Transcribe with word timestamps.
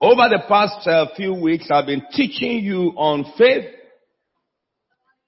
Over 0.00 0.28
the 0.28 0.42
past 0.46 0.86
uh, 0.86 1.06
few 1.16 1.34
weeks, 1.34 1.70
I've 1.72 1.86
been 1.86 2.02
teaching 2.12 2.60
you 2.60 2.92
on 2.96 3.32
faith. 3.36 3.64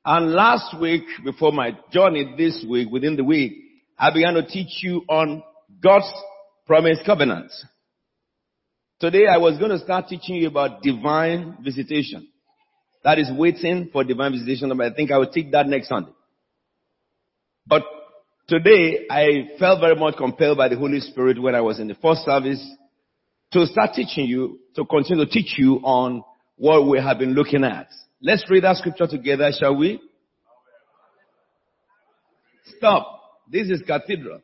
And 0.05 0.33
last 0.33 0.81
week, 0.81 1.03
before 1.25 1.51
my 1.53 1.77
journey 1.93 2.35
this 2.39 2.65
week, 2.69 2.89
within 2.89 3.17
the 3.17 3.25
week, 3.25 3.53
I 3.99 4.13
began 4.13 4.35
to 4.35 4.47
teach 4.47 4.83
you 4.83 5.03
on 5.09 5.43
God's 5.83 6.11
promised 6.67 7.05
covenant. 7.05 7.51
Today 9.01 9.27
I 9.27 9.39
was 9.39 9.59
going 9.59 9.73
to 9.73 9.79
start 9.79 10.07
teaching 10.09 10.37
you 10.37 10.47
about 10.47 10.83
divine 10.83 11.59
visitation. 11.65 12.29
That 13.03 13.19
is 13.19 13.29
waiting 13.33 13.91
for 13.93 14.05
divine 14.05 14.33
visitation. 14.33 14.71
But 14.77 14.93
I 14.93 14.95
think 14.95 15.11
I 15.11 15.19
will 15.19 15.33
take 15.33 15.51
that 15.51 15.67
next 15.67 15.89
Sunday. 15.89 16.13
But 17.67 17.83
today 18.47 19.07
I 19.11 19.51
felt 19.59 19.81
very 19.81 19.97
much 19.97 20.17
compelled 20.17 20.59
by 20.59 20.69
the 20.69 20.77
Holy 20.77 21.01
Spirit 21.01 21.43
when 21.43 21.57
I 21.57 21.61
was 21.61 21.81
in 21.81 21.89
the 21.89 21.97
first 21.97 22.21
service 22.21 22.65
to 23.53 23.67
start 23.67 23.95
teaching 23.95 24.27
you, 24.27 24.61
to 24.77 24.85
continue 24.85 25.25
to 25.25 25.31
teach 25.31 25.55
you 25.59 25.77
on 25.83 26.23
what 26.57 26.87
we 26.87 26.99
have 26.99 27.19
been 27.19 27.35
looking 27.35 27.65
at. 27.65 27.89
Let's 28.23 28.45
read 28.49 28.65
that 28.65 28.77
scripture 28.77 29.07
together, 29.07 29.51
shall 29.59 29.77
we? 29.77 30.01
Stop. 32.77 33.21
This 33.51 33.69
is 33.69 33.83
cathedral. 33.87 34.41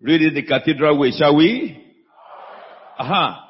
Read 0.00 0.22
it 0.22 0.34
the 0.34 0.42
cathedral 0.42 0.98
way, 0.98 1.12
shall 1.12 1.36
we? 1.36 1.78
Aha. 2.98 3.28
Uh-huh. 3.28 3.48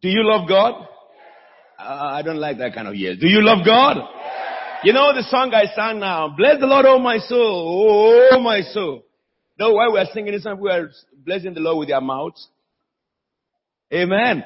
Do 0.00 0.08
you 0.08 0.24
love 0.24 0.48
God? 0.48 0.88
I 1.84 2.22
don't 2.22 2.38
like 2.38 2.58
that 2.58 2.74
kind 2.74 2.88
of 2.88 2.94
yes. 2.94 3.16
Do 3.20 3.26
you 3.26 3.42
love 3.42 3.64
God? 3.64 3.96
You 4.84 4.92
know 4.92 5.14
the 5.14 5.22
song 5.22 5.54
I 5.54 5.66
sang 5.76 6.00
now, 6.00 6.34
bless 6.36 6.58
the 6.58 6.66
Lord, 6.66 6.86
oh 6.86 6.98
my 6.98 7.18
soul, 7.18 8.30
oh 8.32 8.40
my 8.40 8.62
soul. 8.62 9.04
No, 9.58 9.74
while 9.74 9.92
we 9.92 9.98
are 10.00 10.06
singing 10.12 10.32
this 10.32 10.42
song, 10.42 10.60
we 10.60 10.70
are 10.70 10.90
blessing 11.24 11.54
the 11.54 11.60
Lord 11.60 11.78
with 11.78 11.94
our 11.94 12.00
mouths. 12.00 12.48
Amen. 13.92 14.44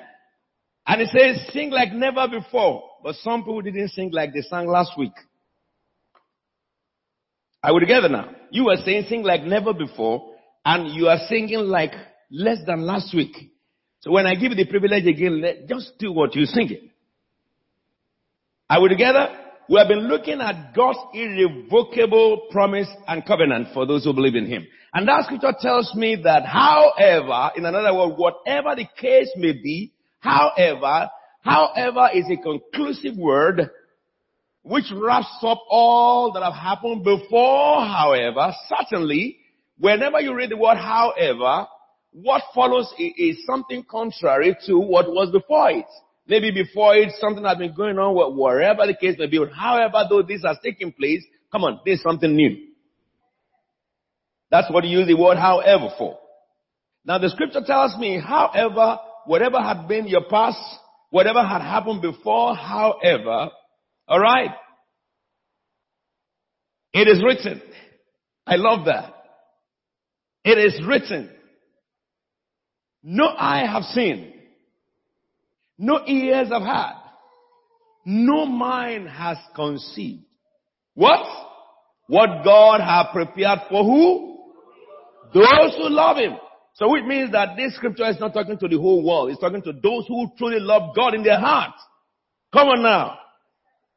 And 0.87 1.01
it 1.01 1.09
says, 1.09 1.53
sing 1.53 1.71
like 1.71 1.93
never 1.93 2.29
before. 2.29 2.83
But 3.03 3.15
some 3.17 3.43
people 3.43 3.63
didn't 3.63 3.89
sing 3.91 4.11
like 4.13 4.35
they 4.35 4.43
sang 4.43 4.67
last 4.67 4.93
week. 4.99 5.13
Are 7.63 7.73
we 7.73 7.81
together 7.81 8.09
now? 8.09 8.31
You 8.51 8.67
were 8.67 8.77
saying 8.85 9.07
sing 9.09 9.23
like 9.23 9.43
never 9.43 9.73
before, 9.73 10.35
and 10.65 10.95
you 10.95 11.09
are 11.09 11.19
singing 11.29 11.61
like 11.61 11.93
less 12.31 12.59
than 12.67 12.83
last 12.83 13.15
week. 13.15 13.35
So 14.01 14.11
when 14.11 14.27
I 14.27 14.35
give 14.35 14.53
you 14.53 14.57
the 14.57 14.67
privilege 14.67 15.07
again, 15.07 15.41
let, 15.41 15.67
just 15.67 15.93
do 15.99 16.13
what 16.13 16.35
you're 16.35 16.47
singing. 16.47 16.91
Are 18.69 18.83
we 18.83 18.89
together? 18.89 19.29
We 19.69 19.79
have 19.79 19.87
been 19.87 20.09
looking 20.09 20.41
at 20.41 20.75
God's 20.75 20.99
irrevocable 21.15 22.49
promise 22.51 22.89
and 23.07 23.25
covenant 23.25 23.69
for 23.73 23.87
those 23.87 24.03
who 24.03 24.13
believe 24.13 24.35
in 24.35 24.47
Him. 24.47 24.67
And 24.93 25.07
that 25.07 25.27
scripture 25.27 25.55
tells 25.61 25.95
me 25.95 26.21
that 26.25 26.45
however, 26.45 27.51
in 27.57 27.65
another 27.65 27.95
word, 27.95 28.17
whatever 28.17 28.75
the 28.75 28.87
case 29.01 29.31
may 29.37 29.53
be, 29.53 29.93
however, 30.19 31.09
however 31.43 32.09
is 32.13 32.25
a 32.29 32.43
conclusive 32.43 33.17
word 33.17 33.71
which 34.63 34.87
wraps 34.93 35.29
up 35.43 35.63
all 35.71 36.33
that 36.33 36.43
have 36.43 36.55
happened 36.55 37.05
before, 37.05 37.87
however, 37.87 38.53
certainly, 38.69 39.39
whenever 39.79 40.21
you 40.21 40.35
read 40.35 40.51
the 40.51 40.57
word 40.57 40.77
however, 40.77 41.69
what 42.11 42.43
follows 42.53 42.93
is 42.99 43.45
something 43.47 43.85
contrary 43.89 44.57
to 44.67 44.77
what 44.77 45.07
was 45.07 45.31
before 45.31 45.71
it. 45.71 45.87
Maybe 46.29 46.51
before 46.51 46.97
it, 46.97 47.13
something 47.21 47.45
has 47.45 47.57
been 47.57 47.75
going 47.75 47.99
on, 47.99 48.37
wherever 48.37 48.87
the 48.87 48.95
case 48.95 49.17
may 49.19 49.27
be. 49.27 49.39
However, 49.55 50.05
though 50.09 50.23
this 50.23 50.43
has 50.45 50.57
taken 50.63 50.93
place, 50.93 51.25
come 51.53 51.65
on, 51.65 51.81
there's 51.85 52.03
something 52.03 52.35
new. 52.35 52.57
That's 54.51 54.71
what 54.71 54.85
you 54.85 54.99
use 54.99 55.07
the 55.07 55.15
word 55.15 55.37
however 55.37 55.89
for. 55.99 56.19
Now 57.05 57.19
the 57.19 57.29
scripture 57.31 57.63
tells 57.65 57.97
me, 57.99 58.21
however, 58.21 58.99
whatever 59.27 59.61
had 59.61 59.87
been 59.87 60.07
your 60.07 60.25
past, 60.29 60.59
whatever 61.11 61.43
had 61.43 61.61
happened 61.61 62.03
before, 62.03 62.55
however, 62.57 63.51
alright, 64.09 64.51
it 66.93 67.09
is 67.09 67.23
written. 67.23 67.63
I 68.47 68.57
love 68.57 68.87
that. 68.87 69.13
It 70.45 70.59
is 70.59 70.81
written. 70.87 71.31
No 73.03 73.27
eye 73.27 73.67
have 73.71 73.83
seen, 73.85 74.33
no 75.79 76.01
ears 76.07 76.49
have 76.51 76.63
heard, 76.63 76.95
no 78.05 78.47
mind 78.47 79.09
has 79.09 79.37
conceived. 79.55 80.23
What? 80.95 81.27
What 82.07 82.45
God 82.45 82.81
have 82.81 83.07
prepared 83.13 83.61
for 83.69 83.85
who? 83.85 84.39
Those 85.35 85.77
who 85.77 85.89
love 85.89 86.17
Him. 86.17 86.37
So 86.75 86.95
it 86.95 87.07
means 87.07 87.33
that 87.33 87.57
this 87.57 87.75
scripture 87.75 88.09
is 88.09 88.21
not 88.21 88.33
talking 88.35 88.59
to 88.59 88.69
the 88.69 88.79
whole 88.79 89.05
world. 89.05 89.31
It's 89.31 89.41
talking 89.41 89.63
to 89.63 89.73
those 89.73 90.07
who 90.07 90.29
truly 90.39 90.61
love 90.61 90.95
God 90.95 91.15
in 91.15 91.23
their 91.23 91.41
hearts. 91.41 91.83
Come 92.53 92.69
on 92.69 92.83
now. 92.83 93.19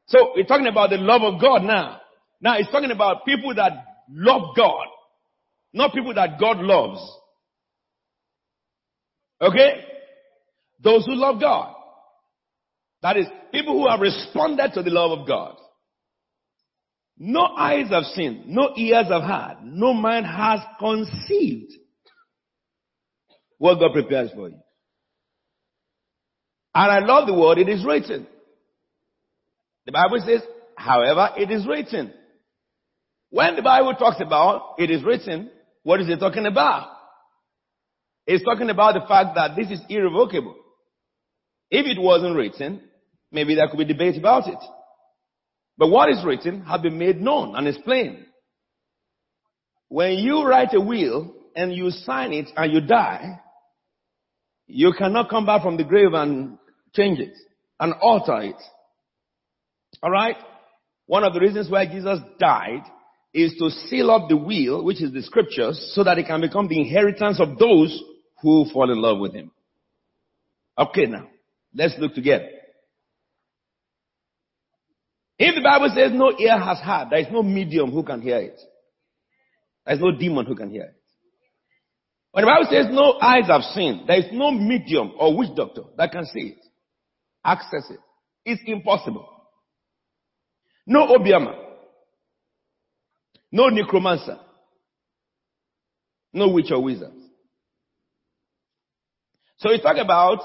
So 0.08 0.32
we're 0.36 0.46
talking 0.46 0.68
about 0.68 0.90
the 0.90 0.98
love 0.98 1.22
of 1.22 1.40
God 1.40 1.64
now. 1.64 2.00
Now 2.42 2.58
it's 2.58 2.72
talking 2.72 2.92
about 2.92 3.26
people 3.26 3.54
that 3.56 3.86
love 4.10 4.56
God. 4.56 4.86
Not 5.74 5.94
people 5.94 6.14
that 6.16 6.40
God 6.40 6.58
loves. 6.60 7.00
Okay? 9.42 9.84
Those 10.82 11.06
who 11.06 11.16
love 11.16 11.40
God. 11.40 11.76
That 13.02 13.18
is, 13.18 13.26
people 13.52 13.74
who 13.74 13.90
have 13.90 14.00
responded 14.00 14.72
to 14.74 14.84
the 14.84 14.90
love 14.90 15.20
of 15.20 15.28
God. 15.28 15.56
No 17.18 17.42
eyes 17.42 17.90
have 17.90 18.06
seen, 18.16 18.46
no 18.48 18.74
ears 18.78 19.08
have 19.10 19.24
heard, 19.24 19.58
no 19.64 19.94
mind 19.94 20.26
has 20.26 20.62
conceived 20.80 21.74
what 23.58 23.80
God 23.80 23.92
prepares 23.92 24.32
for 24.34 24.48
you. 24.48 24.60
And 26.74 26.92
I 26.92 27.00
love 27.00 27.28
the 27.28 27.34
word, 27.34 27.58
it 27.58 27.68
is 27.68 27.86
written. 27.86 28.26
The 29.86 29.92
Bible 29.92 30.24
says, 30.26 30.42
however, 30.78 31.32
it 31.36 31.52
is 31.52 31.68
written. 31.68 32.14
When 33.32 33.56
the 33.56 33.62
Bible 33.62 33.96
talks 33.96 34.22
about 34.22 34.76
it 34.78 34.90
is 34.90 35.04
written, 35.04 35.52
what 35.84 36.00
is 36.00 36.08
it 36.10 36.20
talking 36.20 36.46
about? 36.46 36.90
It's 38.26 38.46
talking 38.46 38.70
about 38.70 38.94
the 38.94 39.06
fact 39.08 39.36
that 39.36 39.56
this 39.56 39.70
is 39.72 39.82
irrevocable. 39.90 40.56
If 41.72 41.86
it 41.86 42.02
wasn't 42.02 42.36
written, 42.36 42.82
maybe 43.32 43.56
there 43.56 43.68
could 43.68 43.78
be 43.78 43.86
debate 43.86 44.18
about 44.18 44.48
it. 44.48 44.60
But 45.78 45.90
what 45.90 46.10
is 46.10 46.26
written 46.26 46.62
has 46.66 46.82
been 46.82 46.98
made 46.98 47.22
known 47.22 47.56
and 47.56 47.68
explained. 47.68 48.26
When 49.88 50.14
you 50.14 50.44
write 50.44 50.74
a 50.74 50.82
will 50.82 51.34
and 51.56 51.74
you 51.74 51.90
sign 51.90 52.34
it 52.34 52.50
and 52.56 52.72
you 52.72 52.82
die, 52.82 53.40
you 54.68 54.94
cannot 54.98 55.30
come 55.30 55.46
back 55.46 55.64
from 55.64 55.78
the 55.78 55.84
grave 55.84 56.14
and 56.14 56.58
change 56.94 57.20
it 57.20 57.34
and 57.80 57.94
alter 58.02 58.42
it. 58.42 58.56
Alright? 60.04 60.36
One 61.08 61.24
of 61.24 61.34
the 61.34 61.40
reasons 61.40 61.70
why 61.70 61.86
Jesus 61.88 62.20
died 62.40 62.84
is 63.34 63.56
to 63.60 63.70
seal 63.70 64.12
up 64.12 64.30
the 64.30 64.38
will, 64.38 64.84
which 64.84 65.02
is 65.02 65.12
the 65.12 65.24
scriptures, 65.24 65.94
so 65.96 66.04
that 66.04 66.18
it 66.18 66.28
can 66.28 66.42
become 66.42 66.68
the 66.68 66.80
inheritance 66.80 67.40
of 67.40 67.58
those 67.58 68.00
who 68.42 68.66
fall 68.72 68.92
in 68.92 69.02
love 69.02 69.20
with 69.20 69.34
him. 69.34 69.52
Okay 70.78 71.06
now, 71.06 71.28
let's 71.74 71.96
look 72.00 72.14
together. 72.14 72.48
If 75.38 75.56
the 75.56 75.62
Bible 75.62 75.92
says 75.96 76.12
no 76.14 76.38
ear 76.38 76.60
has 76.60 76.80
heard, 76.80 77.08
there 77.12 77.20
is 77.20 77.28
no 77.32 77.42
medium 77.42 77.92
who 77.92 78.04
can 78.04 78.22
hear 78.22 78.38
it. 78.38 78.60
There 79.86 79.96
is 79.96 80.02
no 80.02 80.12
demon 80.12 80.46
who 80.46 80.56
can 80.56 80.70
hear 80.70 80.84
it. 80.84 80.96
When 82.32 82.46
the 82.46 82.52
Bible 82.52 82.68
says 82.70 82.86
no 82.92 83.18
eyes 83.22 83.48
have 83.48 83.64
seen, 83.74 84.04
there 84.06 84.20
is 84.20 84.26
no 84.32 84.52
medium 84.52 85.14
or 85.18 85.36
witch 85.36 85.56
doctor 85.56 85.84
that 85.98 86.12
can 86.12 86.26
see 86.26 86.42
it, 86.42 86.58
access 87.44 87.90
it. 87.90 88.00
It's 88.46 88.62
impossible. 88.66 89.28
No 90.86 91.08
obiama, 91.08 91.56
no 93.52 93.70
necromancer, 93.70 94.38
no 96.34 96.50
witch 96.50 96.72
or 96.72 96.84
wizard. 96.84 97.14
So 99.58 99.70
we 99.70 99.82
talk 99.82 99.98
about 99.98 100.40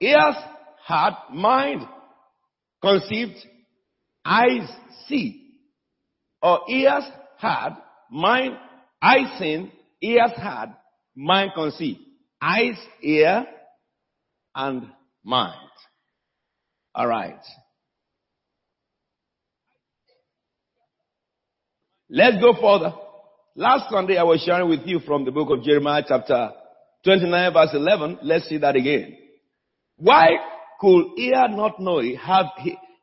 ears, 0.00 0.36
heart, 0.84 1.14
mind, 1.32 1.82
conceived, 2.82 3.36
eyes 4.24 4.68
see. 5.06 5.42
Or 6.42 6.60
ears, 6.68 7.04
heart, 7.38 7.74
mind, 8.10 8.56
eyes 9.02 9.38
seen, 9.38 9.72
ears 10.02 10.32
heard, 10.36 10.74
mind 11.14 11.52
conceived. 11.54 12.00
Eyes, 12.40 12.76
ear, 13.02 13.46
and 14.54 14.88
mind. 15.24 15.54
Alright. 16.96 17.40
Let's 22.08 22.40
go 22.40 22.54
further. 22.54 22.94
Last 23.56 23.90
Sunday 23.90 24.16
I 24.16 24.22
was 24.22 24.42
sharing 24.42 24.68
with 24.68 24.86
you 24.86 25.00
from 25.00 25.24
the 25.24 25.32
book 25.32 25.48
of 25.50 25.64
Jeremiah 25.64 26.04
chapter 26.06 26.50
29 27.04 27.52
verse 27.52 27.70
11. 27.72 28.18
Let's 28.22 28.48
see 28.48 28.58
that 28.58 28.76
again. 28.76 29.16
Why 29.98 30.36
could 30.80 31.18
ear 31.18 31.48
not 31.48 31.80
know 31.80 31.98
it, 31.98 32.16
have, 32.16 32.46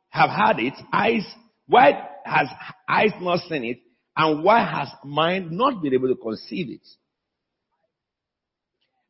have 0.10 0.30
had 0.30 0.60
it, 0.60 0.74
eyes 0.92 1.26
Why 1.68 2.08
has 2.26 2.48
eyes 2.88 3.12
not 3.22 3.40
seen 3.50 3.64
it? 3.64 3.80
And 4.16 4.44
why 4.44 4.60
has 4.60 4.90
mind 5.04 5.52
not 5.52 5.82
been 5.82 5.94
able 5.94 6.10
to 6.10 6.16
conceive 6.16 6.70
it? 6.70 6.88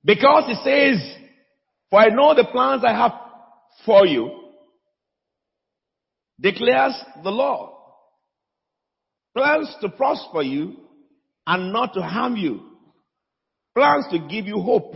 Because 0.05 0.45
it 0.47 0.57
says, 0.63 1.17
for 1.89 1.99
I 1.99 2.07
know 2.09 2.33
the 2.35 2.45
plans 2.45 2.83
I 2.85 2.93
have 2.93 3.11
for 3.85 4.05
you, 4.05 4.31
declares 6.39 6.93
the 7.23 7.29
Lord. 7.29 7.71
Plans 9.35 9.75
to 9.81 9.89
prosper 9.89 10.41
you 10.41 10.75
and 11.47 11.73
not 11.73 11.93
to 11.95 12.01
harm 12.01 12.35
you. 12.35 12.61
Plans 13.75 14.05
to 14.11 14.19
give 14.19 14.45
you 14.45 14.61
hope 14.61 14.95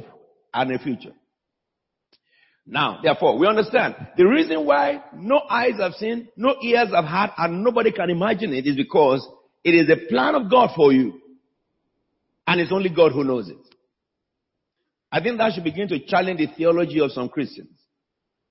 and 0.54 0.72
a 0.72 0.80
future. 0.80 1.14
Now, 2.68 3.00
therefore, 3.02 3.38
we 3.38 3.48
understand 3.48 3.96
the 4.18 4.26
reason 4.26 4.66
why 4.66 5.02
no 5.16 5.42
eyes 5.50 5.80
have 5.80 5.94
seen, 5.94 6.28
no 6.36 6.56
ears 6.62 6.90
have 6.94 7.06
heard, 7.06 7.30
and 7.38 7.64
nobody 7.64 7.94
can 7.94 8.10
imagine 8.10 8.54
it 8.54 8.68
is 8.68 8.76
because 8.76 9.26
it 9.64 9.72
is 9.72 9.88
the 9.88 10.08
plan 10.10 10.36
of 10.36 10.52
God 10.52 10.72
for 10.76 10.92
you. 10.92 11.22
And 12.46 12.60
it's 12.60 12.72
only 12.72 12.90
God 12.90 13.14
who 13.14 13.24
knows 13.24 13.50
it. 13.50 13.58
I 15.12 15.22
think 15.22 15.38
that 15.38 15.54
should 15.54 15.64
begin 15.64 15.88
to 15.90 16.06
challenge 16.06 16.40
the 16.40 16.48
theology 16.48 17.00
of 17.00 17.12
some 17.12 17.30
Christians 17.30 17.70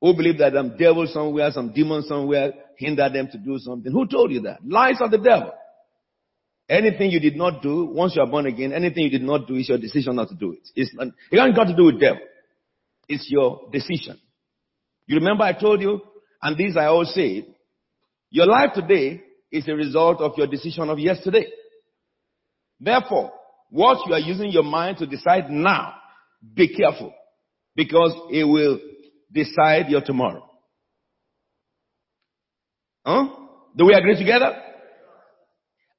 who 0.01 0.15
believe 0.15 0.39
that 0.39 0.55
some 0.55 0.77
devil 0.79 1.07
somewhere, 1.07 1.51
some 1.51 1.73
demon 1.75 2.03
somewhere 2.03 2.53
hinder 2.79 3.09
them 3.11 3.29
to 3.33 3.39
do 3.39 3.59
something. 3.59 3.93
Who 3.93 4.07
told 4.07 4.31
you 4.33 4.41
that? 4.43 4.67
Lies 4.67 5.01
of 5.01 5.11
the 5.11 5.19
devil. 5.19 5.53
Anything 6.69 7.11
you 7.11 7.21
did 7.21 7.37
not 7.37 7.63
do, 7.63 7.87
once 7.87 8.17
you 8.17 8.23
are 8.23 8.27
born 8.27 8.47
again, 8.47 8.73
anything 8.73 9.05
you 9.05 9.11
did 9.11 9.23
not 9.23 9.47
do 9.47 9.57
is 9.57 9.69
your 9.69 9.79
decision 9.79 10.17
not 10.17 10.29
to 10.31 10.35
do 10.35 10.53
it. 10.53 10.69
It's 10.75 10.93
not, 10.95 11.09
it 11.31 11.39
hasn't 11.39 11.55
got 11.55 11.65
to 11.65 11.77
do 11.77 11.85
with 11.85 12.01
devil. 12.01 12.23
It's 13.09 13.27
your 13.31 13.69
decision. 13.73 14.19
You 15.07 15.17
remember 15.17 15.45
I 15.45 15.53
told 15.53 15.81
you, 15.81 16.01
and 16.43 16.57
this 16.57 16.77
I 16.77 16.87
always 16.87 17.13
say, 17.15 17.47
your 18.31 18.47
life 18.47 18.71
today 18.75 19.23
is 19.53 19.69
a 19.69 19.75
result 19.75 20.21
of 20.21 20.33
your 20.37 20.47
decision 20.47 20.91
of 20.91 20.99
yesterday. 20.99 21.47
Therefore, 22.81 23.33
what 23.71 24.07
you 24.07 24.15
are 24.15 24.21
using 24.21 24.51
your 24.51 24.65
mind 24.65 24.99
to 24.99 25.07
decide 25.07 25.51
now, 25.51 25.95
be 26.55 26.75
careful 26.75 27.13
because 27.75 28.13
it 28.31 28.45
will 28.45 28.81
decide 29.33 29.89
your 29.89 30.01
tomorrow. 30.01 30.49
Huh? 33.05 33.29
Do 33.77 33.87
we 33.87 33.95
agree 33.95 34.19
together? 34.19 34.53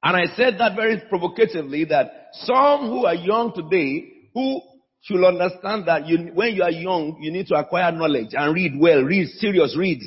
And 0.02 0.16
I 0.16 0.36
said 0.36 0.58
that 0.58 0.76
very 0.76 1.02
provocatively 1.08 1.84
that 1.86 2.28
some 2.32 2.86
who 2.88 3.06
are 3.06 3.14
young 3.14 3.52
today 3.54 4.12
who 4.34 4.60
should 5.02 5.24
understand 5.24 5.86
that 5.86 6.06
you, 6.06 6.30
when 6.34 6.54
you 6.54 6.62
are 6.62 6.70
young, 6.70 7.18
you 7.20 7.30
need 7.30 7.46
to 7.48 7.54
acquire 7.54 7.92
knowledge 7.92 8.30
and 8.32 8.54
read 8.54 8.72
well, 8.78 9.02
read 9.02 9.28
serious, 9.28 9.76
read. 9.78 10.00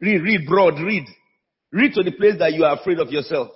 Read, 0.00 0.22
read 0.22 0.46
broad, 0.46 0.80
read. 0.80 1.04
Read 1.72 1.92
to 1.94 2.02
the 2.02 2.12
place 2.12 2.34
that 2.38 2.52
you 2.52 2.64
are 2.64 2.78
afraid 2.78 2.98
of 2.98 3.10
yourself. 3.10 3.50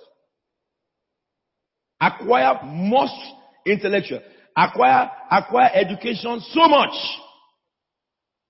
Acquire 2.01 2.59
most 2.63 3.15
intellectual. 3.65 4.21
Acquire, 4.55 5.09
acquire 5.29 5.69
education 5.73 6.41
so 6.51 6.67
much. 6.67 6.93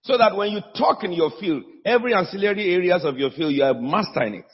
So 0.04 0.18
that 0.18 0.36
when 0.36 0.52
you 0.52 0.62
talk 0.78 1.04
in 1.04 1.12
your 1.12 1.32
field, 1.40 1.64
every 1.86 2.14
ancillary 2.14 2.74
areas 2.74 3.04
of 3.04 3.18
your 3.18 3.32
field, 3.32 3.54
you 3.54 3.64
are 3.64 3.74
mastering 3.74 4.36
it. 4.36 4.46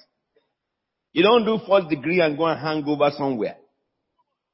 You 1.14 1.24
don't 1.24 1.46
do 1.46 1.60
first 1.68 1.90
degree 1.90 2.20
and 2.20 2.38
go 2.38 2.46
and 2.46 2.60
hang 2.60 2.84
over 2.86 3.10
somewhere. 3.16 3.58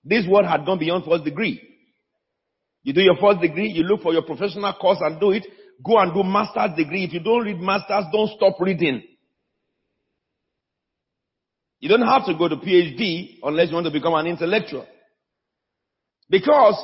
This 0.04 0.28
world 0.28 0.45
had 0.45 0.66
gone 0.66 0.80
beyond 0.80 1.06
first 1.06 1.24
degree. 1.24 1.70
You 2.83 2.94
do 2.94 3.01
your 3.01 3.18
first 3.18 3.42
degree, 3.42 3.69
you 3.69 3.83
look 3.83 4.01
for 4.01 4.13
your 4.13 4.24
professional 4.24 4.74
course 4.74 5.00
and 5.01 5.19
do 5.19 5.31
it. 5.31 5.45
Go 5.83 5.98
and 6.00 6.13
do 6.13 6.24
master's 6.24 6.75
degree. 6.75 7.04
If 7.04 7.13
you 7.13 7.19
don't 7.19 7.44
read 7.44 7.60
master's, 7.60 8.06
don't 8.12 8.30
stop 8.36 8.60
reading. 8.60 9.04
You 11.80 11.89
don't 11.89 12.01
have 12.01 12.25
to 12.28 12.36
go 12.38 12.48
to 12.48 12.57
PhD 12.57 13.38
unless 13.44 13.69
you 13.69 13.74
want 13.74 13.86
to 13.86 13.92
become 13.92 14.13
an 14.13 14.28
intellectual. 14.28 14.86
Because 16.30 16.75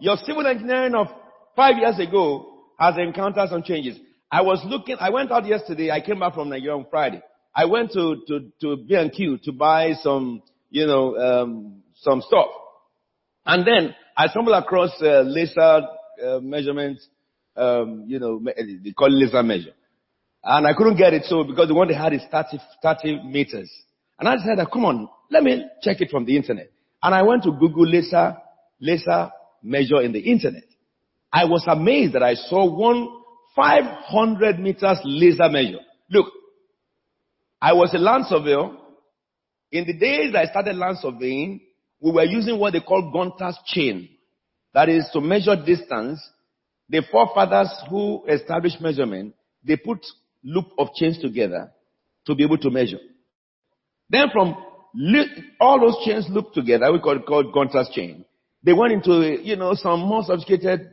your 0.00 0.16
civil 0.18 0.46
engineering 0.46 0.94
of 0.94 1.08
five 1.56 1.76
years 1.78 1.98
ago 1.98 2.64
has 2.78 2.94
encountered 2.98 3.48
some 3.48 3.62
changes. 3.62 3.98
I 4.30 4.42
was 4.42 4.62
looking, 4.66 4.96
I 5.00 5.10
went 5.10 5.30
out 5.32 5.46
yesterday, 5.46 5.90
I 5.90 6.00
came 6.00 6.20
back 6.20 6.34
from 6.34 6.50
Nigeria 6.50 6.76
on 6.76 6.86
Friday. 6.90 7.22
I 7.54 7.66
went 7.66 7.92
to, 7.92 8.22
to, 8.28 8.52
to 8.62 8.76
B&Q 8.88 9.38
to 9.44 9.52
buy 9.52 9.92
some, 10.02 10.42
you 10.70 10.86
know, 10.86 11.16
um, 11.16 11.82
some 11.96 12.22
stuff. 12.22 12.46
And 13.44 13.66
then 13.66 13.94
I 14.16 14.28
stumbled 14.28 14.56
across 14.56 14.90
uh, 15.00 15.22
laser 15.22 15.82
uh, 16.24 16.40
measurement, 16.40 17.00
um, 17.56 18.04
you 18.06 18.18
know, 18.18 18.40
they 18.44 18.92
call 18.92 19.10
laser 19.10 19.42
measure. 19.42 19.72
And 20.44 20.66
I 20.66 20.74
couldn't 20.74 20.96
get 20.96 21.14
it 21.14 21.24
so 21.24 21.44
because 21.44 21.68
the 21.68 21.74
one 21.74 21.88
they 21.88 21.94
had 21.94 22.12
is 22.12 22.22
30, 22.30 22.58
30 22.82 23.22
meters. 23.24 23.70
And 24.18 24.28
I 24.28 24.36
said, 24.38 24.58
come 24.72 24.84
on, 24.84 25.08
let 25.30 25.42
me 25.42 25.64
check 25.82 26.00
it 26.00 26.10
from 26.10 26.24
the 26.24 26.36
internet. 26.36 26.70
And 27.02 27.14
I 27.14 27.22
went 27.22 27.44
to 27.44 27.52
Google 27.52 27.86
laser, 27.86 28.36
laser 28.80 29.30
measure 29.62 30.00
in 30.00 30.12
the 30.12 30.20
internet. 30.20 30.64
I 31.32 31.44
was 31.44 31.64
amazed 31.66 32.14
that 32.14 32.22
I 32.22 32.34
saw 32.34 32.64
one 32.66 33.08
500 33.56 34.58
meters 34.58 34.98
laser 35.04 35.48
measure. 35.48 35.80
Look, 36.10 36.26
I 37.60 37.72
was 37.72 37.92
a 37.94 37.98
land 37.98 38.26
surveyor. 38.28 38.70
In 39.70 39.86
the 39.86 39.94
days 39.94 40.34
I 40.34 40.46
started 40.46 40.76
land 40.76 40.98
surveying, 41.00 41.60
we 42.02 42.10
were 42.10 42.24
using 42.24 42.58
what 42.58 42.72
they 42.72 42.80
call 42.80 43.12
Gunter's 43.12 43.58
chain. 43.66 44.08
That 44.74 44.88
is 44.88 45.08
to 45.12 45.20
measure 45.20 45.54
distance. 45.56 46.20
The 46.88 47.02
forefathers 47.10 47.70
who 47.88 48.24
established 48.26 48.80
measurement, 48.80 49.34
they 49.64 49.76
put 49.76 50.04
loop 50.42 50.66
of 50.78 50.88
chains 50.94 51.18
together 51.20 51.72
to 52.26 52.34
be 52.34 52.44
able 52.44 52.58
to 52.58 52.70
measure. 52.70 52.98
Then 54.10 54.28
from 54.32 54.56
all 55.60 55.80
those 55.80 56.04
chains 56.04 56.26
looped 56.28 56.54
together, 56.54 56.92
we 56.92 56.98
call 56.98 57.16
it 57.16 57.24
called 57.24 57.54
Gunter's 57.54 57.88
chain. 57.94 58.24
They 58.64 58.72
went 58.72 58.92
into, 58.92 59.38
you 59.42 59.56
know, 59.56 59.74
some 59.74 60.00
more 60.00 60.24
sophisticated 60.24 60.90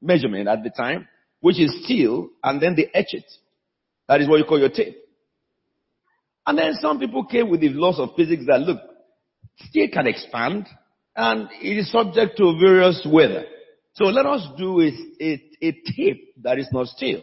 measurement 0.00 0.48
at 0.48 0.62
the 0.62 0.70
time, 0.70 1.08
which 1.40 1.58
is 1.58 1.84
steel, 1.84 2.28
and 2.44 2.60
then 2.60 2.76
they 2.76 2.90
etch 2.94 3.12
it. 3.14 3.24
That 4.08 4.20
is 4.20 4.28
what 4.28 4.38
you 4.38 4.44
call 4.44 4.60
your 4.60 4.68
tape. 4.68 4.96
And 6.46 6.58
then 6.58 6.74
some 6.80 6.98
people 6.98 7.24
came 7.24 7.50
with 7.50 7.60
the 7.60 7.70
laws 7.70 7.98
of 7.98 8.10
physics 8.16 8.44
that 8.46 8.60
look, 8.60 8.78
steel 9.58 9.88
can 9.92 10.06
expand 10.06 10.66
and 11.14 11.48
it 11.60 11.78
is 11.78 11.90
subject 11.90 12.36
to 12.38 12.58
various 12.58 13.06
weather. 13.10 13.44
So 13.94 14.04
let 14.04 14.24
us 14.26 14.46
do 14.56 14.80
a, 14.80 14.90
a, 15.20 15.42
a 15.60 15.72
tape 15.96 16.34
that 16.42 16.58
is 16.58 16.68
not 16.72 16.86
steel. 16.88 17.22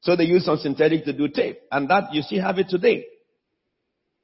So 0.00 0.16
they 0.16 0.24
use 0.24 0.44
some 0.44 0.56
synthetic 0.56 1.04
to 1.04 1.12
do 1.12 1.28
tape. 1.28 1.60
And 1.70 1.88
that 1.88 2.12
you 2.12 2.22
see 2.22 2.38
have 2.38 2.58
it 2.58 2.68
today. 2.68 3.06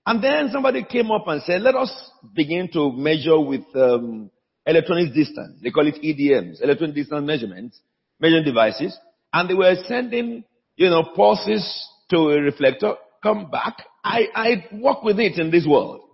And 0.04 0.22
then 0.22 0.48
somebody 0.50 0.84
came 0.84 1.10
up 1.10 1.28
and 1.28 1.42
said, 1.42 1.62
let 1.62 1.76
us 1.76 1.92
begin 2.34 2.68
to 2.72 2.90
measure 2.92 3.38
with 3.38 3.62
um, 3.76 4.30
electronic 4.66 5.14
distance. 5.14 5.60
They 5.62 5.70
call 5.70 5.86
it 5.86 6.02
EDMs, 6.02 6.62
electronic 6.62 6.96
distance 6.96 7.26
measurements, 7.26 7.78
measuring 8.18 8.44
devices. 8.44 8.98
And 9.32 9.48
they 9.48 9.54
were 9.54 9.74
sending, 9.86 10.44
you 10.76 10.88
know, 10.88 11.04
pulses 11.14 11.88
to 12.10 12.30
a 12.30 12.40
reflector, 12.40 12.94
come 13.22 13.50
back. 13.50 13.76
I, 14.02 14.28
I 14.34 14.66
work 14.72 15.02
with 15.04 15.20
it 15.20 15.38
in 15.38 15.50
this 15.50 15.66
world. 15.68 16.07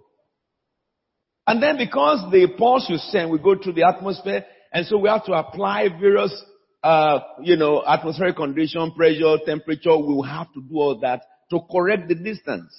And 1.47 1.63
then 1.63 1.77
because 1.77 2.31
the 2.31 2.49
pulse 2.59 2.87
you 2.89 2.97
send 2.97 3.31
will 3.31 3.39
go 3.39 3.61
through 3.61 3.75
the 3.75 3.87
atmosphere, 3.87 4.45
and 4.73 4.87
so 4.87 4.99
we 4.99 5.09
have 5.09 5.25
to 5.27 5.33
apply 5.33 5.89
various, 5.89 6.33
uh, 6.83 7.21
you 7.43 7.57
know, 7.57 7.83
atmospheric 7.87 8.37
condition, 8.37 8.93
pressure, 8.93 9.37
temperature. 9.45 9.97
We 9.97 10.15
will 10.15 10.23
have 10.23 10.53
to 10.55 10.61
do 10.61 10.77
all 10.77 10.99
that 11.01 11.23
to 11.51 11.61
correct 11.71 12.09
the 12.09 12.15
distance. 12.15 12.75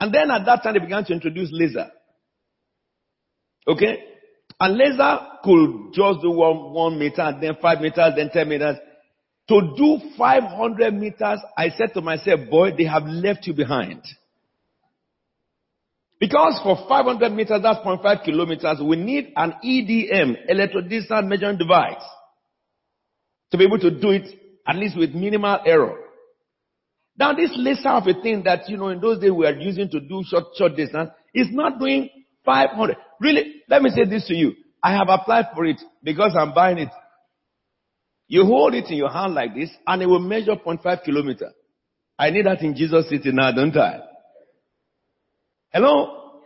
And 0.00 0.14
then 0.14 0.30
at 0.30 0.44
that 0.46 0.62
time 0.62 0.74
they 0.74 0.80
began 0.80 1.04
to 1.06 1.12
introduce 1.12 1.50
laser. 1.52 1.90
Okay? 3.66 4.04
And 4.60 4.78
laser 4.78 5.18
could 5.42 5.92
just 5.92 6.22
do 6.22 6.30
one, 6.30 6.72
one 6.72 6.98
meter, 6.98 7.36
then 7.40 7.56
five 7.60 7.80
meters, 7.80 8.12
then 8.16 8.30
ten 8.32 8.48
meters. 8.48 8.76
To 9.48 9.74
do 9.76 9.98
500 10.16 10.94
meters, 10.94 11.38
I 11.56 11.70
said 11.70 11.94
to 11.94 12.00
myself, 12.00 12.40
boy, 12.50 12.72
they 12.76 12.84
have 12.84 13.04
left 13.04 13.46
you 13.46 13.54
behind. 13.54 14.02
Because 16.18 16.58
for 16.62 16.86
500 16.88 17.30
meters, 17.32 17.60
that's 17.62 17.80
0.5 17.80 18.24
kilometers, 18.24 18.80
we 18.82 18.96
need 18.96 19.32
an 19.36 19.54
EDM, 19.64 20.50
electrodistance 20.50 21.28
measuring 21.28 21.58
device, 21.58 22.02
to 23.50 23.58
be 23.58 23.64
able 23.64 23.78
to 23.78 23.90
do 23.90 24.10
it 24.10 24.26
at 24.66 24.76
least 24.76 24.96
with 24.96 25.14
minimal 25.14 25.58
error. 25.64 25.98
Now 27.18 27.34
this 27.34 27.50
laser 27.54 27.90
of 27.90 28.06
a 28.06 28.20
thing 28.20 28.42
that, 28.44 28.68
you 28.68 28.76
know, 28.76 28.88
in 28.88 29.00
those 29.00 29.20
days 29.20 29.30
we 29.32 29.46
are 29.46 29.54
using 29.54 29.88
to 29.90 30.00
do 30.00 30.22
short, 30.26 30.44
short 30.56 30.76
distance 30.76 31.10
is 31.34 31.48
not 31.50 31.78
doing 31.78 32.08
500. 32.44 32.96
Really, 33.20 33.62
let 33.68 33.82
me 33.82 33.90
say 33.90 34.04
this 34.04 34.26
to 34.28 34.34
you. 34.34 34.54
I 34.82 34.92
have 34.92 35.08
applied 35.08 35.46
for 35.54 35.64
it 35.64 35.80
because 36.02 36.34
I'm 36.38 36.54
buying 36.54 36.78
it. 36.78 36.88
You 38.28 38.44
hold 38.44 38.74
it 38.74 38.86
in 38.90 38.96
your 38.96 39.10
hand 39.10 39.34
like 39.34 39.54
this 39.54 39.70
and 39.86 40.02
it 40.02 40.06
will 40.06 40.18
measure 40.18 40.56
0.5 40.56 41.04
kilometer. 41.04 41.52
I 42.18 42.30
need 42.30 42.46
that 42.46 42.62
in 42.62 42.74
Jesus 42.74 43.08
City 43.08 43.30
now, 43.32 43.52
don't 43.52 43.76
I? 43.76 44.00
Hello? 45.76 46.40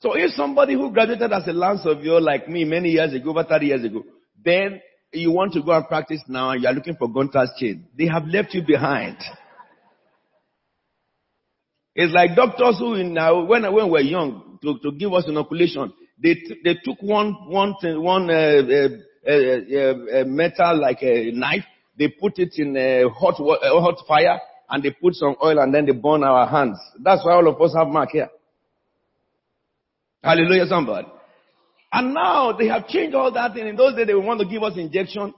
So 0.00 0.14
if 0.14 0.30
somebody 0.30 0.72
who 0.72 0.90
graduated 0.90 1.30
as 1.30 1.46
a 1.46 1.52
land 1.52 1.80
surveyor 1.80 2.22
like 2.22 2.48
me 2.48 2.64
many 2.64 2.88
years 2.88 3.12
ago, 3.12 3.28
over 3.28 3.44
30 3.44 3.66
years 3.66 3.84
ago, 3.84 4.02
then 4.42 4.80
you 5.12 5.30
want 5.30 5.52
to 5.52 5.62
go 5.62 5.72
and 5.72 5.86
practice 5.86 6.22
now 6.26 6.52
and 6.52 6.62
you 6.62 6.68
are 6.68 6.72
looking 6.72 6.96
for 6.96 7.06
Gunter's 7.06 7.50
chain, 7.60 7.86
they 7.98 8.06
have 8.06 8.24
left 8.24 8.54
you 8.54 8.62
behind. 8.66 9.18
It's 11.94 12.14
like 12.14 12.34
doctors 12.34 12.78
who 12.78 12.94
in 12.94 13.12
now, 13.12 13.44
when, 13.44 13.62
when 13.64 13.74
we 13.74 13.90
were 13.90 14.00
young, 14.00 14.58
to, 14.62 14.78
to 14.78 14.92
give 14.92 15.12
us 15.12 15.24
inoculation, 15.28 15.92
they, 16.18 16.32
t- 16.32 16.56
they 16.64 16.76
took 16.82 17.02
one, 17.02 17.34
one, 17.50 17.74
one, 17.82 18.30
uh, 18.30 18.32
uh, 18.32 19.30
uh, 19.30 20.20
uh, 20.20 20.24
metal 20.24 20.80
like 20.80 21.02
a 21.02 21.30
knife, 21.30 21.64
they 21.98 22.08
put 22.08 22.38
it 22.38 22.54
in 22.56 22.74
a 22.74 23.06
hot, 23.10 23.38
uh, 23.38 23.80
hot 23.82 23.96
fire, 24.08 24.40
and 24.70 24.82
they 24.82 24.92
put 24.92 25.14
some 25.14 25.36
oil 25.44 25.58
and 25.58 25.74
then 25.74 25.84
they 25.84 25.92
burn 25.92 26.24
our 26.24 26.46
hands. 26.46 26.78
That's 27.02 27.22
why 27.22 27.34
all 27.34 27.48
of 27.48 27.60
us 27.60 27.74
have 27.76 27.88
mark 27.88 28.10
here. 28.12 28.30
Hallelujah, 30.26 30.66
somebody. 30.66 31.06
And 31.92 32.12
now 32.12 32.50
they 32.50 32.66
have 32.66 32.88
changed 32.88 33.14
all 33.14 33.30
that 33.32 33.54
thing. 33.54 33.68
In 33.68 33.76
those 33.76 33.94
days 33.94 34.08
they 34.08 34.14
want 34.14 34.40
to 34.40 34.46
give 34.46 34.60
us 34.64 34.72
injection. 34.76 35.32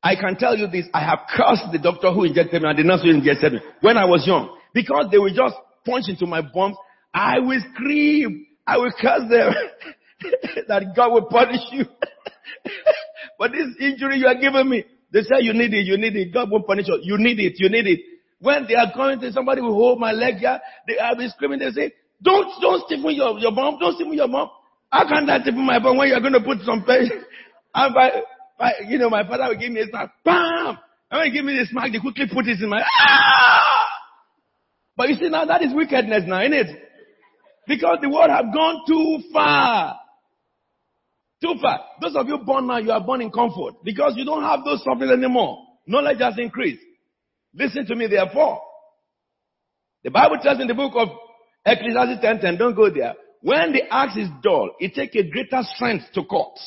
I 0.00 0.14
can 0.14 0.36
tell 0.36 0.56
you 0.56 0.68
this, 0.68 0.86
I 0.94 1.00
have 1.00 1.26
cursed 1.34 1.72
the 1.72 1.80
doctor 1.82 2.12
who 2.12 2.22
injected 2.22 2.62
me 2.62 2.68
and 2.68 2.78
the 2.78 2.84
nurse 2.84 3.02
who 3.02 3.10
injected 3.10 3.54
me 3.54 3.60
when 3.80 3.96
I 3.96 4.04
was 4.04 4.24
young. 4.24 4.56
Because 4.72 5.06
they 5.10 5.18
will 5.18 5.34
just 5.34 5.56
punch 5.84 6.04
into 6.06 6.24
my 6.24 6.40
bones. 6.40 6.76
I 7.12 7.40
will 7.40 7.60
scream. 7.74 8.46
I 8.64 8.76
will 8.76 8.92
curse 8.92 9.28
them. 9.28 9.52
that 10.68 10.94
God 10.94 11.12
will 11.12 11.26
punish 11.26 11.62
you. 11.72 11.84
but 13.40 13.50
this 13.50 13.66
injury 13.80 14.18
you 14.18 14.26
are 14.28 14.38
giving 14.38 14.70
me, 14.70 14.84
they 15.12 15.22
say 15.22 15.40
you 15.40 15.52
need 15.52 15.74
it, 15.74 15.84
you 15.84 15.98
need 15.98 16.14
it. 16.14 16.32
God 16.32 16.48
won't 16.48 16.64
punish 16.64 16.86
you. 16.86 17.00
You 17.02 17.18
need 17.18 17.40
it, 17.40 17.54
you 17.56 17.68
need 17.68 17.88
it. 17.88 18.00
When 18.38 18.66
they 18.68 18.76
are 18.76 18.92
coming 18.94 19.18
to 19.20 19.32
somebody 19.32 19.62
will 19.62 19.74
hold 19.74 19.98
my 19.98 20.12
leg 20.12 20.36
here, 20.36 20.60
they 20.86 20.96
are 20.98 21.16
be 21.16 21.28
screaming, 21.28 21.58
they 21.58 21.70
say, 21.70 21.92
don't, 22.22 22.48
don't 22.60 22.84
stiffen 22.86 23.14
your, 23.14 23.38
your 23.38 23.52
mom. 23.52 23.78
don't 23.78 23.94
stiffen 23.94 24.14
your 24.14 24.28
mom. 24.28 24.50
How 24.90 25.06
can 25.06 25.26
that 25.26 25.42
stiffen 25.42 25.64
my 25.64 25.78
mom 25.78 25.96
when 25.96 26.08
you're 26.08 26.20
going 26.20 26.32
to 26.32 26.40
put 26.40 26.58
some 26.64 26.84
pain? 26.84 27.10
And 27.74 27.94
by, 27.94 28.10
by, 28.58 28.72
you 28.88 28.98
know, 28.98 29.10
my 29.10 29.28
father 29.28 29.44
will 29.48 29.60
give 29.60 29.70
me 29.70 29.80
a 29.80 29.86
smack, 29.86 30.10
bam! 30.24 30.78
And 31.10 31.18
when 31.18 31.26
he 31.26 31.32
give 31.32 31.44
me 31.44 31.56
the 31.58 31.66
smack, 31.66 31.92
they 31.92 32.00
quickly 32.00 32.24
put 32.32 32.48
it 32.48 32.58
in 32.58 32.68
my, 32.68 32.82
ah! 32.82 33.86
But 34.96 35.10
you 35.10 35.16
see 35.16 35.28
now 35.28 35.44
that 35.44 35.62
is 35.62 35.72
wickedness 35.72 36.24
now, 36.26 36.40
isn't 36.40 36.54
it? 36.54 36.66
Because 37.68 37.98
the 38.00 38.08
world 38.08 38.30
have 38.30 38.52
gone 38.52 38.82
too 38.86 39.22
far. 39.32 39.96
Too 41.40 41.54
far. 41.62 41.80
Those 42.00 42.16
of 42.16 42.26
you 42.26 42.38
born 42.38 42.66
now, 42.66 42.78
you 42.78 42.90
are 42.90 43.04
born 43.04 43.20
in 43.20 43.30
comfort 43.30 43.74
because 43.84 44.14
you 44.16 44.24
don't 44.24 44.42
have 44.42 44.64
those 44.64 44.82
sufferings 44.82 45.12
anymore. 45.12 45.58
Knowledge 45.86 46.18
has 46.18 46.34
increased. 46.38 46.82
Listen 47.54 47.86
to 47.86 47.94
me 47.94 48.08
therefore. 48.08 48.60
The 50.02 50.10
Bible 50.10 50.38
tells 50.42 50.60
in 50.60 50.66
the 50.66 50.74
book 50.74 50.94
of 50.96 51.08
Ecclesiastes 51.64 52.20
10, 52.22 52.40
10, 52.40 52.56
don't 52.56 52.74
go 52.74 52.90
there. 52.90 53.14
When 53.40 53.72
the 53.72 53.82
axe 53.90 54.16
is 54.16 54.28
dull, 54.42 54.70
it 54.80 54.94
takes 54.94 55.14
a 55.14 55.28
greater 55.28 55.62
strength 55.74 56.06
to 56.14 56.24
cut. 56.24 56.58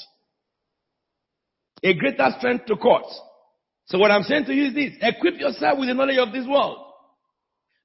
A 1.84 1.94
greater 1.94 2.30
strength 2.38 2.66
to 2.68 2.76
cut. 2.78 3.04
So 3.86 3.98
what 3.98 4.12
I'm 4.12 4.24
saying 4.24 4.46
to 4.46 4.54
you 4.54 4.68
is 4.68 4.74
this, 4.74 4.94
equip 5.02 5.40
yourself 5.40 5.80
with 5.80 5.90
the 5.90 5.94
knowledge 5.94 6.18
of 6.18 6.32
this 6.32 6.48
world. 6.48 6.78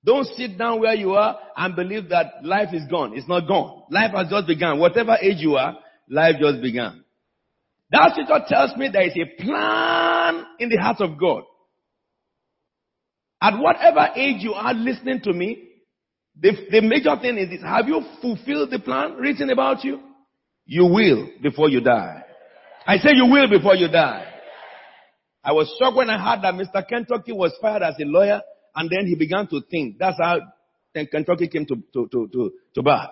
Don't 0.05 0.27
sit 0.37 0.57
down 0.57 0.81
where 0.81 0.95
you 0.95 1.15
are 1.15 1.37
and 1.57 1.75
believe 1.75 2.11
that 2.11 2.45
life 2.45 2.69
is 2.73 2.83
gone. 2.89 3.17
It's 3.17 3.27
not 3.27 3.49
gone. 3.49 3.83
Life 3.91 4.13
has 4.15 4.29
just 4.29 4.47
begun. 4.47 4.79
Whatever 4.79 5.17
age 5.21 5.39
you 5.39 5.57
are, 5.57 5.77
life 6.09 6.37
just 6.41 6.63
began. 6.63 7.03
That 7.91 8.13
scripture 8.13 8.45
tells 8.49 8.77
me 8.77 8.89
there 8.93 9.07
is 9.07 9.17
a 9.17 9.43
plan 9.43 10.45
in 10.61 10.69
the 10.69 10.77
heart 10.77 11.01
of 11.01 11.19
God. 11.19 11.43
At 13.43 13.59
whatever 13.59 14.09
age 14.15 14.43
you 14.43 14.55
are 14.55 14.75
listening 14.75 15.21
to 15.23 15.33
me, 15.33 15.63
the, 16.41 16.53
the 16.71 16.81
major 16.83 17.17
thing 17.21 17.39
is 17.39 17.49
this. 17.49 17.63
Have 17.63 17.89
you 17.89 18.03
fulfilled 18.21 18.71
the 18.71 18.79
plan 18.79 19.15
written 19.15 19.51
about 19.51 19.85
you? 19.85 20.01
You 20.67 20.85
will 20.87 21.29
before 21.43 21.71
you 21.71 21.81
die. 21.81 22.23
I 22.87 22.99
say 22.99 23.11
you 23.15 23.27
will 23.27 23.49
before 23.49 23.75
you 23.75 23.89
die. 23.89 24.27
I 25.43 25.53
was 25.53 25.73
shocked 25.79 25.97
when 25.97 26.11
I 26.11 26.19
heard 26.19 26.43
that 26.43 26.55
Mr. 26.55 26.87
Kentucky 26.87 27.33
was 27.33 27.53
fired 27.61 27.83
as 27.83 27.95
a 28.01 28.05
lawyer 28.05 28.41
and 28.75 28.91
then 28.91 29.07
he 29.07 29.15
began 29.15 29.47
to 29.49 29.61
think. 29.71 29.97
That's 29.99 30.19
how 30.21 30.41
Kentucky 30.93 31.49
came 31.49 31.67
to, 31.67 31.77
to, 31.93 32.09
to, 32.11 32.29
to, 32.33 32.53
to 32.75 32.83
bar. 32.83 33.11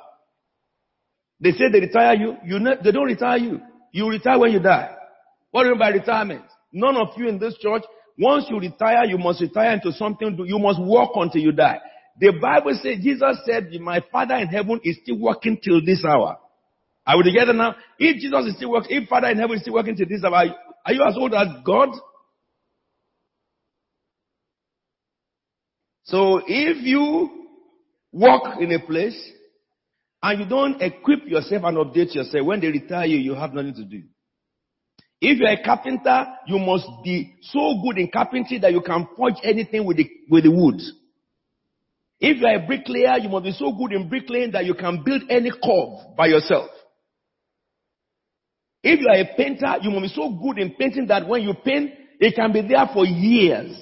They 1.41 1.53
say 1.53 1.71
they 1.71 1.81
retire 1.81 2.15
you. 2.15 2.37
you 2.45 2.59
ne- 2.59 2.77
they 2.83 2.93
don't 2.93 3.07
retire 3.07 3.39
you. 3.39 3.61
You 3.93 4.09
retire 4.11 4.39
when 4.39 4.53
you 4.53 4.61
die. 4.61 4.95
What 5.51 5.63
do 5.63 5.69
you 5.69 5.75
mean 5.75 5.81
by 5.81 5.89
retirement? 5.91 6.43
None 6.73 6.97
of 6.97 7.09
you 7.17 7.29
in 7.29 7.39
this 7.39 7.57
church, 7.59 7.83
once 8.19 8.47
you 8.51 8.59
retire, 8.59 9.05
you 9.05 9.19
must 9.19 9.41
retire 9.41 9.73
into 9.73 9.93
something. 9.93 10.37
You 10.47 10.59
must 10.59 10.81
work 10.83 11.11
until 11.15 11.41
you 11.41 11.53
die. 11.53 11.79
The 12.21 12.33
Bible 12.41 12.79
says, 12.83 12.99
Jesus 13.03 13.39
said, 13.45 13.73
my 13.81 14.01
Father 14.13 14.37
in 14.37 14.49
heaven 14.49 14.81
is 14.85 14.99
still 15.03 15.19
working 15.19 15.59
till 15.63 15.85
this 15.85 16.05
hour. 16.05 16.39
Are 17.07 17.17
we 17.19 17.25
together 17.25 17.53
now? 17.53 17.75
If 17.99 18.17
Jesus 18.21 18.47
is 18.47 18.57
still 18.57 18.71
working, 18.71 19.03
if 19.03 19.09
Father 19.09 19.29
in 19.29 19.39
heaven 19.39 19.57
is 19.57 19.63
still 19.63 19.75
working 19.75 19.97
till 19.97 20.09
this 20.09 20.25
hour, 20.25 20.45
are 20.87 20.93
you 20.93 21.05
as 21.05 21.17
old 21.17 21.35
as 21.35 21.49
God? 21.65 21.89
So 26.05 26.43
if 26.47 26.85
you 26.85 27.49
work 28.13 28.61
in 28.61 28.73
a 28.73 28.79
place 28.79 29.19
and 30.23 30.41
you 30.41 30.47
don't 30.49 30.81
equip 30.81 31.27
yourself 31.27 31.65
and 31.65 31.77
update 31.79 32.15
yourself, 32.15 32.47
when 32.47 32.61
they 32.61 32.69
retire 32.69 33.07
you, 33.07 33.19
you 33.19 33.35
have 33.35 33.53
nothing 33.53 33.75
to 33.75 33.85
do. 33.85 34.03
If 35.21 35.39
you're 35.39 35.51
a 35.51 35.63
carpenter, 35.65 36.27
you 36.47 36.59
must 36.59 36.87
be 37.03 37.37
so 37.43 37.83
good 37.83 37.99
in 37.99 38.11
carpentry 38.13 38.59
that 38.59 38.73
you 38.73 38.83
can 38.83 39.09
forge 39.17 39.37
anything 39.43 39.85
with 39.87 39.97
the, 39.97 40.09
with 40.31 40.45
the 40.45 40.51
wood. 40.51 40.81
If 42.21 42.39
you're 42.39 42.55
a 42.55 42.67
bricklayer, 42.67 43.19
you 43.19 43.29
must 43.29 43.45
be 43.45 43.53
so 43.53 43.73
good 43.73 43.93
in 43.93 44.09
bricklaying 44.09 44.53
that 44.53 44.65
you 44.65 44.75
can 44.75 45.03
build 45.05 45.23
any 45.29 45.51
curve 45.51 46.17
by 46.17 46.27
yourself. 46.27 46.71
If 48.83 49.01
you 49.01 49.09
are 49.09 49.17
a 49.17 49.37
painter, 49.37 49.77
you 49.81 49.91
must 49.91 50.15
be 50.15 50.21
so 50.21 50.31
good 50.31 50.59
in 50.59 50.75
painting 50.75 51.07
that 51.09 51.27
when 51.27 51.43
you 51.43 51.55
paint, 51.65 51.93
it 52.21 52.35
can 52.35 52.53
be 52.53 52.63
there 52.63 52.89
for 52.93 53.05
years. 53.05 53.77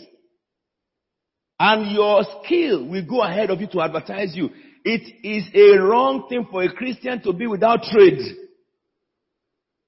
And 1.58 1.92
your 1.92 2.24
skill 2.44 2.88
will 2.88 3.04
go 3.04 3.22
ahead 3.22 3.50
of 3.50 3.60
you 3.60 3.66
to 3.68 3.80
advertise 3.82 4.34
you. 4.34 4.50
It 4.84 5.02
is 5.22 5.44
a 5.54 5.80
wrong 5.80 6.26
thing 6.28 6.46
for 6.50 6.62
a 6.62 6.72
Christian 6.72 7.22
to 7.22 7.32
be 7.32 7.46
without 7.46 7.82
trade. 7.82 8.20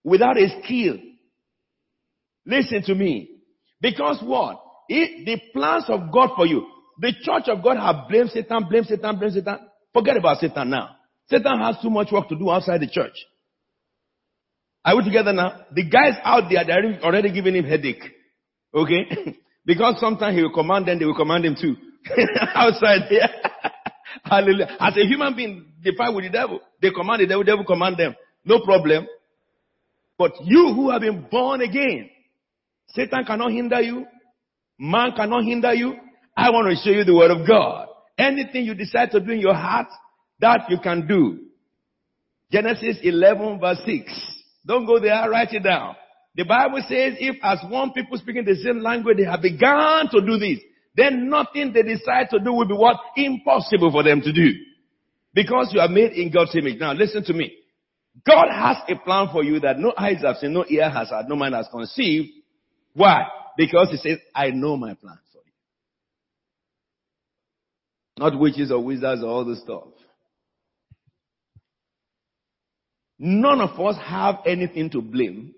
Without 0.05 0.37
a 0.37 0.63
skill. 0.63 0.99
Listen 2.47 2.83
to 2.83 2.95
me. 2.95 3.31
Because 3.81 4.21
what? 4.23 4.61
It, 4.89 5.25
the 5.25 5.41
plans 5.53 5.85
of 5.89 6.13
God 6.13 6.31
for 6.37 6.47
you. 6.47 6.67
The 6.99 7.13
church 7.23 7.49
of 7.49 7.63
God 7.63 7.77
have 7.77 8.09
blamed 8.09 8.31
Satan, 8.31 8.67
blamed 8.69 8.87
Satan, 8.87 9.19
blamed 9.19 9.35
Satan. 9.35 9.59
Forget 9.93 10.17
about 10.17 10.39
Satan 10.39 10.71
now. 10.71 10.97
Satan 11.29 11.59
has 11.59 11.77
too 11.83 11.91
much 11.91 12.13
work 12.13 12.29
to 12.29 12.37
do 12.37 12.51
outside 12.51 12.81
the 12.81 12.89
church. 12.89 13.15
Are 14.85 14.97
we 14.97 15.05
together 15.05 15.33
now? 15.33 15.63
The 15.73 15.85
guys 15.89 16.15
out 16.23 16.51
there, 16.51 16.65
they're 16.65 17.01
already 17.03 17.33
giving 17.33 17.57
him 17.57 17.65
headache. 17.65 18.05
Okay? 18.75 19.37
Because 19.67 19.99
sometimes 19.99 20.37
he 20.37 20.43
will 20.43 20.53
command 20.53 20.87
them, 20.87 20.99
they 20.99 21.07
will 21.07 21.17
command 21.17 21.45
him 21.47 21.57
too. 21.59 21.75
Outside 22.55 23.09
here. 23.09 23.27
Hallelujah. 24.23 24.77
As 24.79 24.95
a 24.97 25.07
human 25.07 25.35
being, 25.35 25.73
they 25.83 25.93
fight 25.97 26.15
with 26.15 26.25
the 26.25 26.31
devil. 26.31 26.61
They 26.83 26.91
command 26.91 27.23
the 27.23 27.27
devil, 27.27 27.43
the 27.43 27.51
devil 27.51 27.65
command 27.65 27.97
them. 27.97 28.15
No 28.45 28.61
problem. 28.61 29.07
But 30.19 30.33
you 30.45 30.73
who 30.75 30.91
have 30.91 31.01
been 31.01 31.27
born 31.31 31.63
again, 31.63 32.11
Satan 32.89 33.25
cannot 33.25 33.53
hinder 33.53 33.81
you. 33.81 34.07
Man 34.79 35.13
cannot 35.17 35.45
hinder 35.45 35.73
you. 35.73 35.95
I 36.37 36.51
want 36.51 36.69
to 36.69 36.83
show 36.83 36.97
you 36.97 37.05
the 37.05 37.15
word 37.15 37.31
of 37.31 37.47
God. 37.47 37.89
Anything 38.19 38.65
you 38.65 38.75
decide 38.75 39.11
to 39.13 39.21
do 39.21 39.33
in 39.33 39.41
your 39.41 39.55
heart, 39.55 39.89
that 40.41 40.67
you 40.69 40.79
can 40.83 41.07
do. 41.07 41.41
Genesis 42.51 42.99
11 43.03 43.61
verse 43.61 43.81
6. 43.85 44.13
Don't 44.67 44.87
go 44.87 44.99
there, 45.01 45.29
write 45.31 45.53
it 45.53 45.63
down. 45.63 45.97
The 46.37 46.45
Bible 46.45 46.81
says 46.89 47.15
if 47.19 47.37
as 47.43 47.59
one 47.69 47.93
people 47.93 48.19
speaking 48.19 48.45
the 48.45 48.57
same 48.57 48.81
language, 48.81 49.19
they 49.19 49.25
have 49.25 49.43
begun 49.43 50.09
to 50.11 50.21
do 50.21 50.39
this, 50.39 50.59
then 50.97 51.29
nothing 51.29 51.73
they 51.73 51.83
decide 51.83 52.31
to 52.31 52.39
do 52.39 52.53
will 52.53 52.67
be 52.67 52.75
what? 52.75 52.97
Impossible 53.17 53.91
for 53.91 54.03
them 54.03 54.21
to 54.21 54.33
do. 54.33 54.51
Because 55.33 55.71
you 55.73 55.81
are 55.81 55.89
made 55.89 56.13
in 56.13 56.31
God's 56.31 56.55
image. 56.55 56.79
Now 56.79 56.93
listen 56.93 57.25
to 57.25 57.33
me. 57.33 57.53
God 58.27 58.47
has 58.53 58.77
a 58.89 58.97
plan 59.05 59.29
for 59.33 59.43
you 59.43 59.59
that 59.61 59.79
no 59.79 59.93
eyes 59.97 60.23
have 60.23 60.37
seen, 60.37 60.53
no 60.53 60.65
ear 60.69 60.89
has 60.89 61.11
heard, 61.11 61.27
no 61.29 61.35
mind 61.35 61.55
has 61.55 61.67
conceived. 61.71 62.29
Why? 62.95 63.25
Because 63.57 63.89
he 63.91 63.97
says, 63.97 64.19
I 64.35 64.51
know 64.51 64.77
my 64.77 64.95
you. 64.95 65.24
Not 68.19 68.39
witches 68.39 68.71
or 68.71 68.83
wizards 68.83 69.23
or 69.23 69.29
all 69.29 69.45
this 69.45 69.61
stuff. 69.61 69.85
None 73.19 73.61
of 73.61 73.79
us 73.81 73.97
have 74.05 74.41
anything 74.47 74.91
to 74.91 75.01
blame 75.01 75.55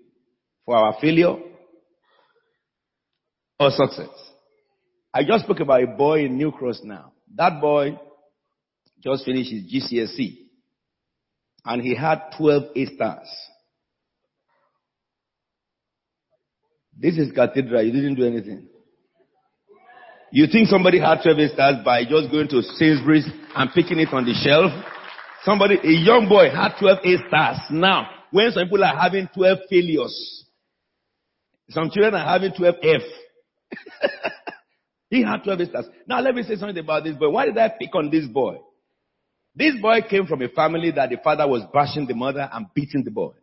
for 0.65 0.75
our 0.75 0.95
failure 0.99 1.35
or 3.59 3.71
success. 3.71 4.09
I 5.13 5.23
just 5.23 5.45
spoke 5.45 5.59
about 5.59 5.83
a 5.83 5.87
boy 5.87 6.25
in 6.25 6.37
New 6.37 6.51
Cross 6.51 6.81
now. 6.83 7.13
That 7.35 7.59
boy 7.59 7.99
just 9.03 9.25
finished 9.25 9.51
his 9.51 9.63
GCSE 9.63 10.37
and 11.65 11.81
he 11.81 11.95
had 11.95 12.21
12 12.37 12.63
A 12.75 12.85
stars. 12.85 13.27
This 16.99 17.17
is 17.17 17.31
cathedral. 17.31 17.83
You 17.83 17.91
didn't 17.91 18.15
do 18.15 18.25
anything. 18.25 18.67
You 20.31 20.47
think 20.51 20.67
somebody 20.67 20.99
had 20.99 21.21
12 21.23 21.37
A 21.37 21.49
stars 21.53 21.75
by 21.85 22.03
just 22.03 22.31
going 22.31 22.47
to 22.49 22.61
Sainsbury's 22.61 23.27
and 23.55 23.69
picking 23.73 23.99
it 23.99 24.09
on 24.11 24.25
the 24.25 24.33
shelf? 24.33 24.71
Somebody, 25.43 25.75
a 25.83 25.91
young 26.03 26.27
boy 26.27 26.49
had 26.49 26.77
12 26.79 26.97
A 27.03 27.27
stars. 27.27 27.57
Now, 27.71 28.09
when 28.31 28.51
some 28.51 28.63
people 28.63 28.83
are 28.83 28.95
having 28.95 29.29
12 29.33 29.57
failures, 29.69 30.45
some 31.69 31.89
children 31.89 32.15
are 32.15 32.27
having 32.27 32.51
12 32.53 32.75
F. 32.83 33.01
He 35.09 35.23
had 35.23 35.43
12 35.43 35.69
stars. 35.69 35.85
Now 36.05 36.19
let 36.19 36.35
me 36.35 36.43
say 36.43 36.55
something 36.55 36.77
about 36.77 37.03
this 37.03 37.15
boy. 37.15 37.29
Why 37.29 37.45
did 37.45 37.57
I 37.57 37.69
pick 37.69 37.95
on 37.95 38.09
this 38.09 38.25
boy? 38.27 38.57
This 39.55 39.73
boy 39.81 40.01
came 40.07 40.25
from 40.27 40.41
a 40.41 40.49
family 40.49 40.91
that 40.91 41.09
the 41.09 41.17
father 41.23 41.47
was 41.47 41.63
bashing 41.73 42.05
the 42.05 42.13
mother 42.13 42.47
and 42.51 42.67
beating 42.75 43.03
the 43.03 43.11
boy. 43.11 43.33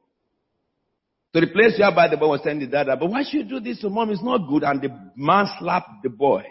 So 1.32 1.40
the 1.40 1.48
place 1.48 1.72
whereby 1.78 2.08
the 2.08 2.16
boy 2.16 2.28
was 2.28 2.42
telling 2.42 2.60
the 2.60 2.66
dad, 2.66 2.86
but 2.86 3.10
why 3.10 3.24
should 3.24 3.40
you 3.40 3.44
do 3.44 3.60
this 3.60 3.80
to 3.80 3.90
mom? 3.90 4.10
It's 4.10 4.22
not 4.22 4.46
good. 4.48 4.62
And 4.62 4.80
the 4.80 4.90
man 5.16 5.46
slapped 5.58 5.88
the 6.02 6.10
boy. 6.10 6.44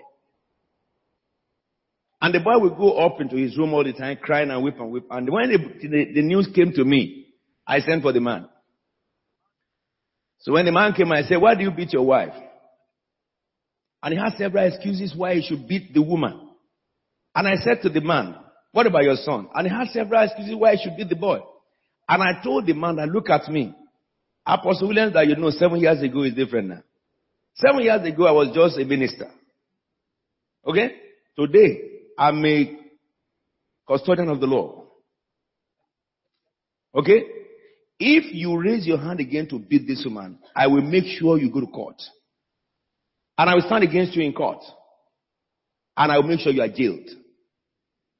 And 2.24 2.34
the 2.34 2.40
boy 2.40 2.58
would 2.58 2.78
go 2.78 2.94
up 3.00 3.20
into 3.20 3.36
his 3.36 3.58
room 3.58 3.74
all 3.74 3.84
the 3.84 3.92
time, 3.92 4.16
crying 4.16 4.50
and 4.50 4.64
weep 4.64 4.80
and 4.80 4.90
weep. 4.90 5.04
And 5.12 5.30
when 5.30 5.52
the, 5.52 5.58
the, 5.58 6.14
the 6.14 6.22
news 6.22 6.48
came 6.56 6.72
to 6.72 6.86
me, 6.86 7.28
I 7.68 7.80
sent 7.82 8.02
for 8.02 8.14
the 8.14 8.22
man. 8.22 8.48
So 10.40 10.54
when 10.54 10.66
the 10.66 10.72
man 10.72 10.94
came, 10.94 11.12
I 11.12 11.24
said, 11.24 11.42
why 11.42 11.54
do 11.54 11.64
you 11.64 11.72
beat 11.72 11.92
your 11.92 12.06
wife? 12.06 12.34
And 14.02 14.14
he 14.14 14.20
had 14.20 14.38
several 14.38 14.66
excuses 14.66 15.14
why 15.14 15.36
he 15.36 15.42
should 15.42 15.68
beat 15.68 15.94
the 15.94 16.02
woman. 16.02 16.48
And 17.36 17.46
I 17.46 17.56
said 17.56 17.82
to 17.82 17.90
the 17.90 18.00
man, 18.00 18.36
what 18.72 18.88
about 18.88 19.04
your 19.04 19.18
son? 19.18 19.50
And 19.54 19.68
he 19.68 19.74
had 19.74 19.90
several 19.90 20.24
excuses 20.24 20.56
why 20.56 20.76
he 20.76 20.82
should 20.82 20.96
beat 20.96 21.10
the 21.10 21.18
boy. 21.18 21.40
And 22.08 22.24
I 22.24 22.42
told 22.42 22.66
the 22.66 22.74
man 22.74 22.96
that 22.96 23.10
look 23.10 23.30
at 23.30 23.50
me. 23.50 23.76
Apostle 24.46 24.88
Williams 24.88 25.12
that 25.12 25.28
you 25.28 25.36
know 25.36 25.50
seven 25.50 25.82
years 25.82 26.02
ago 26.02 26.24
is 26.24 26.34
different 26.34 26.70
now. 26.70 26.84
Seven 27.56 27.82
years 27.82 28.08
ago 28.08 28.28
I 28.28 28.32
was 28.32 28.56
just 28.56 28.80
a 28.80 28.86
minister. 28.86 29.30
Okay? 30.66 30.90
Today, 31.38 31.93
I'm 32.18 32.46
a 32.46 32.78
custodian 33.88 34.30
of 34.30 34.40
the 34.40 34.48
law. 34.48 34.86
Okay? 36.96 37.24
If 38.00 38.34
you 38.34 38.60
raise 38.60 38.86
your 38.86 38.98
hand 38.98 39.20
again 39.20 39.48
to 39.50 39.60
beat 39.60 39.88
this 39.88 40.04
woman, 40.06 40.40
I 40.56 40.68
will 40.68 40.82
make 40.82 41.06
sure 41.06 41.38
you 41.38 41.52
go 41.52 41.62
to 41.62 41.68
court. 41.68 42.02
And 43.38 43.50
I 43.50 43.56
will 43.56 43.62
stand 43.62 43.84
against 43.84 44.16
you 44.16 44.24
in 44.24 44.34
court. 44.34 44.64
And 45.98 46.12
I 46.12 46.18
will 46.18 46.28
make 46.28 46.40
sure 46.40 46.52
you 46.52 46.62
are 46.62 46.68
jailed. 46.68 47.10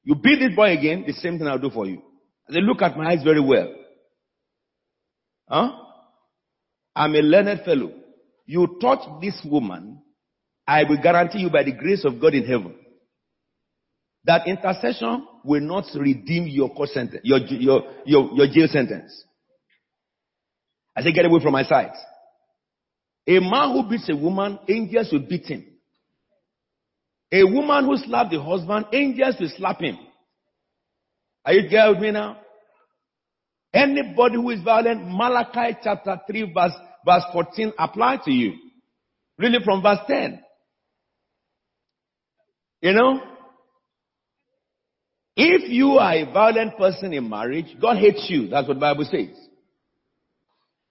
You 0.02 0.14
beat 0.14 0.38
this 0.38 0.54
boy 0.54 0.76
again, 0.76 1.04
the 1.06 1.12
same 1.14 1.38
thing 1.38 1.46
I'll 1.46 1.58
do 1.58 1.70
for 1.70 1.86
you. 1.86 2.02
They 2.48 2.60
look 2.60 2.82
at 2.82 2.96
my 2.96 3.10
eyes 3.10 3.22
very 3.22 3.40
well. 3.40 3.74
Huh? 5.48 5.72
I'm 6.94 7.14
a 7.14 7.18
learned 7.20 7.62
fellow. 7.64 7.92
You 8.46 8.78
touch 8.80 9.00
this 9.20 9.40
woman, 9.44 10.02
I 10.66 10.84
will 10.84 11.00
guarantee 11.02 11.40
you 11.40 11.50
by 11.50 11.62
the 11.62 11.72
grace 11.72 12.04
of 12.04 12.20
God 12.20 12.34
in 12.34 12.44
heaven 12.44 12.74
that 14.24 14.46
intercession 14.46 15.26
will 15.44 15.60
not 15.60 15.84
redeem 15.94 16.46
your 16.46 16.70
court 16.74 16.88
sentence, 16.90 17.20
your, 17.24 17.38
your, 17.38 17.82
your, 18.06 18.30
your 18.32 18.46
jail 18.46 18.68
sentence. 18.68 19.24
I 20.96 21.02
say, 21.02 21.12
get 21.12 21.26
away 21.26 21.40
from 21.42 21.52
my 21.52 21.64
sight. 21.64 21.92
A 23.26 23.40
man 23.40 23.72
who 23.72 23.88
beats 23.88 24.08
a 24.08 24.16
woman, 24.16 24.58
angels 24.68 25.08
will 25.12 25.26
beat 25.28 25.46
him. 25.46 25.64
A 27.32 27.44
woman 27.44 27.84
who 27.84 27.96
slapped 27.96 28.30
the 28.30 28.40
husband, 28.40 28.86
angels 28.92 29.36
will 29.40 29.50
slap 29.56 29.80
him. 29.80 29.98
Are 31.44 31.52
you 31.52 31.68
there 31.68 31.90
with 31.90 32.00
me 32.00 32.10
now? 32.12 32.38
Anybody 33.72 34.36
who 34.36 34.50
is 34.50 34.62
violent, 34.62 35.02
Malachi 35.06 35.76
chapter 35.82 36.20
3 36.26 36.52
verse, 36.54 36.72
verse 37.04 37.24
14 37.32 37.72
apply 37.78 38.18
to 38.24 38.30
you. 38.30 38.52
Really 39.36 39.58
from 39.64 39.82
verse 39.82 39.98
10. 40.06 40.40
You 42.82 42.92
know, 42.92 43.20
if 45.36 45.70
you 45.70 45.92
are 45.98 46.14
a 46.14 46.32
violent 46.32 46.76
person 46.76 47.12
in 47.12 47.28
marriage, 47.28 47.76
God 47.80 47.96
hates 47.96 48.26
you. 48.28 48.48
That's 48.48 48.68
what 48.68 48.74
the 48.74 48.80
Bible 48.80 49.04
says. 49.04 49.36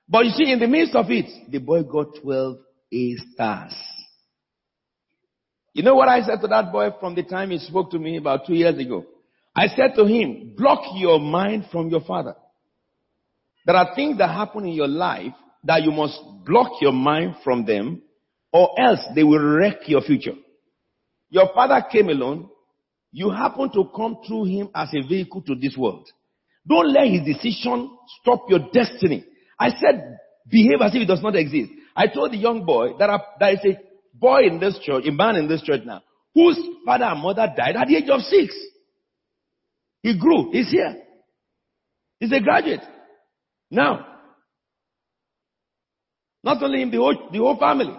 But 0.08 0.26
you 0.26 0.32
see, 0.32 0.52
in 0.52 0.60
the 0.60 0.68
midst 0.68 0.96
of 0.96 1.06
it, 1.10 1.50
the 1.50 1.60
boy 1.60 1.84
got 1.84 2.16
12 2.22 2.58
A 2.92 3.16
stars. 3.34 3.74
You 5.74 5.82
know 5.82 5.96
what 5.96 6.08
I 6.08 6.22
said 6.22 6.40
to 6.42 6.48
that 6.48 6.72
boy 6.72 6.90
from 7.00 7.16
the 7.16 7.24
time 7.24 7.50
he 7.50 7.58
spoke 7.58 7.90
to 7.92 8.00
me 8.00 8.18
about 8.18 8.46
two 8.46 8.54
years 8.54 8.78
ago? 8.78 9.06
I 9.56 9.68
said 9.68 9.96
to 9.96 10.06
him, 10.06 10.54
block 10.58 10.82
your 10.96 11.20
mind 11.20 11.66
from 11.72 11.90
your 11.90 12.02
father. 12.02 12.36
There 13.66 13.76
are 13.76 13.96
things 13.96 14.18
that 14.18 14.30
happen 14.30 14.66
in 14.66 14.74
your 14.74 14.88
life 14.88 15.34
that 15.64 15.84
you 15.84 15.92
must 15.92 16.20
block 16.46 16.82
your 16.82 16.92
mind 16.92 17.36
from 17.44 17.66
them 17.66 18.02
or 18.52 18.80
else 18.80 19.00
they 19.16 19.24
will 19.24 19.44
wreck 19.44 19.88
your 19.88 20.02
future. 20.02 20.36
Your 21.30 21.50
father 21.54 21.84
came 21.92 22.10
alone. 22.10 22.50
You 23.14 23.30
happen 23.30 23.72
to 23.74 23.92
come 23.96 24.18
through 24.28 24.46
him 24.46 24.70
as 24.74 24.90
a 24.94 25.08
vehicle 25.08 25.44
to 25.44 25.54
this 25.54 25.78
world. 25.78 26.10
Don't 26.68 26.92
let 26.92 27.08
his 27.08 27.22
decision 27.24 27.96
stop 28.22 28.46
your 28.50 28.60
destiny. 28.74 29.24
I 29.60 29.70
said, 29.70 30.18
behave 30.50 30.82
as 30.82 30.96
if 30.96 31.04
it 31.04 31.08
does 31.08 31.22
not 31.22 31.36
exist. 31.36 31.72
I 31.96 32.08
told 32.08 32.32
the 32.32 32.38
young 32.38 32.66
boy 32.66 32.98
that 32.98 33.22
there 33.40 33.54
is 33.54 33.60
a 33.66 33.80
boy 34.18 34.48
in 34.48 34.60
this 34.60 34.80
church, 34.80 35.06
a 35.06 35.12
man 35.12 35.36
in 35.36 35.48
this 35.48 35.62
church 35.62 35.82
now, 35.86 36.02
whose 36.34 36.60
father 36.86 37.06
and 37.06 37.22
mother 37.22 37.48
died 37.56 37.76
at 37.76 37.88
the 37.88 37.98
age 37.98 38.10
of 38.10 38.22
six. 38.22 38.56
He 40.02 40.18
grew. 40.18 40.52
He's 40.52 40.72
here. 40.72 40.96
He's 42.20 42.32
a 42.32 42.40
graduate. 42.40 42.82
Now, 43.70 44.08
not 46.44 46.64
only 46.64 46.82
him, 46.82 46.90
the 46.90 46.98
whole, 46.98 47.30
the 47.32 47.38
whole 47.38 47.60
family. 47.60 47.96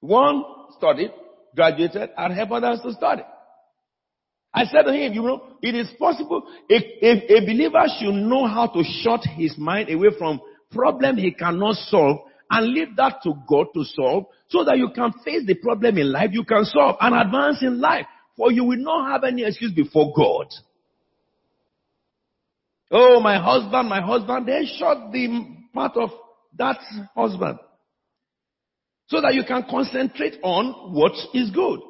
One 0.00 0.44
studied, 0.76 1.12
graduated, 1.56 2.10
and 2.14 2.34
helped 2.34 2.52
others 2.52 2.80
to 2.82 2.92
study. 2.92 3.22
I 4.52 4.64
said 4.64 4.82
to 4.82 4.92
him, 4.92 5.12
you 5.12 5.22
know, 5.22 5.42
it 5.62 5.74
is 5.74 5.88
possible, 5.98 6.42
if, 6.68 6.82
if 7.02 7.30
a 7.30 7.46
believer 7.46 7.84
should 7.98 8.14
know 8.14 8.46
how 8.46 8.66
to 8.66 8.82
shut 9.02 9.20
his 9.36 9.56
mind 9.58 9.90
away 9.90 10.08
from 10.18 10.40
problem 10.70 11.16
he 11.16 11.32
cannot 11.32 11.74
solve 11.74 12.18
and 12.50 12.66
leave 12.68 12.96
that 12.96 13.22
to 13.22 13.34
God 13.48 13.66
to 13.74 13.84
solve 13.84 14.26
so 14.48 14.64
that 14.64 14.78
you 14.78 14.90
can 14.94 15.12
face 15.24 15.42
the 15.46 15.54
problem 15.54 15.98
in 15.98 16.10
life, 16.10 16.30
you 16.32 16.44
can 16.44 16.64
solve 16.64 16.96
and 17.00 17.14
advance 17.14 17.62
in 17.62 17.80
life. 17.80 18.06
For 18.36 18.52
you 18.52 18.64
will 18.64 18.78
not 18.78 19.10
have 19.10 19.24
any 19.24 19.44
excuse 19.44 19.72
before 19.72 20.12
God. 20.16 20.46
Oh, 22.90 23.20
my 23.20 23.38
husband, 23.38 23.88
my 23.88 24.00
husband, 24.00 24.48
then 24.48 24.64
shut 24.78 25.12
the 25.12 25.46
part 25.74 25.96
of 25.96 26.10
that 26.56 26.78
husband. 27.14 27.58
So 29.08 29.20
that 29.20 29.34
you 29.34 29.42
can 29.46 29.64
concentrate 29.68 30.36
on 30.42 30.94
what 30.94 31.12
is 31.34 31.50
good. 31.50 31.80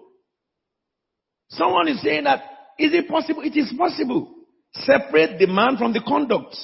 Someone 1.49 1.89
is 1.89 2.03
saying 2.03 2.25
that, 2.25 2.43
is 2.79 2.93
it 2.93 3.09
possible? 3.09 3.43
It 3.43 3.57
is 3.57 3.73
possible. 3.77 4.35
Separate 4.73 5.39
the 5.39 5.47
man 5.47 5.77
from 5.77 5.93
the 5.93 6.03
conduct. 6.07 6.57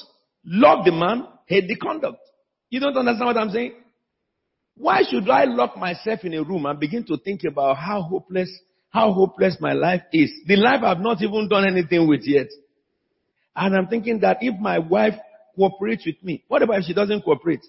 Love 0.45 0.85
the 0.85 0.91
man, 0.91 1.25
hate 1.47 1.67
the 1.67 1.75
conduct. 1.75 2.19
You 2.69 2.79
don't 2.79 2.95
understand 2.95 3.27
what 3.27 3.37
I'm 3.37 3.49
saying? 3.49 3.73
Why 4.77 5.01
should 5.09 5.29
I 5.29 5.45
lock 5.45 5.77
myself 5.77 6.23
in 6.23 6.33
a 6.33 6.43
room 6.43 6.65
and 6.65 6.79
begin 6.79 7.05
to 7.05 7.17
think 7.17 7.43
about 7.45 7.77
how 7.77 8.01
hopeless, 8.01 8.51
how 8.89 9.11
hopeless 9.13 9.57
my 9.59 9.73
life 9.73 10.01
is? 10.11 10.31
The 10.45 10.57
life 10.57 10.83
I've 10.83 10.99
not 10.99 11.21
even 11.21 11.47
done 11.47 11.65
anything 11.65 12.07
with 12.07 12.21
yet. 12.23 12.47
And 13.55 13.75
I'm 13.75 13.87
thinking 13.87 14.19
that 14.19 14.37
if 14.41 14.59
my 14.59 14.79
wife 14.79 15.13
cooperates 15.55 16.05
with 16.05 16.21
me, 16.21 16.43
what 16.47 16.61
about 16.61 16.79
if 16.79 16.85
she 16.85 16.93
doesn't 16.93 17.23
cooperate? 17.23 17.65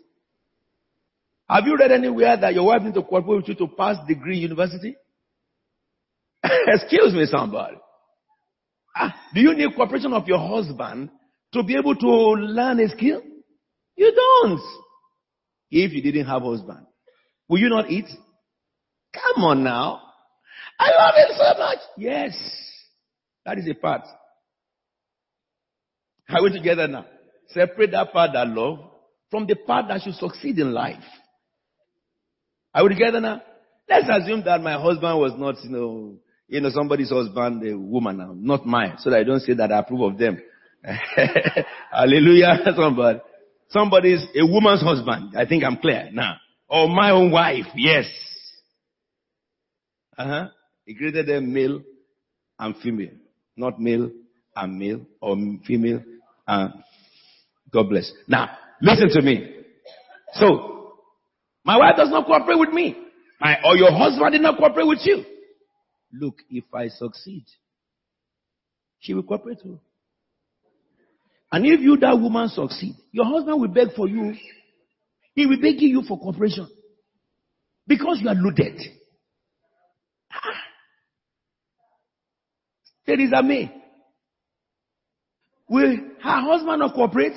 Have 1.49 1.65
you 1.65 1.77
read 1.79 1.93
anywhere 1.93 2.37
that 2.37 2.55
your 2.55 2.67
wife 2.67 2.83
needs 2.83 2.97
to 2.97 3.03
cooperate 3.03 3.37
with 3.37 3.49
you 3.49 3.55
to 3.55 3.69
pass 3.69 3.97
degree 4.09 4.39
university? 4.39 4.97
Excuse 6.69 7.15
me, 7.15 7.27
somebody. 7.27 7.77
Ah, 8.95 9.15
do 9.35 9.41
you 9.41 9.55
need 9.55 9.75
cooperation 9.75 10.13
of 10.13 10.27
your 10.27 10.39
husband 10.39 11.11
to 11.53 11.63
be 11.63 11.77
able 11.77 11.95
to 11.95 12.09
learn 12.09 12.81
a 12.81 12.89
skill? 12.89 13.23
You 13.97 14.13
don't. 14.15 14.61
If 15.71 15.93
you 15.93 16.03
didn't 16.03 16.27
have 16.27 16.43
husband, 16.43 16.87
will 17.49 17.59
you 17.59 17.69
not 17.69 17.91
eat? 17.91 18.07
Come 19.13 19.45
on 19.45 19.65
now. 19.65 20.03
I 20.79 20.91
love 20.91 21.15
him 21.17 21.37
so 21.37 21.59
much. 21.59 21.79
Yes. 21.97 22.37
That 23.45 23.59
is 23.59 23.69
a 23.69 23.75
part. 23.75 24.03
Are 26.29 26.43
we 26.43 26.53
together 26.53 26.87
now? 26.87 27.07
Separate 27.49 27.93
that 27.93 28.13
part 28.13 28.33
that 28.35 28.49
love 28.49 28.79
from 29.31 29.47
the 29.47 29.55
part 29.55 29.87
that 29.89 30.03
should 30.03 30.15
succeed 30.15 30.59
in 30.59 30.73
life. 30.73 31.03
Are 32.75 32.83
we 32.83 32.91
together 32.91 33.21
now? 33.21 33.43
Let's 33.89 34.09
assume 34.11 34.43
that 34.45 34.61
my 34.61 34.81
husband 34.81 35.19
was 35.19 35.33
not, 35.37 35.63
you 35.63 35.71
know, 35.71 36.17
you 36.49 36.61
know, 36.61 36.71
somebody's 36.71 37.11
husband, 37.11 37.67
a 37.67 37.77
woman 37.77 38.19
now, 38.19 38.33
not 38.35 38.67
mine, 38.67 38.95
so 38.99 39.11
that 39.11 39.21
I 39.21 39.25
don't 39.25 39.41
say 39.41 39.55
that 39.55 39.73
I 39.73 39.81
approve 39.81 40.13
of 40.13 40.19
them. 40.19 40.41
Hallelujah, 41.93 42.59
somebody. 42.77 43.21
Somebody's 43.69 44.25
a 44.35 44.47
woman's 44.47 44.83
husband. 44.83 45.35
I 45.37 45.45
think 45.45 45.65
I'm 45.65 45.79
clear 45.79 46.09
now. 46.13 46.37
Or 46.69 46.89
my 46.89 47.11
own 47.11 47.33
wife, 47.33 47.67
yes. 47.75 48.07
Uh-huh. 50.17 50.49
He 50.85 50.95
created 50.95 51.27
them 51.27 51.53
male 51.53 51.81
and 52.59 52.77
female, 52.77 53.11
not 53.57 53.81
male 53.81 54.11
and 54.55 54.79
male 54.79 55.01
or 55.21 55.37
female 55.67 56.01
and 56.47 56.75
God 57.73 57.89
bless. 57.89 58.11
Now, 58.29 58.51
listen 58.81 59.09
to 59.11 59.23
me. 59.23 59.55
So, 60.35 60.93
my 61.65 61.77
wife 61.77 61.97
does 61.97 62.11
not 62.11 62.27
cooperate 62.27 62.59
with 62.59 62.71
me. 62.71 62.97
My, 63.41 63.57
or 63.65 63.77
your 63.77 63.93
husband 63.93 64.33
did 64.33 64.43
not 64.43 64.59
cooperate 64.59 64.87
with 64.87 65.01
you. 65.03 65.25
Look, 66.21 66.37
if 66.51 66.65
I 66.75 66.89
succeed, 66.89 67.45
she 69.01 69.15
will 69.15 69.23
cooperate 69.23 69.59
with 69.59 69.65
you. 69.65 69.81
And 71.53 71.65
if 71.67 71.81
you, 71.81 71.97
that 71.99 72.19
woman, 72.19 72.49
succeed, 72.49 72.95
your 73.13 73.25
husband 73.25 73.61
will 73.61 73.69
beg 73.69 73.95
for 73.95 74.09
you. 74.09 74.35
He 75.35 75.47
will 75.47 75.61
beg 75.61 75.81
you 75.81 76.03
for 76.07 76.19
cooperation. 76.19 76.69
Because 77.87 78.19
you 78.21 78.29
are 78.29 78.35
loaded. 78.35 78.81
Ah, 80.33 80.63
Theresa 83.07 83.43
May. 83.43 83.73
Will 85.69 85.97
her 86.23 86.41
husband 86.41 86.81
not 86.81 86.95
cooperate? 86.95 87.33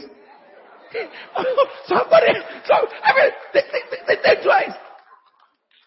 Somebody, 1.88 2.34
so, 2.66 2.74
I 3.04 3.14
mean, 3.16 3.32
they, 3.54 3.62
they, 4.08 4.16
they, 4.24 4.44
twice. 4.44 4.72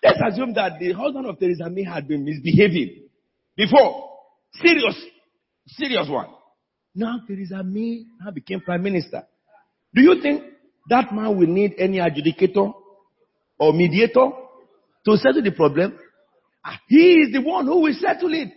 Let's 0.03 0.19
assume 0.33 0.55
that 0.55 0.79
the 0.81 0.93
husband 0.93 1.27
of 1.27 1.39
Theresa 1.39 1.71
May 1.71 1.85
had 1.85 2.09
been 2.09 2.25
misbehaving 2.25 3.05
before. 3.57 4.11
Serious, 4.55 4.97
serious 5.67 6.09
one. 6.09 6.29
Now 6.95 7.21
Theresa 7.27 7.63
May 7.63 8.05
now 8.21 8.33
became 8.33 8.61
prime 8.61 8.83
minister. 8.83 9.23
Do 9.95 10.03
you 10.03 10.21
think 10.21 10.43
that 10.89 11.13
man 11.15 11.39
will 11.39 11.47
need 11.47 11.75
any 11.79 11.99
adjudicator 11.99 12.73
or 13.59 13.73
mediator 13.73 14.31
to 15.05 15.17
settle 15.17 15.43
the 15.43 15.53
problem? 15.53 15.97
Ah, 16.65 16.79
he 16.89 17.15
is 17.21 17.33
the 17.33 17.41
one 17.41 17.67
who 17.67 17.81
will 17.81 17.95
settle 17.95 18.33
it. 18.35 18.49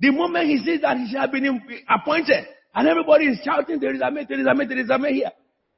The 0.00 0.10
moment 0.10 0.46
he 0.46 0.58
sees 0.58 0.80
that 0.82 0.96
he 0.96 1.12
shall 1.12 1.30
be 1.30 1.40
appointed, 1.88 2.46
and 2.74 2.88
everybody 2.88 3.26
is 3.26 3.40
shouting, 3.44 3.80
Theresa 3.80 4.10
May, 4.10 4.24
Theresa 4.24 4.54
May, 4.54 4.66
Theresa 4.66 4.98
May 4.98 5.12
here, 5.14 5.32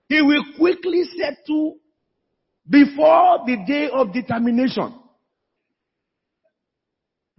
he 0.08 0.20
will 0.20 0.44
quickly 0.58 1.02
settle 1.18 1.76
before 2.68 3.44
the 3.46 3.64
day 3.66 3.88
of 3.92 4.12
determination. 4.12 4.99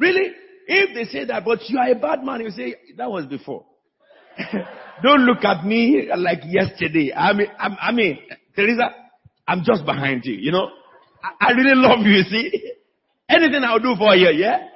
Really? 0.01 0.31
If 0.65 0.95
they 0.95 1.03
say 1.11 1.25
that, 1.25 1.45
but 1.45 1.59
you 1.69 1.77
are 1.77 1.91
a 1.91 1.95
bad 1.95 2.23
man, 2.23 2.41
you 2.41 2.49
say, 2.49 2.75
that 2.97 3.09
was 3.09 3.27
before. 3.27 3.65
Don't 5.03 5.21
look 5.21 5.43
at 5.43 5.63
me 5.63 6.09
like 6.15 6.39
yesterday. 6.45 7.13
I 7.15 7.33
mean, 7.33 7.47
I, 7.57 7.67
I 7.89 7.91
mean, 7.91 8.17
Theresa, 8.55 8.89
I'm 9.47 9.63
just 9.63 9.85
behind 9.85 10.25
you, 10.25 10.33
you 10.33 10.51
know. 10.51 10.69
I, 11.23 11.49
I 11.49 11.51
really 11.51 11.75
love 11.75 11.99
you, 11.99 12.13
you 12.13 12.23
see. 12.23 12.71
Anything 13.29 13.63
I'll 13.63 13.79
do 13.79 13.93
for 13.95 14.15
you, 14.15 14.29
yeah? 14.29 14.67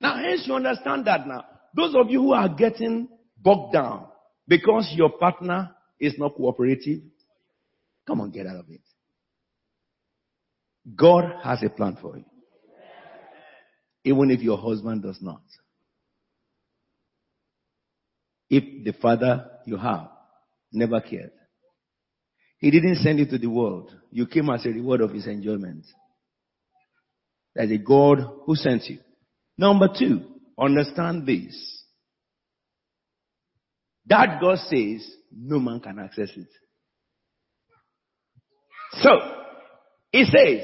Now, 0.00 0.16
hence 0.16 0.44
you 0.46 0.54
understand 0.54 1.06
that 1.06 1.26
now. 1.26 1.44
Those 1.74 1.94
of 1.96 2.10
you 2.10 2.20
who 2.20 2.32
are 2.34 2.48
getting 2.50 3.08
bogged 3.38 3.72
down 3.72 4.06
because 4.46 4.92
your 4.94 5.10
partner 5.10 5.70
is 5.98 6.14
not 6.18 6.34
cooperative, 6.36 7.00
come 8.06 8.20
on, 8.20 8.30
get 8.30 8.46
out 8.46 8.56
of 8.56 8.66
it. 8.68 8.80
God 10.94 11.24
has 11.42 11.62
a 11.62 11.70
plan 11.70 11.96
for 12.00 12.18
you. 12.18 12.24
Even 14.04 14.30
if 14.30 14.40
your 14.40 14.58
husband 14.58 15.02
does 15.02 15.18
not. 15.20 15.42
If 18.50 18.84
the 18.84 18.92
father 19.00 19.50
you 19.66 19.76
have 19.76 20.08
never 20.72 21.00
cared. 21.00 21.32
He 22.58 22.70
didn't 22.70 22.96
send 22.96 23.18
you 23.18 23.26
to 23.26 23.38
the 23.38 23.46
world. 23.46 23.94
You 24.10 24.26
came 24.26 24.50
as 24.50 24.66
a 24.66 24.70
reward 24.70 25.00
of 25.00 25.12
his 25.12 25.26
enjoyment. 25.26 25.84
There's 27.54 27.70
a 27.70 27.78
God 27.78 28.18
who 28.44 28.54
sent 28.54 28.84
you. 28.86 28.98
Number 29.56 29.88
two, 29.96 30.24
understand 30.58 31.26
this. 31.26 31.84
That 34.06 34.40
God 34.40 34.58
says 34.58 35.08
no 35.32 35.58
man 35.58 35.80
can 35.80 35.98
access 35.98 36.30
it. 36.34 36.48
So, 39.02 39.10
he 40.10 40.24
says, 40.24 40.60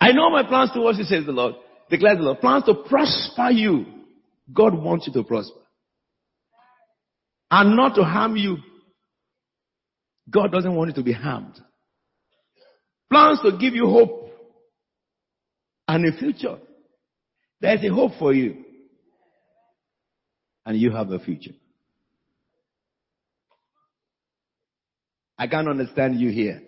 I 0.00 0.12
know 0.12 0.30
my 0.30 0.44
plans 0.44 0.70
towards 0.72 0.98
you, 0.98 1.04
says 1.04 1.26
the 1.26 1.32
Lord, 1.32 1.56
declares 1.90 2.18
the 2.18 2.24
Lord, 2.24 2.40
plans 2.40 2.64
to 2.64 2.74
prosper 2.74 3.50
you. 3.50 3.86
God 4.52 4.74
wants 4.74 5.06
you 5.06 5.12
to 5.14 5.24
prosper. 5.24 5.60
And 7.50 7.76
not 7.76 7.94
to 7.94 8.02
harm 8.02 8.36
you. 8.36 8.58
God 10.30 10.52
doesn't 10.52 10.74
want 10.74 10.90
you 10.90 10.94
to 10.96 11.02
be 11.02 11.12
harmed. 11.12 11.58
Plans 13.10 13.40
to 13.42 13.52
give 13.58 13.74
you 13.74 13.86
hope 13.86 14.30
and 15.86 16.04
a 16.06 16.18
future. 16.18 16.58
There's 17.60 17.82
a 17.82 17.88
hope 17.88 18.12
for 18.18 18.32
you. 18.32 18.64
And 20.66 20.78
you 20.78 20.92
have 20.92 21.10
a 21.10 21.18
future. 21.18 21.54
I 25.38 25.46
can't 25.46 25.68
understand 25.68 26.20
you 26.20 26.30
here. 26.30 26.60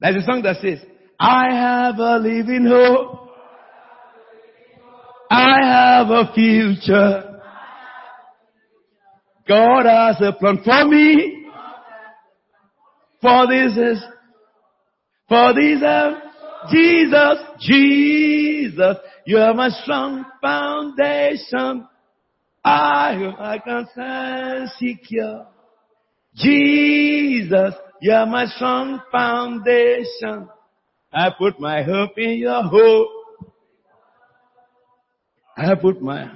There's 0.00 0.16
a 0.16 0.26
song 0.26 0.42
that 0.42 0.56
says, 0.62 0.78
I 1.24 1.54
have 1.54 1.98
a 2.00 2.18
living 2.18 2.66
hope. 2.66 3.28
I 5.30 5.56
have 5.62 6.10
a 6.10 6.32
future. 6.34 7.40
God 9.46 9.86
has 9.86 10.16
a 10.20 10.32
plan 10.32 10.58
for 10.64 10.84
me. 10.88 11.46
For 13.20 13.46
this 13.46 13.76
is, 13.76 14.02
for 15.28 15.54
this 15.54 15.80
is 15.80 16.16
Jesus, 16.72 17.38
Jesus, 17.60 18.96
you 19.24 19.38
are 19.38 19.54
my 19.54 19.68
strong 19.68 20.24
foundation. 20.40 21.86
I, 22.64 23.32
I 23.38 23.58
can 23.64 23.86
stand 23.92 24.70
secure. 24.76 25.46
Jesus, 26.34 27.74
you 28.00 28.10
are 28.12 28.26
my 28.26 28.46
strong 28.46 29.00
foundation. 29.12 30.48
I 31.12 31.30
put 31.36 31.60
my 31.60 31.82
hope 31.82 32.16
in 32.16 32.38
your 32.38 32.62
hope. 32.62 33.08
I 35.56 35.74
put 35.74 36.00
my 36.00 36.30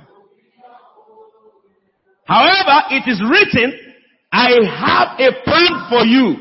However, 2.27 2.83
it 2.91 3.09
is 3.09 3.23
written, 3.23 3.73
I 4.33 4.51
have 4.51 5.21
a 5.21 5.45
plan 5.45 5.89
for 5.89 6.05
you. 6.05 6.35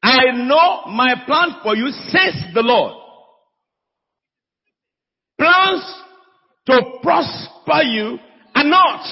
I 0.00 0.30
know 0.32 0.92
my 0.92 1.14
plan 1.26 1.56
for 1.62 1.74
you, 1.74 1.88
says 1.90 2.34
the 2.54 2.62
Lord. 2.62 2.92
Plans 5.38 5.82
to 6.66 6.80
prosper 7.02 7.82
you 7.82 8.18
and 8.54 8.70
not 8.70 9.04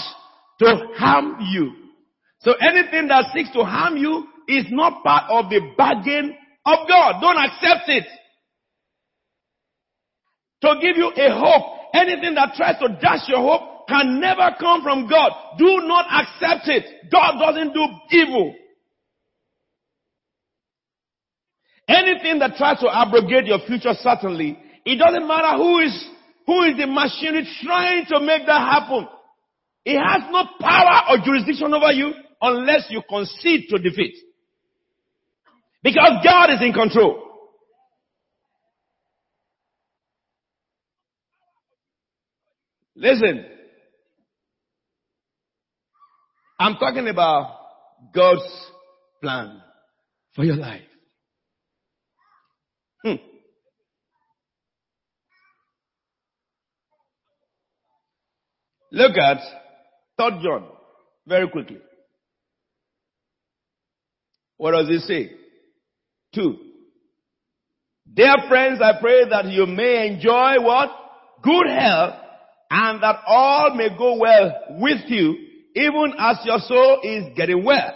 to 0.60 0.76
harm 0.96 1.38
you. 1.50 1.72
So 2.40 2.52
anything 2.52 3.08
that 3.08 3.32
seeks 3.34 3.50
to 3.52 3.64
harm 3.64 3.96
you 3.96 4.28
is 4.48 4.66
not 4.70 5.02
part 5.02 5.24
of 5.30 5.50
the 5.50 5.60
bargain 5.76 6.36
of 6.64 6.88
God. 6.88 7.20
Don't 7.20 7.38
accept 7.38 7.88
it. 7.88 8.04
To 10.62 10.74
give 10.80 10.96
you 10.96 11.10
a 11.10 11.34
hope, 11.34 11.90
anything 11.94 12.34
that 12.34 12.54
tries 12.54 12.78
to 12.78 12.88
dash 13.00 13.28
your 13.28 13.40
hope 13.40 13.88
can 13.88 14.20
never 14.20 14.54
come 14.60 14.82
from 14.82 15.08
God. 15.08 15.32
Do 15.58 15.80
not 15.82 16.06
accept 16.06 16.68
it. 16.68 17.10
God 17.10 17.38
doesn't 17.40 17.74
do 17.74 17.84
evil. 18.10 18.54
Anything 21.88 22.38
that 22.38 22.56
tries 22.56 22.78
to 22.78 22.88
abrogate 22.88 23.46
your 23.46 23.58
future, 23.66 23.92
certainly, 24.00 24.56
it 24.84 24.96
doesn't 24.96 25.26
matter 25.26 25.56
who 25.56 25.80
is, 25.80 26.08
who 26.46 26.62
is 26.62 26.76
the 26.78 26.86
machinery 26.86 27.46
trying 27.62 28.06
to 28.06 28.20
make 28.20 28.46
that 28.46 28.60
happen. 28.60 29.08
It 29.84 29.98
has 29.98 30.22
no 30.30 30.44
power 30.60 31.10
or 31.10 31.18
jurisdiction 31.24 31.74
over 31.74 31.92
you 31.92 32.12
unless 32.40 32.86
you 32.88 33.02
concede 33.08 33.64
to 33.68 33.78
defeat. 33.78 34.14
Because 35.82 36.24
God 36.24 36.50
is 36.50 36.60
in 36.62 36.72
control. 36.72 37.22
Listen. 42.94 43.44
I'm 46.58 46.76
talking 46.76 47.08
about 47.08 47.58
God's 48.14 48.46
plan 49.20 49.60
for 50.36 50.44
your 50.44 50.54
life. 50.56 50.82
Hmm. 53.02 53.14
Look 58.92 59.16
at 59.16 59.38
3 60.16 60.42
John 60.44 60.66
very 61.26 61.48
quickly. 61.48 61.78
What 64.58 64.72
does 64.72 64.88
it 64.88 65.00
say? 65.00 65.41
Two. 66.34 66.56
Dear 68.12 68.34
friends, 68.48 68.80
I 68.82 69.00
pray 69.00 69.28
that 69.28 69.46
you 69.46 69.66
may 69.66 70.08
enjoy 70.08 70.60
what? 70.60 70.90
Good 71.42 71.68
health 71.68 72.14
and 72.70 73.02
that 73.02 73.16
all 73.26 73.74
may 73.74 73.88
go 73.96 74.18
well 74.18 74.52
with 74.80 75.00
you 75.08 75.36
even 75.74 76.12
as 76.18 76.38
your 76.44 76.58
soul 76.60 77.00
is 77.02 77.36
getting 77.36 77.64
well. 77.64 77.94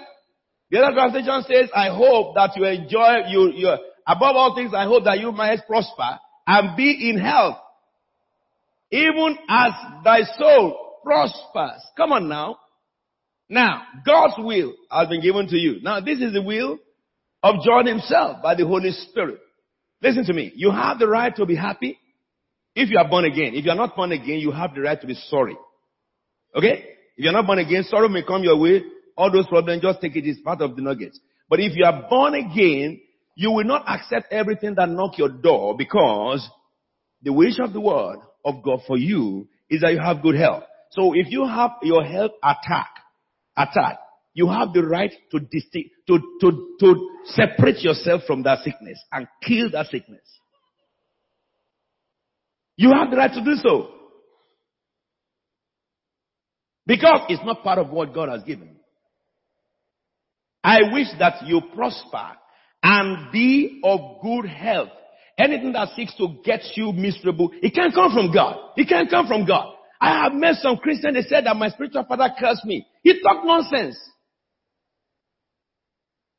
The 0.70 0.78
other 0.78 0.94
translation 0.94 1.42
says, 1.48 1.70
I 1.74 1.88
hope 1.88 2.34
that 2.34 2.56
you 2.56 2.64
enjoy, 2.64 3.28
you, 3.28 3.52
you, 3.54 3.68
above 4.06 4.36
all 4.36 4.54
things, 4.54 4.72
I 4.74 4.84
hope 4.84 5.04
that 5.04 5.20
you 5.20 5.32
might 5.32 5.60
prosper 5.66 6.18
and 6.46 6.76
be 6.76 7.10
in 7.10 7.18
health, 7.18 7.56
even 8.90 9.36
as 9.48 9.72
thy 10.04 10.22
soul 10.38 11.00
prospers. 11.04 11.82
Come 11.96 12.12
on 12.12 12.28
now. 12.28 12.58
Now, 13.48 13.82
God's 14.04 14.34
will 14.38 14.74
has 14.90 15.08
been 15.08 15.20
given 15.20 15.46
to 15.48 15.56
you. 15.56 15.80
Now, 15.82 16.00
this 16.00 16.20
is 16.20 16.32
the 16.32 16.42
will 16.42 16.78
of 17.42 17.56
John 17.64 17.86
himself 17.86 18.42
by 18.42 18.54
the 18.54 18.66
Holy 18.66 18.92
Spirit. 18.92 19.40
Listen 20.02 20.24
to 20.24 20.32
me. 20.32 20.52
You 20.54 20.70
have 20.70 20.98
the 20.98 21.08
right 21.08 21.34
to 21.36 21.46
be 21.46 21.56
happy 21.56 21.98
if 22.74 22.90
you 22.90 22.98
are 22.98 23.08
born 23.08 23.24
again. 23.24 23.54
If 23.54 23.64
you 23.64 23.70
are 23.70 23.76
not 23.76 23.96
born 23.96 24.12
again, 24.12 24.38
you 24.38 24.50
have 24.52 24.74
the 24.74 24.82
right 24.82 25.00
to 25.00 25.06
be 25.06 25.14
sorry. 25.14 25.56
Okay? 26.54 26.84
If 27.16 27.24
you're 27.24 27.32
not 27.32 27.46
born 27.46 27.58
again, 27.58 27.84
sorrow 27.84 28.08
may 28.08 28.22
come 28.22 28.42
your 28.42 28.58
way. 28.58 28.82
All 29.16 29.32
those 29.32 29.46
problems, 29.46 29.82
just 29.82 30.00
take 30.00 30.14
it. 30.16 30.28
as 30.28 30.38
part 30.44 30.60
of 30.60 30.76
the 30.76 30.82
nuggets. 30.82 31.18
But 31.48 31.60
if 31.60 31.74
you 31.74 31.84
are 31.84 32.06
born 32.08 32.34
again, 32.34 33.00
you 33.34 33.50
will 33.50 33.64
not 33.64 33.84
accept 33.88 34.32
everything 34.32 34.74
that 34.76 34.88
knock 34.88 35.16
your 35.18 35.28
door 35.28 35.76
because 35.76 36.46
the 37.22 37.32
wish 37.32 37.58
of 37.58 37.72
the 37.72 37.80
word 37.80 38.18
of 38.44 38.62
God 38.62 38.80
for 38.86 38.96
you 38.98 39.48
is 39.70 39.80
that 39.80 39.92
you 39.92 40.00
have 40.00 40.22
good 40.22 40.36
health. 40.36 40.64
So 40.90 41.12
if 41.14 41.26
you 41.30 41.46
have 41.46 41.72
your 41.82 42.04
health 42.04 42.32
attack, 42.42 42.90
attack, 43.56 43.98
you 44.36 44.50
have 44.50 44.74
the 44.74 44.84
right 44.86 45.12
to 45.30 45.40
to, 45.40 46.18
to, 46.42 46.76
to 46.78 47.08
separate 47.24 47.78
yourself 47.78 48.20
from 48.26 48.42
that 48.42 48.58
sickness 48.62 49.02
and 49.10 49.26
kill 49.42 49.70
that 49.70 49.86
sickness. 49.86 50.20
You 52.76 52.92
have 52.92 53.10
the 53.10 53.16
right 53.16 53.32
to 53.32 53.42
do 53.42 53.54
so. 53.54 53.88
Because 56.86 57.20
it's 57.30 57.42
not 57.46 57.62
part 57.64 57.78
of 57.78 57.88
what 57.88 58.12
God 58.12 58.28
has 58.28 58.42
given. 58.42 58.76
I 60.62 60.80
wish 60.92 61.08
that 61.18 61.46
you 61.46 61.62
prosper 61.74 62.32
and 62.82 63.32
be 63.32 63.80
of 63.82 64.20
good 64.22 64.50
health. 64.50 64.90
Anything 65.38 65.72
that 65.72 65.88
seeks 65.96 66.14
to 66.16 66.36
get 66.44 66.60
you 66.74 66.92
miserable, 66.92 67.52
it 67.62 67.74
can't 67.74 67.94
come 67.94 68.12
from 68.12 68.34
God. 68.34 68.58
It 68.76 68.86
can't 68.86 69.08
come 69.08 69.26
from 69.26 69.46
God. 69.46 69.72
I 69.98 70.24
have 70.24 70.34
met 70.34 70.56
some 70.56 70.76
Christians, 70.76 71.14
they 71.14 71.22
said 71.22 71.46
that 71.46 71.56
my 71.56 71.70
spiritual 71.70 72.04
father 72.04 72.28
cursed 72.38 72.66
me. 72.66 72.86
He 73.02 73.18
talked 73.22 73.46
nonsense. 73.46 73.96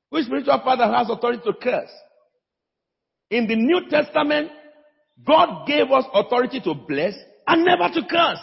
Which 0.10 0.26
spiritual 0.26 0.62
father 0.64 0.92
has 0.92 1.10
authority 1.10 1.42
to 1.46 1.54
curse? 1.54 1.92
In 3.30 3.48
the 3.48 3.56
New 3.56 3.90
Testament, 3.90 4.52
God 5.26 5.68
gave 5.68 5.92
us 5.92 6.06
authority 6.14 6.62
to 6.62 6.74
bless 6.74 7.14
and 7.46 7.66
never 7.66 7.90
to 7.94 8.02
curse. 8.10 8.40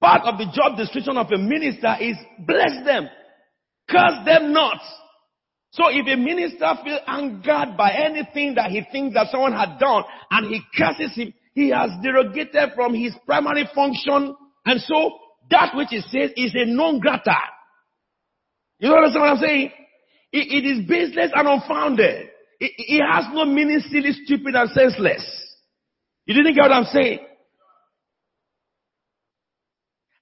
Part 0.00 0.22
of 0.24 0.38
the 0.38 0.46
job 0.52 0.78
description 0.78 1.16
of 1.18 1.30
a 1.30 1.38
minister 1.38 1.94
is 2.00 2.16
bless 2.38 2.84
them, 2.84 3.08
curse 3.88 4.24
them 4.24 4.52
not. 4.52 4.80
So 5.72 5.84
if 5.88 6.06
a 6.06 6.16
minister 6.16 6.72
feels 6.82 7.00
angered 7.06 7.76
by 7.76 7.92
anything 7.92 8.54
that 8.54 8.70
he 8.70 8.82
thinks 8.90 9.14
that 9.14 9.28
someone 9.30 9.52
had 9.52 9.78
done 9.78 10.02
and 10.30 10.48
he 10.48 10.60
curses 10.76 11.14
him, 11.14 11.32
he 11.54 11.68
has 11.70 11.90
derogated 12.02 12.74
from 12.74 12.94
his 12.94 13.14
primary 13.26 13.68
function 13.74 14.34
and 14.64 14.80
so 14.80 15.12
that 15.50 15.76
which 15.76 15.88
he 15.90 16.00
says 16.00 16.30
is 16.36 16.54
a 16.54 16.64
non 16.64 16.98
grata. 16.98 17.36
You 18.80 18.88
know 18.88 18.96
what 18.96 19.28
I'm 19.28 19.36
saying? 19.36 19.70
it, 20.32 20.64
it 20.64 20.68
is 20.68 20.88
baseless 20.88 21.30
and 21.34 21.48
unfounded. 21.48 22.28
It, 22.60 22.72
it 22.76 23.02
has 23.10 23.26
no 23.32 23.44
meaning, 23.44 23.80
silly, 23.90 24.12
stupid, 24.24 24.54
and 24.54 24.70
senseless. 24.70 25.24
You 26.26 26.34
didn't 26.34 26.54
get 26.54 26.62
what 26.62 26.72
I'm 26.72 26.84
saying? 26.84 27.20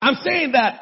I'm 0.01 0.15
saying 0.25 0.53
that 0.53 0.81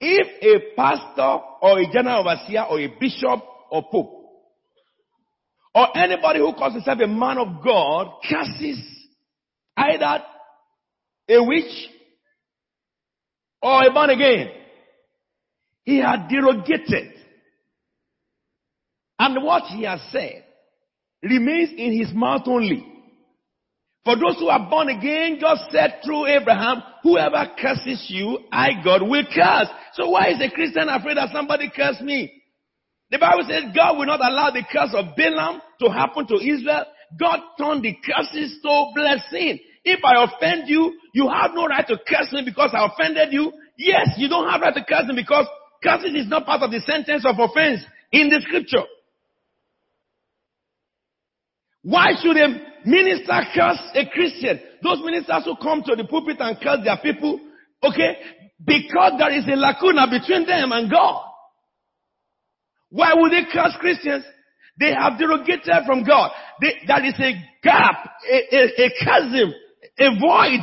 if 0.00 0.26
a 0.42 0.76
pastor 0.76 1.38
or 1.62 1.78
a 1.78 1.92
general 1.92 2.20
overseer 2.20 2.64
or 2.68 2.80
a 2.80 2.88
bishop 3.00 3.42
or 3.70 3.82
pope 3.90 4.12
or 5.74 5.96
anybody 5.96 6.40
who 6.40 6.52
calls 6.54 6.74
himself 6.74 6.98
a 7.02 7.06
man 7.06 7.38
of 7.38 7.62
God 7.64 8.08
curses 8.28 8.78
either 9.76 10.24
a 11.28 11.44
witch 11.44 11.88
or 13.62 13.84
a 13.84 13.92
born 13.92 14.10
again, 14.10 14.50
he 15.84 15.98
had 15.98 16.28
derogated. 16.28 17.12
And 19.18 19.42
what 19.42 19.64
he 19.64 19.84
has 19.84 20.00
said 20.10 20.44
remains 21.22 21.70
in 21.76 21.98
his 21.98 22.12
mouth 22.12 22.42
only. 22.46 22.84
For 24.04 24.14
those 24.14 24.38
who 24.38 24.48
are 24.48 24.70
born 24.70 24.88
again, 24.88 25.38
God 25.40 25.58
said 25.70 26.00
through 26.04 26.26
Abraham, 26.26 26.82
whoever 27.02 27.44
curses 27.60 28.06
you, 28.08 28.38
I, 28.52 28.82
God, 28.84 29.02
will 29.02 29.24
curse. 29.24 29.68
So 29.94 30.10
why 30.10 30.28
is 30.28 30.40
a 30.40 30.54
Christian 30.54 30.88
afraid 30.88 31.16
that 31.16 31.30
somebody 31.32 31.72
curse 31.74 32.00
me? 32.00 32.32
The 33.10 33.18
Bible 33.18 33.44
says 33.48 33.64
God 33.74 33.98
will 33.98 34.06
not 34.06 34.20
allow 34.20 34.50
the 34.50 34.64
curse 34.70 34.94
of 34.94 35.16
Balaam 35.16 35.60
to 35.80 35.88
happen 35.88 36.26
to 36.26 36.34
Israel. 36.34 36.84
God 37.18 37.40
turned 37.58 37.82
the 37.82 37.96
curses 38.04 38.58
to 38.62 38.86
blessing. 38.94 39.58
If 39.86 40.00
I 40.04 40.24
offend 40.24 40.68
you, 40.68 40.98
you 41.14 41.28
have 41.28 41.52
no 41.54 41.66
right 41.68 41.86
to 41.86 41.96
curse 41.96 42.32
me 42.32 42.42
because 42.44 42.70
I 42.74 42.90
offended 42.90 43.32
you. 43.32 43.52
Yes, 43.78 44.08
you 44.18 44.28
don't 44.28 44.50
have 44.50 44.60
right 44.60 44.74
to 44.74 44.84
curse 44.84 45.06
me 45.06 45.14
because 45.14 45.46
cursing 45.80 46.16
is 46.16 46.26
not 46.26 46.44
part 46.44 46.62
of 46.62 46.72
the 46.72 46.80
sentence 46.80 47.24
of 47.24 47.38
offense 47.38 47.82
in 48.10 48.28
the 48.28 48.42
scripture. 48.42 48.82
Why 51.82 52.18
should 52.20 52.36
a 52.36 52.48
minister 52.84 53.40
curse 53.54 53.78
a 53.94 54.10
Christian? 54.10 54.58
Those 54.82 54.98
ministers 55.04 55.44
who 55.44 55.54
come 55.62 55.84
to 55.84 55.94
the 55.94 56.02
pulpit 56.02 56.38
and 56.40 56.58
curse 56.60 56.82
their 56.82 56.98
people, 56.98 57.38
okay? 57.80 58.16
Because 58.66 59.12
there 59.18 59.38
is 59.38 59.46
a 59.46 59.54
lacuna 59.54 60.10
between 60.10 60.46
them 60.46 60.72
and 60.72 60.90
God. 60.90 61.22
Why 62.90 63.14
would 63.14 63.30
they 63.30 63.44
curse 63.52 63.76
Christians? 63.78 64.24
They 64.80 64.92
have 64.92 65.12
derogated 65.12 65.86
from 65.86 66.02
God. 66.02 66.32
They, 66.60 66.74
there 66.88 67.04
is 67.06 67.14
a 67.20 67.32
gap, 67.62 68.10
a, 68.28 68.56
a, 68.56 68.86
a 68.86 68.90
chasm, 69.04 69.54
a 69.98 70.08
void 70.20 70.60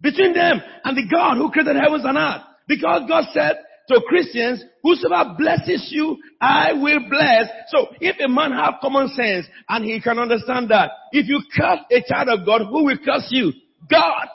between 0.00 0.34
them 0.34 0.60
and 0.84 0.96
the 0.96 1.08
God 1.10 1.36
who 1.36 1.50
created 1.50 1.76
heavens 1.76 2.04
and 2.04 2.16
earth. 2.16 2.42
Because 2.66 3.02
God 3.08 3.24
said, 3.32 3.56
to 3.88 4.00
Christians, 4.08 4.64
whosoever 4.82 5.34
blesses 5.36 5.88
you, 5.90 6.16
I 6.40 6.72
will 6.72 7.00
bless. 7.08 7.48
So 7.68 7.88
if 8.00 8.16
a 8.18 8.28
man 8.28 8.52
have 8.52 8.74
common 8.80 9.08
sense 9.08 9.46
and 9.68 9.84
he 9.84 10.00
can 10.00 10.18
understand 10.18 10.70
that, 10.70 10.90
if 11.12 11.28
you 11.28 11.42
curse 11.54 11.80
a 11.90 12.02
child 12.08 12.28
of 12.28 12.46
God, 12.46 12.62
who 12.70 12.84
will 12.84 12.98
curse 13.04 13.26
you? 13.30 13.52
God. 13.90 14.28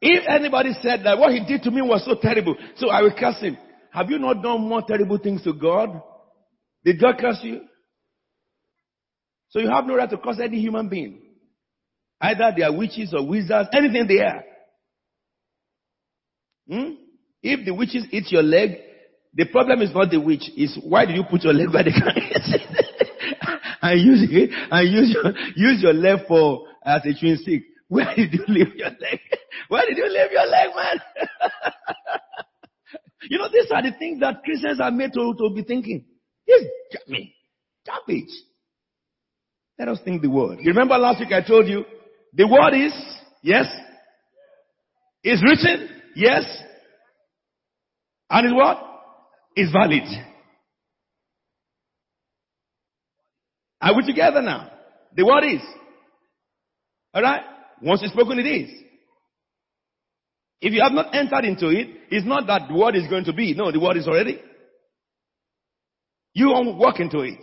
If 0.00 0.24
anybody 0.28 0.72
said 0.82 1.02
that 1.04 1.18
what 1.18 1.32
he 1.32 1.44
did 1.46 1.62
to 1.62 1.70
me 1.70 1.80
was 1.80 2.04
so 2.04 2.16
terrible, 2.20 2.56
so 2.76 2.90
I 2.90 3.00
will 3.02 3.14
curse 3.18 3.40
him. 3.40 3.56
Have 3.90 4.10
you 4.10 4.18
not 4.18 4.42
done 4.42 4.60
more 4.60 4.82
terrible 4.82 5.18
things 5.18 5.42
to 5.44 5.52
God? 5.54 6.02
Did 6.84 7.00
God 7.00 7.16
curse 7.18 7.38
you? 7.42 7.62
So 9.50 9.60
you 9.60 9.70
have 9.70 9.86
no 9.86 9.96
right 9.96 10.10
to 10.10 10.18
curse 10.18 10.40
any 10.42 10.60
human 10.60 10.88
being. 10.88 11.20
Either 12.20 12.52
they 12.56 12.62
are 12.62 12.76
witches 12.76 13.14
or 13.16 13.26
wizards, 13.26 13.68
anything 13.72 14.06
they 14.06 14.20
are. 14.20 14.44
Hmm? 16.68 16.94
If 17.42 17.64
the 17.64 17.74
witches 17.74 18.06
eat 18.10 18.30
your 18.30 18.42
leg, 18.42 18.78
the 19.34 19.46
problem 19.46 19.82
is 19.82 19.92
not 19.94 20.10
the 20.10 20.20
witch, 20.20 20.50
is 20.56 20.78
why 20.82 21.04
did 21.04 21.16
you 21.16 21.24
put 21.28 21.42
your 21.42 21.52
leg 21.52 21.72
where 21.72 21.84
they 21.84 21.90
can 21.90 22.14
and 23.84 24.00
use 24.00 24.26
it, 24.30 24.50
and 24.70 24.88
use 24.88 25.14
your, 25.14 25.32
use 25.56 25.82
your 25.82 25.92
leg 25.92 26.20
for, 26.26 26.66
as 26.84 27.02
a 27.04 27.12
twin 27.18 27.36
stick. 27.36 27.62
Where 27.88 28.14
did 28.16 28.32
you 28.32 28.44
leave 28.48 28.74
your 28.76 28.88
leg? 28.88 29.20
Where 29.68 29.84
did 29.86 29.98
you 29.98 30.08
leave 30.08 30.32
your 30.32 30.46
leg, 30.46 30.68
man? 30.74 31.00
you 33.30 33.38
know, 33.38 33.48
these 33.52 33.70
are 33.70 33.82
the 33.82 33.92
things 33.98 34.20
that 34.20 34.42
Christians 34.42 34.80
are 34.80 34.90
made 34.90 35.12
to, 35.12 35.34
to 35.36 35.50
be 35.54 35.62
thinking. 35.62 36.06
Yes, 36.46 36.62
I 36.94 37.10
mean, 37.10 37.32
garbage. 37.86 38.30
Let 39.78 39.88
us 39.88 39.98
think 40.04 40.22
the 40.22 40.30
word. 40.30 40.58
You 40.60 40.70
remember 40.70 40.96
last 40.98 41.20
week 41.20 41.32
I 41.32 41.46
told 41.46 41.66
you 41.66 41.84
the 42.32 42.46
word 42.46 42.74
is, 42.74 42.92
yes. 43.42 43.66
Is 45.22 45.42
written, 45.42 45.88
yes. 46.14 46.44
And 48.30 48.46
is 48.46 48.52
what? 48.54 48.78
Is 49.56 49.70
valid. 49.72 50.02
Are 53.80 53.96
we 53.96 54.04
together 54.06 54.42
now? 54.42 54.70
The 55.16 55.24
word 55.24 55.44
is. 55.44 55.60
Alright? 57.14 57.42
Once 57.82 58.02
it's 58.02 58.12
spoken, 58.12 58.38
it 58.38 58.46
is. 58.46 58.70
If 60.60 60.72
you 60.72 60.80
have 60.82 60.92
not 60.92 61.14
entered 61.14 61.44
into 61.44 61.68
it, 61.68 61.88
it's 62.10 62.26
not 62.26 62.46
that 62.46 62.68
the 62.68 62.74
word 62.74 62.96
is 62.96 63.06
going 63.08 63.24
to 63.24 63.32
be. 63.32 63.54
No, 63.54 63.70
the 63.70 63.80
word 63.80 63.96
is 63.98 64.08
already. 64.08 64.40
You 66.34 66.48
won't 66.48 66.76
walk 66.76 67.00
into 67.00 67.20
it. 67.20 67.40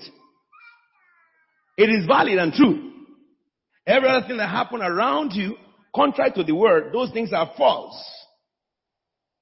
It 1.78 1.90
is 1.90 2.06
valid 2.06 2.38
and 2.38 2.54
true. 2.54 2.92
Every 3.88 4.10
other 4.10 4.28
thing 4.28 4.38
that 4.38 4.50
happened 4.50 4.84
around 4.84 5.32
you, 5.32 5.56
contrary 5.96 6.32
to 6.36 6.44
the 6.44 6.54
word, 6.54 6.94
those 6.94 7.12
things 7.12 7.32
are 7.34 7.52
false. 7.58 8.00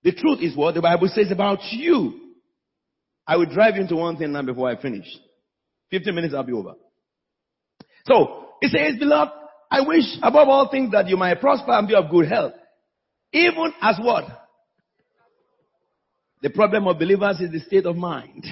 The 0.03 0.13
truth 0.13 0.39
is 0.41 0.55
what 0.55 0.75
the 0.75 0.81
Bible 0.81 1.09
says 1.13 1.31
about 1.31 1.59
you. 1.71 2.13
I 3.27 3.35
will 3.35 3.47
drive 3.47 3.75
you 3.75 3.81
into 3.81 3.95
one 3.95 4.17
thing 4.17 4.31
now 4.31 4.43
before 4.43 4.69
I 4.69 4.81
finish. 4.81 5.05
15 5.91 6.15
minutes, 6.15 6.33
I'll 6.33 6.43
be 6.43 6.53
over. 6.53 6.75
So, 8.05 8.45
it 8.61 8.71
says, 8.71 8.97
beloved, 8.99 9.31
I 9.69 9.81
wish 9.81 10.05
above 10.21 10.47
all 10.47 10.69
things 10.69 10.91
that 10.91 11.07
you 11.07 11.17
might 11.17 11.41
prosper 11.41 11.71
and 11.71 11.87
be 11.87 11.95
of 11.95 12.09
good 12.09 12.27
health. 12.27 12.53
Even 13.33 13.73
as 13.81 13.97
what? 14.01 14.25
The 16.41 16.49
problem 16.49 16.87
of 16.87 16.97
believers 16.97 17.39
is 17.41 17.51
the 17.51 17.59
state 17.59 17.85
of 17.85 17.95
mind. 17.95 18.45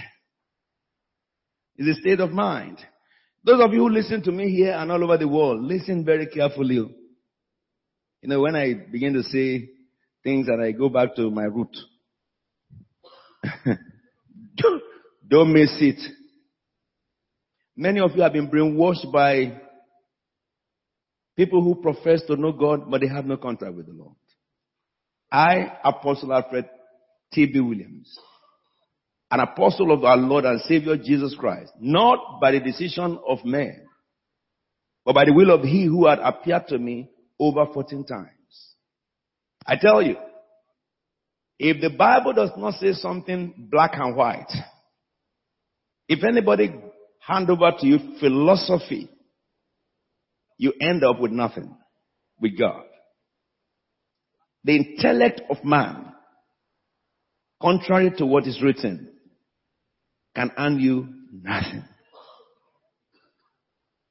Is 1.77 1.97
a 1.97 2.01
state 2.01 2.19
of 2.19 2.31
mind. 2.31 2.79
Those 3.43 3.61
of 3.63 3.71
you 3.73 3.79
who 3.81 3.89
listen 3.89 4.23
to 4.23 4.31
me 4.31 4.49
here 4.51 4.73
and 4.73 4.91
all 4.91 5.03
over 5.03 5.17
the 5.17 5.27
world, 5.27 5.63
listen 5.63 6.03
very 6.03 6.27
carefully. 6.27 6.75
You 6.75 8.29
know, 8.29 8.41
when 8.41 8.55
I 8.55 8.73
begin 8.73 9.13
to 9.13 9.23
say 9.23 9.69
things 10.23 10.47
that 10.47 10.59
I 10.59 10.71
go 10.71 10.89
back 10.89 11.15
to 11.15 11.29
my 11.29 11.43
root. 11.43 11.75
don't, 14.57 14.81
don't 15.27 15.53
miss 15.53 15.77
it. 15.79 15.99
Many 17.75 17.99
of 17.99 18.11
you 18.15 18.23
have 18.23 18.33
been 18.33 18.49
brainwashed 18.49 19.11
by 19.11 19.61
People 21.37 21.61
who 21.61 21.75
profess 21.75 22.23
to 22.25 22.35
know 22.35 22.51
God, 22.51 22.89
but 22.89 22.99
they 22.99 23.07
have 23.07 23.25
no 23.25 23.37
contact 23.37 23.75
with 23.75 23.85
the 23.85 23.93
Lord. 23.93 24.15
I, 25.31 25.77
Apostle 25.83 26.33
Alfred 26.33 26.65
T.B. 27.31 27.59
Williams, 27.59 28.17
an 29.29 29.39
apostle 29.41 29.91
of 29.91 30.03
our 30.03 30.17
Lord 30.17 30.45
and 30.45 30.61
Savior 30.61 30.97
Jesus 30.97 31.35
Christ, 31.37 31.71
not 31.79 32.39
by 32.39 32.51
the 32.51 32.59
decision 32.59 33.19
of 33.27 33.43
man, 33.43 33.81
but 35.05 35.15
by 35.15 35.25
the 35.25 35.33
will 35.33 35.51
of 35.51 35.63
he 35.63 35.85
who 35.85 36.07
had 36.07 36.19
appeared 36.19 36.67
to 36.67 36.77
me 36.77 37.09
over 37.39 37.65
14 37.73 38.05
times. 38.05 38.29
I 39.65 39.75
tell 39.75 40.01
you, 40.01 40.15
if 41.59 41.81
the 41.81 41.89
Bible 41.89 42.33
does 42.33 42.51
not 42.57 42.75
say 42.75 42.93
something 42.93 43.67
black 43.71 43.91
and 43.95 44.15
white, 44.15 44.51
if 46.07 46.23
anybody 46.23 46.73
hand 47.19 47.49
over 47.49 47.71
to 47.79 47.85
you 47.85 47.99
philosophy, 48.19 49.09
you 50.57 50.73
end 50.79 51.03
up 51.03 51.19
with 51.19 51.31
nothing 51.31 51.75
with 52.39 52.57
God. 52.57 52.83
The 54.63 54.75
intellect 54.75 55.41
of 55.49 55.63
man, 55.63 56.13
contrary 57.61 58.11
to 58.17 58.25
what 58.25 58.47
is 58.47 58.61
written, 58.61 59.09
can 60.37 60.51
earn 60.55 60.79
you 60.79 61.07
nothing. 61.31 61.83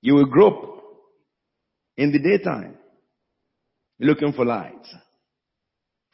You 0.01 0.15
will 0.15 0.27
grope 0.27 0.83
in 1.97 2.11
the 2.11 2.19
daytime 2.19 2.77
looking 4.01 4.33
for 4.33 4.45
light. 4.45 4.85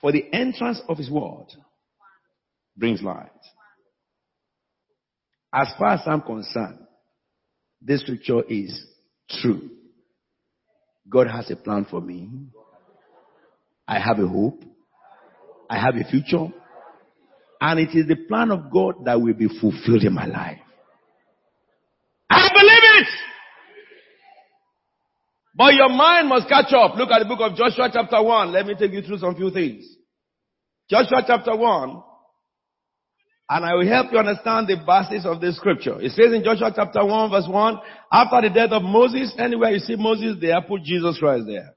For 0.03 0.13
the 0.13 0.25
entrance 0.31 0.83
of 0.87 0.99
his 0.99 1.11
word 1.11 1.47
brings 2.77 3.01
light. 3.01 3.31
As 5.51 5.69
far 5.79 5.95
as 5.95 6.01
I'm 6.05 6.21
concerned, 6.21 6.81
this 7.81 8.03
scripture 8.03 8.43
is 8.51 8.85
true. 9.41 9.71
God 11.09 11.29
has 11.29 11.51
a 11.51 11.57
plan 11.57 11.87
for 11.91 12.03
me. 12.03 12.29
I 13.89 13.99
have 13.99 14.19
a 14.19 14.29
hope. 14.29 14.63
I 15.71 15.79
have 15.79 15.95
a 15.97 16.05
future. 16.05 16.53
And 17.65 17.79
it 17.79 17.97
is 17.97 18.09
the 18.09 18.17
plan 18.17 18.51
of 18.51 18.73
God 18.73 19.05
that 19.05 19.21
will 19.21 19.35
be 19.35 19.47
fulfilled 19.47 20.03
in 20.03 20.13
my 20.13 20.27
life. 20.27 20.59
I 22.29 22.49
believe 22.49 23.07
it! 23.07 23.09
But 25.55 25.75
your 25.75 25.91
mind 25.91 26.29
must 26.29 26.49
catch 26.49 26.73
up. 26.73 26.97
Look 26.97 27.11
at 27.13 27.21
the 27.21 27.25
book 27.25 27.39
of 27.41 27.57
Joshua 27.57 27.89
chapter 27.93 28.21
1. 28.21 28.53
Let 28.53 28.67
me 28.67 28.75
take 28.77 28.91
you 28.91 29.03
through 29.03 29.19
some 29.19 29.37
few 29.37 29.53
things. 29.53 29.85
Joshua 30.91 31.23
chapter 31.25 31.55
1. 31.55 32.03
And 33.49 33.65
I 33.65 33.75
will 33.75 33.87
help 33.87 34.11
you 34.11 34.19
understand 34.19 34.67
the 34.67 34.83
basis 34.85 35.25
of 35.25 35.41
this 35.41 35.55
scripture. 35.55 36.01
It 36.01 36.11
says 36.13 36.33
in 36.33 36.43
Joshua 36.43 36.73
chapter 36.75 37.05
1 37.05 37.31
verse 37.31 37.47
1, 37.49 37.79
after 38.11 38.49
the 38.49 38.53
death 38.53 38.73
of 38.73 38.83
Moses, 38.83 39.33
anywhere 39.39 39.71
you 39.71 39.79
see 39.79 39.95
Moses 39.95 40.37
there, 40.41 40.61
put 40.63 40.83
Jesus 40.83 41.17
Christ 41.17 41.45
there. 41.47 41.77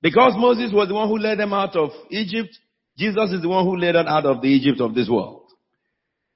Because 0.00 0.32
Moses 0.38 0.72
was 0.72 0.88
the 0.88 0.94
one 0.94 1.08
who 1.08 1.18
led 1.18 1.38
them 1.38 1.52
out 1.52 1.76
of 1.76 1.90
Egypt, 2.10 2.56
Jesus 3.00 3.32
is 3.32 3.40
the 3.40 3.48
one 3.48 3.64
who 3.64 3.78
led 3.78 3.96
us 3.96 4.04
out 4.06 4.26
of 4.26 4.42
the 4.42 4.48
Egypt 4.48 4.78
of 4.82 4.94
this 4.94 5.08
world. 5.08 5.46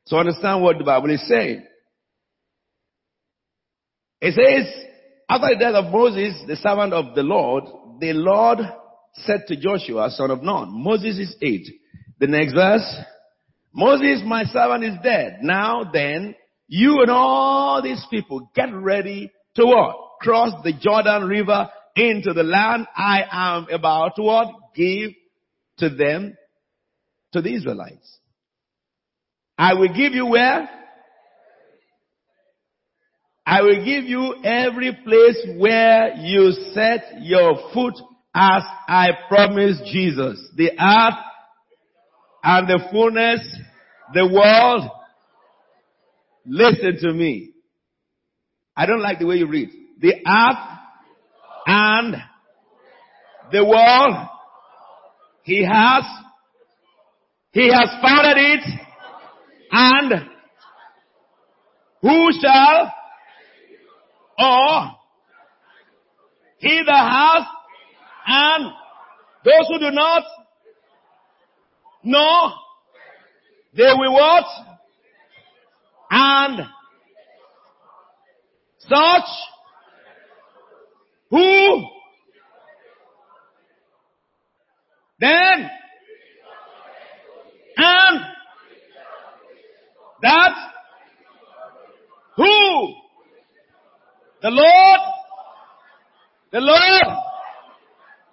So 0.06 0.16
understand 0.16 0.62
what 0.62 0.78
the 0.78 0.84
Bible 0.84 1.10
is 1.10 1.26
saying. 1.28 1.62
It 4.22 4.32
says, 4.32 4.84
after 5.28 5.48
the 5.50 5.58
death 5.58 5.74
of 5.74 5.92
Moses, 5.92 6.42
the 6.46 6.56
servant 6.56 6.94
of 6.94 7.14
the 7.14 7.22
Lord, 7.22 7.64
the 8.00 8.14
Lord 8.14 8.60
said 9.12 9.42
to 9.48 9.56
Joshua, 9.56 10.08
son 10.10 10.30
of 10.30 10.42
Nun, 10.42 10.68
Moses 10.70 11.18
is 11.18 11.36
eight. 11.42 11.68
The 12.18 12.28
next 12.28 12.54
verse, 12.54 12.96
Moses, 13.74 14.22
my 14.24 14.44
servant, 14.44 14.84
is 14.84 14.94
dead. 15.02 15.40
Now 15.42 15.90
then, 15.92 16.34
you 16.66 17.02
and 17.02 17.10
all 17.10 17.82
these 17.82 18.02
people 18.08 18.50
get 18.54 18.72
ready 18.72 19.30
to 19.56 19.66
what? 19.66 19.96
Cross 20.22 20.64
the 20.64 20.72
Jordan 20.72 21.28
River 21.28 21.68
into 21.94 22.32
the 22.32 22.42
land 22.42 22.86
I 22.96 23.24
am 23.30 23.66
about 23.70 24.16
to 24.16 24.22
what? 24.22 24.48
Give 24.74 25.10
to 25.78 25.90
them, 25.90 26.36
to 27.34 27.42
the 27.42 27.54
Israelites. 27.54 28.18
I 29.58 29.74
will 29.74 29.88
give 29.88 30.14
you 30.14 30.26
where? 30.26 30.68
I 33.46 33.60
will 33.60 33.84
give 33.84 34.04
you 34.04 34.36
every 34.42 34.96
place 35.04 35.36
where 35.58 36.14
you 36.16 36.52
set 36.72 37.20
your 37.20 37.70
foot 37.74 37.94
as 38.34 38.62
I 38.88 39.08
promised 39.28 39.84
Jesus. 39.92 40.48
The 40.56 40.70
earth 40.70 41.18
and 42.42 42.68
the 42.68 42.88
fullness, 42.90 43.40
the 44.14 44.26
world. 44.26 44.90
Listen 46.46 46.96
to 47.02 47.12
me. 47.12 47.50
I 48.76 48.86
don't 48.86 49.02
like 49.02 49.18
the 49.18 49.26
way 49.26 49.36
you 49.36 49.46
read. 49.48 49.70
The 50.00 50.14
earth 50.14 50.78
and 51.66 52.14
the 53.52 53.64
world. 53.64 54.28
He 55.42 55.64
has, 55.64 56.04
he 57.54 57.72
has 57.72 57.88
founded 58.02 58.36
it 58.36 58.60
and 59.70 60.12
who 62.02 62.30
shall 62.42 62.92
or 64.38 64.90
he 66.58 66.82
that 66.84 67.10
has 67.12 67.46
and 68.26 68.64
those 69.44 69.68
who 69.68 69.78
do 69.78 69.90
not 69.90 70.24
know 72.02 72.52
they 73.76 73.92
will 73.96 74.12
what? 74.12 74.44
And 76.10 76.60
such 78.78 79.30
who 81.30 81.86
then 85.18 85.70
and 87.76 88.20
that 90.22 90.54
who 92.36 92.94
the 94.42 94.50
Lord, 94.50 95.00
the 96.52 96.60
Lord, 96.60 97.18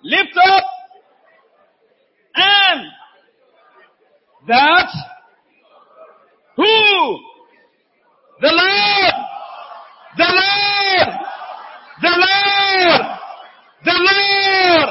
lift 0.04 0.38
up 0.46 0.64
and 2.36 2.86
that 4.48 4.90
who 6.56 6.64
the 8.42 8.52
Lord, 8.52 9.14
the 10.18 10.26
Lord, 10.28 11.08
the 12.02 12.10
Lord, 12.10 13.02
the 13.86 13.94
Lord, 13.94 14.90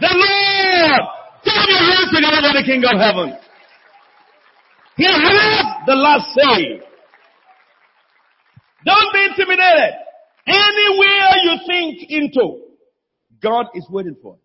the 0.00 0.10
Lord. 0.14 1.02
Clap 1.44 1.68
your 1.68 1.78
hands 1.78 2.10
together 2.12 2.40
for 2.42 2.54
the 2.58 2.64
King 2.66 2.84
of 2.84 3.00
Heaven. 3.00 3.49
The 5.90 5.96
last 5.96 6.30
say. 6.38 6.78
Don't 8.86 9.12
be 9.12 9.24
intimidated. 9.26 9.94
Anywhere 10.46 11.30
you 11.42 11.58
think 11.66 12.08
into, 12.08 12.60
God 13.42 13.66
is 13.74 13.84
waiting 13.90 14.14
for 14.22 14.36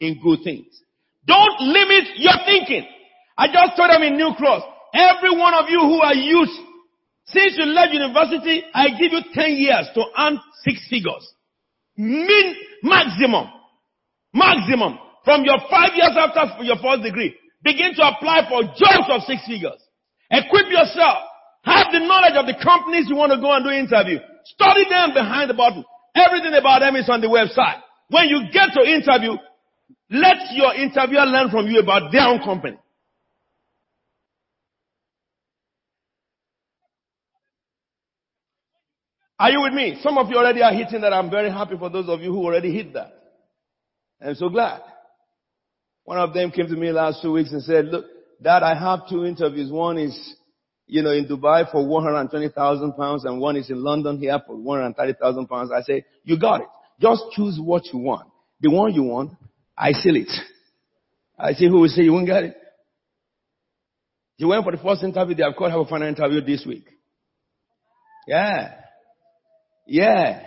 you 0.00 0.08
in 0.08 0.20
good 0.20 0.40
things. 0.42 0.66
Don't 1.28 1.60
limit 1.60 2.08
your 2.16 2.34
thinking. 2.44 2.84
I 3.38 3.46
just 3.46 3.76
told 3.76 3.88
them 3.88 4.02
in 4.02 4.16
New 4.16 4.34
Cross, 4.36 4.64
every 4.92 5.30
one 5.38 5.54
of 5.54 5.66
you 5.70 5.78
who 5.78 6.00
are 6.00 6.12
youth, 6.12 6.50
since 7.26 7.54
you 7.56 7.66
left 7.66 7.92
university, 7.92 8.64
I 8.74 8.88
give 8.98 9.12
you 9.12 9.20
10 9.32 9.50
years 9.54 9.86
to 9.94 10.02
earn 10.18 10.40
six 10.64 10.84
figures. 10.90 11.22
Min, 11.96 12.56
maximum. 12.82 13.46
Maximum. 14.34 14.98
From 15.24 15.44
your 15.44 15.58
five 15.70 15.92
years 15.94 16.16
after 16.18 16.64
your 16.64 16.78
first 16.82 17.04
degree, 17.04 17.32
begin 17.62 17.94
to 17.94 18.02
apply 18.02 18.48
for 18.48 18.64
jobs 18.64 19.06
of 19.08 19.22
six 19.22 19.46
figures. 19.46 19.83
Equip 20.30 20.70
yourself. 20.70 21.18
Have 21.64 21.92
the 21.92 22.00
knowledge 22.00 22.36
of 22.36 22.46
the 22.46 22.56
companies 22.62 23.06
you 23.08 23.16
want 23.16 23.32
to 23.32 23.40
go 23.40 23.52
and 23.52 23.64
do 23.64 23.70
interview. 23.70 24.18
Study 24.44 24.84
them 24.88 25.14
behind 25.14 25.48
the 25.48 25.54
button. 25.54 25.84
Everything 26.14 26.54
about 26.54 26.80
them 26.80 26.96
is 26.96 27.08
on 27.08 27.20
the 27.20 27.26
website. 27.26 27.80
When 28.08 28.28
you 28.28 28.52
get 28.52 28.70
to 28.74 28.82
interview, 28.82 29.32
let 30.10 30.52
your 30.52 30.74
interviewer 30.74 31.24
learn 31.24 31.50
from 31.50 31.66
you 31.66 31.80
about 31.80 32.12
their 32.12 32.28
own 32.28 32.40
company. 32.40 32.76
Are 39.38 39.50
you 39.50 39.62
with 39.62 39.72
me? 39.72 39.98
Some 40.02 40.16
of 40.16 40.28
you 40.30 40.36
already 40.36 40.62
are 40.62 40.72
hitting 40.72 41.00
that. 41.00 41.12
I'm 41.12 41.30
very 41.30 41.50
happy 41.50 41.76
for 41.78 41.90
those 41.90 42.08
of 42.08 42.20
you 42.20 42.32
who 42.32 42.44
already 42.44 42.72
hit 42.72 42.92
that. 42.94 43.12
I'm 44.24 44.34
so 44.36 44.48
glad. 44.48 44.80
One 46.04 46.18
of 46.18 46.32
them 46.32 46.50
came 46.50 46.66
to 46.66 46.76
me 46.76 46.92
last 46.92 47.20
two 47.20 47.32
weeks 47.32 47.50
and 47.52 47.62
said, 47.62 47.86
look, 47.86 48.04
Dad, 48.42 48.62
I 48.62 48.78
have 48.78 49.08
two 49.08 49.24
interviews. 49.24 49.70
One 49.70 49.98
is, 49.98 50.34
you 50.86 51.02
know, 51.02 51.10
in 51.10 51.26
Dubai 51.26 51.70
for 51.70 51.86
120,000 51.86 52.92
pounds 52.92 53.24
and 53.24 53.40
one 53.40 53.56
is 53.56 53.70
in 53.70 53.82
London 53.82 54.18
here 54.18 54.38
for 54.46 54.56
130,000 54.56 55.46
pounds. 55.46 55.70
I 55.72 55.82
say, 55.82 56.04
you 56.24 56.38
got 56.38 56.60
it. 56.60 56.66
Just 57.00 57.22
choose 57.32 57.58
what 57.60 57.84
you 57.92 57.98
want. 57.98 58.28
The 58.60 58.70
one 58.70 58.92
you 58.94 59.02
want, 59.02 59.32
I 59.76 59.92
seal 59.92 60.16
it. 60.16 60.30
I 61.38 61.52
see 61.52 61.66
who 61.66 61.80
will 61.80 61.88
say 61.88 62.02
you 62.02 62.12
won't 62.12 62.26
get 62.26 62.44
it. 62.44 62.56
He 64.36 64.44
went 64.44 64.64
for 64.64 64.72
the 64.72 64.78
first 64.82 65.02
interview. 65.02 65.34
They 65.34 65.42
have 65.42 65.56
called 65.56 65.72
her 65.72 65.80
a 65.80 65.84
final 65.84 66.08
interview 66.08 66.40
this 66.40 66.64
week. 66.66 66.86
Yeah. 68.26 68.74
Yeah. 69.86 70.46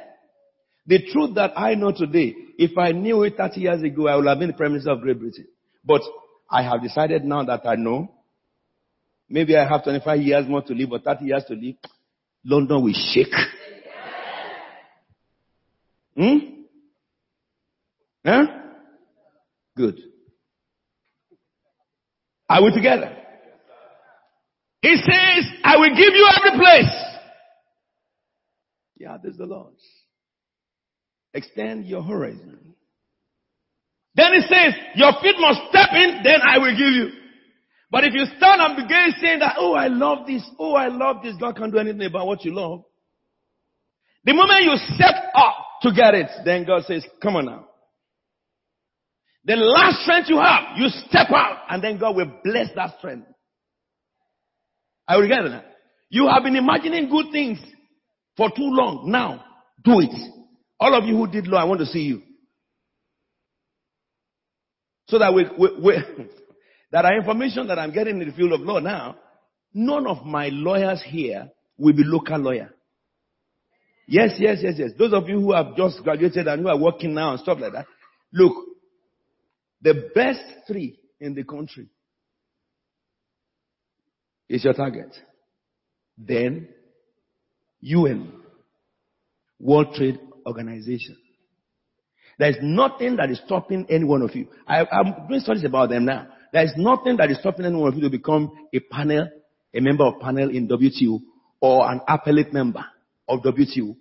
The 0.85 1.05
truth 1.11 1.35
that 1.35 1.51
I 1.57 1.75
know 1.75 1.91
today, 1.91 2.33
if 2.57 2.77
I 2.77 2.91
knew 2.91 3.23
it 3.23 3.35
30 3.37 3.59
years 3.59 3.83
ago, 3.83 4.07
I 4.07 4.15
would 4.15 4.27
have 4.27 4.39
been 4.39 4.49
the 4.49 4.53
Prime 4.53 4.71
Minister 4.71 4.91
of 4.91 5.01
Great 5.01 5.19
Britain. 5.19 5.47
But 5.83 6.01
I 6.49 6.63
have 6.63 6.81
decided 6.81 7.25
now 7.25 7.43
that 7.43 7.65
I 7.65 7.75
know, 7.75 8.11
maybe 9.29 9.55
I 9.55 9.67
have 9.67 9.83
25 9.83 10.21
years 10.21 10.47
more 10.47 10.61
to 10.61 10.73
live 10.73 10.91
or 10.91 10.99
30 10.99 11.25
years 11.25 11.43
to 11.47 11.53
live, 11.53 11.75
London 12.43 12.83
will 12.83 12.93
shake. 12.93 13.33
Hmm? 16.15 16.37
Huh? 18.25 18.45
Good. 19.75 19.99
Are 22.49 22.63
we 22.63 22.71
together? 22.73 23.15
He 24.81 24.95
says, 24.95 25.45
I 25.63 25.77
will 25.77 25.89
give 25.89 26.13
you 26.13 26.29
every 26.37 26.59
place. 26.59 26.95
Yeah, 28.97 29.17
this 29.21 29.33
is 29.33 29.37
the 29.37 29.45
Lord. 29.45 29.73
Extend 31.33 31.85
your 31.85 32.01
horizon. 32.01 32.73
Then 34.17 34.33
he 34.33 34.41
says, 34.41 34.73
your 34.95 35.13
feet 35.21 35.35
must 35.37 35.69
step 35.69 35.89
in, 35.93 36.21
then 36.23 36.41
I 36.41 36.57
will 36.57 36.71
give 36.71 36.91
you. 36.91 37.09
But 37.91 38.03
if 38.03 38.13
you 38.13 38.25
stand 38.25 38.59
and 38.59 38.75
begin 38.75 39.13
saying 39.21 39.39
that, 39.39 39.55
oh, 39.59 39.75
I 39.75 39.87
love 39.87 40.25
this, 40.25 40.43
oh, 40.59 40.73
I 40.73 40.87
love 40.87 41.17
this, 41.23 41.35
God 41.39 41.55
can't 41.55 41.71
do 41.71 41.77
anything 41.77 42.01
about 42.01 42.25
what 42.25 42.43
you 42.43 42.53
love. 42.53 42.81
The 44.25 44.33
moment 44.33 44.63
you 44.63 44.75
step 44.95 45.15
up 45.35 45.53
to 45.83 45.91
get 45.93 46.15
it, 46.15 46.29
then 46.43 46.65
God 46.65 46.83
says, 46.85 47.05
come 47.21 47.35
on 47.35 47.45
now. 47.45 47.67
The 49.45 49.55
last 49.55 50.01
strength 50.01 50.29
you 50.29 50.37
have, 50.37 50.77
you 50.77 50.89
step 51.07 51.27
out, 51.29 51.59
and 51.69 51.81
then 51.81 51.97
God 51.99 52.15
will 52.15 52.31
bless 52.43 52.67
that 52.75 52.97
strength. 52.97 53.27
I 55.07 55.15
will 55.15 55.27
get 55.27 55.43
that. 55.43 55.65
You 56.09 56.27
have 56.27 56.43
been 56.43 56.55
imagining 56.55 57.09
good 57.09 57.27
things 57.31 57.59
for 58.35 58.49
too 58.49 58.69
long. 58.71 59.09
Now, 59.11 59.45
do 59.83 60.01
it. 60.01 60.11
All 60.79 60.93
of 60.93 61.05
you 61.05 61.15
who 61.15 61.27
did 61.27 61.47
law, 61.47 61.61
I 61.61 61.65
want 61.65 61.79
to 61.79 61.85
see 61.85 62.01
you. 62.01 62.23
So 65.07 65.19
that 65.19 65.33
we, 65.33 65.45
we, 65.57 65.69
we 65.81 65.93
that 66.91 67.05
are 67.05 67.17
information 67.17 67.67
that 67.67 67.79
I'm 67.79 67.91
getting 67.91 68.21
in 68.21 68.27
the 68.27 68.35
field 68.35 68.53
of 68.53 68.61
law 68.61 68.79
now, 68.79 69.17
none 69.73 70.07
of 70.07 70.25
my 70.25 70.49
lawyers 70.49 71.03
here 71.05 71.49
will 71.77 71.93
be 71.93 72.03
local 72.03 72.37
lawyer. 72.37 72.73
Yes, 74.07 74.35
yes, 74.39 74.59
yes, 74.61 74.75
yes. 74.77 74.91
Those 74.97 75.13
of 75.13 75.27
you 75.27 75.39
who 75.39 75.53
have 75.53 75.75
just 75.75 76.01
graduated 76.01 76.47
and 76.47 76.61
who 76.61 76.69
are 76.69 76.79
working 76.79 77.13
now 77.13 77.31
and 77.31 77.39
stuff 77.41 77.57
like 77.59 77.73
that, 77.73 77.85
look, 78.31 78.53
the 79.81 80.09
best 80.15 80.41
three 80.65 80.99
in 81.19 81.35
the 81.35 81.43
country 81.43 81.87
is 84.49 84.63
your 84.63 84.73
target. 84.73 85.13
Then 86.17 86.69
UN, 87.81 88.31
World 89.59 89.93
Trade 89.93 90.19
Organization. 90.45 91.17
There 92.37 92.49
is 92.49 92.57
nothing 92.61 93.15
that 93.15 93.31
is 93.31 93.41
stopping 93.45 93.85
any 93.89 94.03
one 94.03 94.21
of 94.21 94.35
you. 94.35 94.47
I, 94.67 94.81
am 94.81 95.27
doing 95.27 95.41
studies 95.41 95.63
about 95.63 95.89
them 95.89 96.05
now. 96.05 96.27
There 96.53 96.63
is 96.63 96.73
nothing 96.77 97.17
that 97.17 97.31
is 97.31 97.39
stopping 97.39 97.65
any 97.65 97.75
one 97.75 97.89
of 97.89 97.95
you 97.95 98.03
to 98.03 98.09
become 98.09 98.51
a 98.73 98.79
panel, 98.79 99.27
a 99.73 99.79
member 99.79 100.05
of 100.05 100.19
panel 100.19 100.49
in 100.49 100.67
WTO 100.67 101.19
or 101.59 101.91
an 101.91 102.01
appellate 102.07 102.53
member 102.53 102.85
of 103.27 103.41
WTO. 103.41 103.95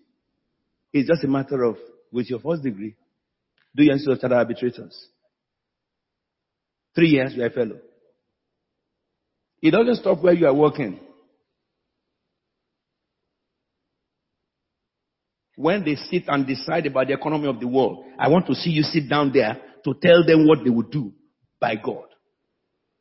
It's 0.92 1.08
just 1.08 1.24
a 1.24 1.28
matter 1.28 1.64
of, 1.64 1.76
with 2.12 2.28
your 2.28 2.40
first 2.40 2.62
degree, 2.62 2.94
do 3.74 3.84
you 3.84 3.92
answer 3.92 4.14
chartered 4.16 4.32
arbitrators? 4.32 5.08
Three 6.94 7.08
years, 7.08 7.32
you're 7.34 7.46
a 7.46 7.50
fellow. 7.50 7.78
It 9.60 9.70
doesn't 9.70 9.96
stop 9.96 10.22
where 10.22 10.32
you 10.32 10.46
are 10.46 10.54
working. 10.54 11.00
When 15.56 15.84
they 15.84 15.96
sit 15.96 16.24
and 16.28 16.46
decide 16.46 16.86
about 16.86 17.08
the 17.08 17.14
economy 17.14 17.48
of 17.48 17.58
the 17.58 17.66
world, 17.66 18.04
I 18.18 18.28
want 18.28 18.46
to 18.46 18.54
see 18.54 18.70
you 18.70 18.82
sit 18.82 19.08
down 19.08 19.32
there 19.32 19.56
to 19.84 19.94
tell 20.02 20.24
them 20.24 20.46
what 20.46 20.62
they 20.62 20.70
would 20.70 20.90
do 20.90 21.12
by 21.58 21.76
God. 21.76 22.04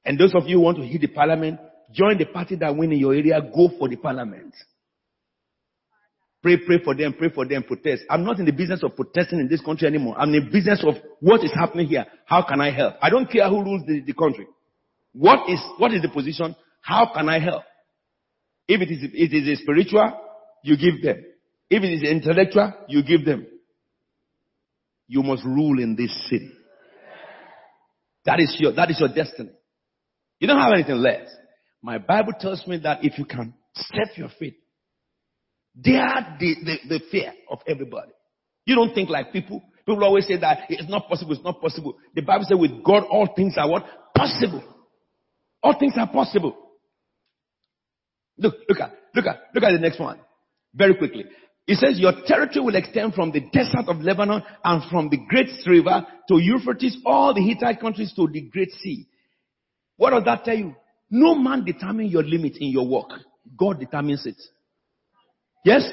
And 0.05 0.17
those 0.17 0.33
of 0.33 0.47
you 0.47 0.57
who 0.57 0.63
want 0.63 0.77
to 0.77 0.85
hit 0.85 1.01
the 1.01 1.07
parliament, 1.07 1.59
join 1.91 2.17
the 2.17 2.25
party 2.25 2.55
that 2.55 2.75
win 2.75 2.93
in 2.93 2.99
your 2.99 3.13
area, 3.13 3.41
go 3.41 3.69
for 3.77 3.89
the 3.89 3.97
parliament. 3.97 4.53
Pray, 6.41 6.57
pray 6.57 6.77
for 6.83 6.95
them, 6.95 7.13
pray 7.17 7.29
for 7.33 7.45
them, 7.45 7.63
protest. 7.63 8.03
I'm 8.09 8.23
not 8.23 8.39
in 8.39 8.45
the 8.45 8.51
business 8.51 8.83
of 8.83 8.95
protesting 8.95 9.39
in 9.39 9.49
this 9.49 9.61
country 9.61 9.87
anymore. 9.87 10.15
I'm 10.17 10.33
in 10.33 10.45
the 10.45 10.51
business 10.51 10.83
of 10.87 10.93
what 11.19 11.43
is 11.43 11.51
happening 11.51 11.87
here. 11.87 12.05
How 12.25 12.43
can 12.47 12.61
I 12.61 12.71
help? 12.71 12.95
I 13.01 13.09
don't 13.09 13.29
care 13.29 13.49
who 13.49 13.63
rules 13.63 13.81
the, 13.87 14.01
the 14.01 14.13
country. 14.13 14.45
What 15.11 15.49
is, 15.49 15.59
what 15.77 15.91
is 15.91 16.03
the 16.03 16.09
position? 16.09 16.55
How 16.81 17.11
can 17.13 17.27
I 17.29 17.39
help? 17.39 17.63
If 18.67 18.79
it 18.79 18.91
is, 18.91 18.99
it 19.11 19.33
is 19.33 19.59
spiritual, 19.59 20.13
you 20.63 20.77
give 20.77 21.01
them. 21.01 21.23
If 21.69 21.83
it 21.83 21.93
is 21.93 22.03
intellectual, 22.03 22.73
you 22.87 23.03
give 23.03 23.25
them. 23.25 23.47
You 25.07 25.23
must 25.23 25.43
rule 25.43 25.79
in 25.79 25.95
this 25.95 26.11
city. 26.29 26.51
That 28.25 28.39
is 28.39 28.55
your, 28.59 28.73
that 28.73 28.89
is 28.89 28.99
your 28.99 29.09
destiny. 29.09 29.51
You 30.39 30.47
don't 30.47 30.59
have 30.59 30.73
anything 30.73 30.97
less. 30.97 31.27
My 31.81 31.99
Bible 31.99 32.33
tells 32.39 32.65
me 32.67 32.79
that 32.83 33.03
if 33.03 33.17
you 33.17 33.25
can 33.25 33.53
step 33.75 34.17
your 34.17 34.29
feet, 34.39 34.57
they 35.75 35.95
are 35.95 36.37
the, 36.39 36.55
the, 36.63 36.77
the 36.89 36.99
fear 37.11 37.33
of 37.49 37.59
everybody. 37.67 38.11
You 38.65 38.75
don't 38.75 38.93
think 38.93 39.09
like 39.09 39.31
people. 39.31 39.61
People 39.85 40.03
always 40.03 40.25
say 40.25 40.37
that 40.37 40.61
it's 40.69 40.89
not 40.89 41.07
possible, 41.07 41.33
it's 41.33 41.43
not 41.43 41.61
possible. 41.61 41.95
The 42.15 42.21
Bible 42.21 42.45
says 42.49 42.57
with 42.59 42.83
God 42.83 43.03
all 43.03 43.29
things 43.35 43.55
are 43.57 43.69
what? 43.69 43.85
Possible. 44.15 44.63
All 45.61 45.77
things 45.79 45.93
are 45.97 46.07
possible. 46.07 46.55
Look, 48.37 48.55
look 48.67 48.79
at, 48.79 48.91
look 49.13 49.25
at, 49.27 49.39
look 49.53 49.63
at 49.63 49.71
the 49.71 49.79
next 49.79 49.99
one. 49.99 50.19
Very 50.73 50.95
quickly. 50.95 51.25
It 51.67 51.77
says 51.77 51.99
your 51.99 52.13
territory 52.27 52.63
will 52.63 52.75
extend 52.75 53.15
from 53.15 53.31
the 53.31 53.39
desert 53.39 53.87
of 53.87 54.01
Lebanon 54.01 54.43
and 54.63 54.83
from 54.89 55.09
the 55.09 55.17
great 55.17 55.49
river 55.65 56.05
to 56.27 56.37
Euphrates, 56.37 56.97
all 57.05 57.33
the 57.33 57.41
Hittite 57.41 57.79
countries 57.79 58.13
to 58.15 58.27
the 58.31 58.41
great 58.41 58.71
sea. 58.71 59.07
What 59.97 60.11
does 60.11 60.25
that 60.25 60.45
tell 60.45 60.57
you? 60.57 60.75
No 61.09 61.35
man 61.35 61.65
determines 61.65 62.11
your 62.11 62.23
limit 62.23 62.57
in 62.57 62.69
your 62.69 62.87
work. 62.87 63.09
God 63.57 63.79
determines 63.79 64.25
it. 64.25 64.39
Yes? 65.63 65.89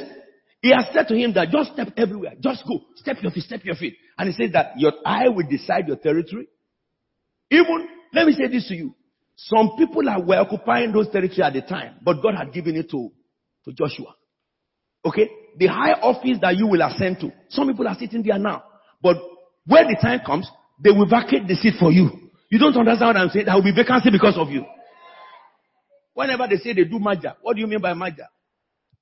He 0.60 0.70
has 0.70 0.86
said 0.92 1.08
to 1.08 1.14
him 1.14 1.32
that 1.34 1.48
just 1.50 1.72
step 1.72 1.88
everywhere. 1.96 2.34
Just 2.38 2.64
go. 2.66 2.80
Step 2.96 3.16
your 3.22 3.32
feet, 3.32 3.44
step 3.44 3.64
your 3.64 3.74
feet. 3.74 3.96
And 4.18 4.28
he 4.28 4.34
said 4.34 4.52
that 4.52 4.78
your 4.78 4.92
eye 5.04 5.28
will 5.28 5.46
decide 5.48 5.88
your 5.88 5.96
territory. 5.96 6.48
Even, 7.50 7.88
let 8.12 8.26
me 8.26 8.34
say 8.34 8.48
this 8.48 8.68
to 8.68 8.74
you. 8.74 8.94
Some 9.36 9.72
people 9.78 10.08
are 10.08 10.22
were 10.22 10.36
occupying 10.36 10.92
those 10.92 11.08
territories 11.10 11.40
at 11.40 11.54
the 11.54 11.62
time, 11.62 11.96
but 12.02 12.22
God 12.22 12.34
had 12.36 12.52
given 12.52 12.76
it 12.76 12.90
to, 12.90 13.10
to 13.64 13.72
Joshua. 13.72 14.14
Okay? 15.04 15.28
The 15.58 15.66
high 15.66 15.92
office 15.92 16.38
that 16.40 16.56
you 16.56 16.66
will 16.66 16.82
ascend 16.82 17.20
to. 17.20 17.32
Some 17.48 17.68
people 17.68 17.86
are 17.86 17.96
sitting 17.98 18.22
there 18.22 18.38
now. 18.38 18.64
But 19.02 19.16
when 19.66 19.86
the 19.88 19.96
time 20.00 20.20
comes, 20.24 20.50
they 20.82 20.90
will 20.90 21.08
vacate 21.08 21.46
the 21.46 21.54
seat 21.54 21.74
for 21.78 21.92
you. 21.92 22.10
You 22.50 22.58
don't 22.58 22.76
understand 22.76 23.08
what 23.08 23.16
I'm 23.16 23.28
saying? 23.30 23.46
There 23.46 23.54
will 23.54 23.62
be 23.62 23.72
vacancy 23.74 24.10
because 24.10 24.36
of 24.36 24.50
you. 24.50 24.64
Whenever 26.14 26.46
they 26.48 26.56
say 26.56 26.74
they 26.74 26.84
do 26.84 26.98
maja, 26.98 27.36
what 27.40 27.54
do 27.54 27.60
you 27.60 27.66
mean 27.66 27.80
by 27.80 27.94
maja? 27.94 28.28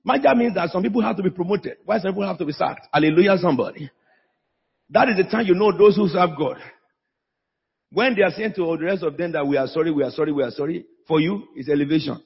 Maja 0.05 0.34
means 0.34 0.55
that 0.55 0.70
some 0.70 0.82
people 0.82 1.03
have 1.03 1.16
to 1.16 1.22
be 1.22 1.30
promoted. 1.30 1.78
Why 1.84 1.98
some 1.98 2.12
people 2.12 2.26
have 2.26 2.38
to 2.38 2.44
be 2.44 2.53
sacked? 2.53 2.86
Hallelujah, 2.92 3.36
somebody. 3.38 3.90
That 4.90 5.09
is 5.09 5.16
the 5.16 5.24
time 5.24 5.46
you 5.46 5.55
know 5.55 5.76
those 5.76 5.96
who 5.96 6.09
serve 6.09 6.30
God. 6.38 6.57
When 7.92 8.14
they 8.14 8.22
are 8.22 8.30
saying 8.30 8.53
to 8.55 8.62
all 8.62 8.78
the 8.78 8.84
rest 8.84 9.03
of 9.03 9.16
them 9.16 9.32
that 9.32 9.46
we 9.46 9.57
are 9.57 9.66
sorry, 9.66 9.90
we 9.90 10.03
are 10.05 10.11
sorry, 10.11 10.32
we 10.32 10.42
are 10.42 10.51
sorry, 10.51 10.86
for 11.09 11.20
you, 11.20 11.48
it's 11.57 11.68
elevation. 11.68 12.22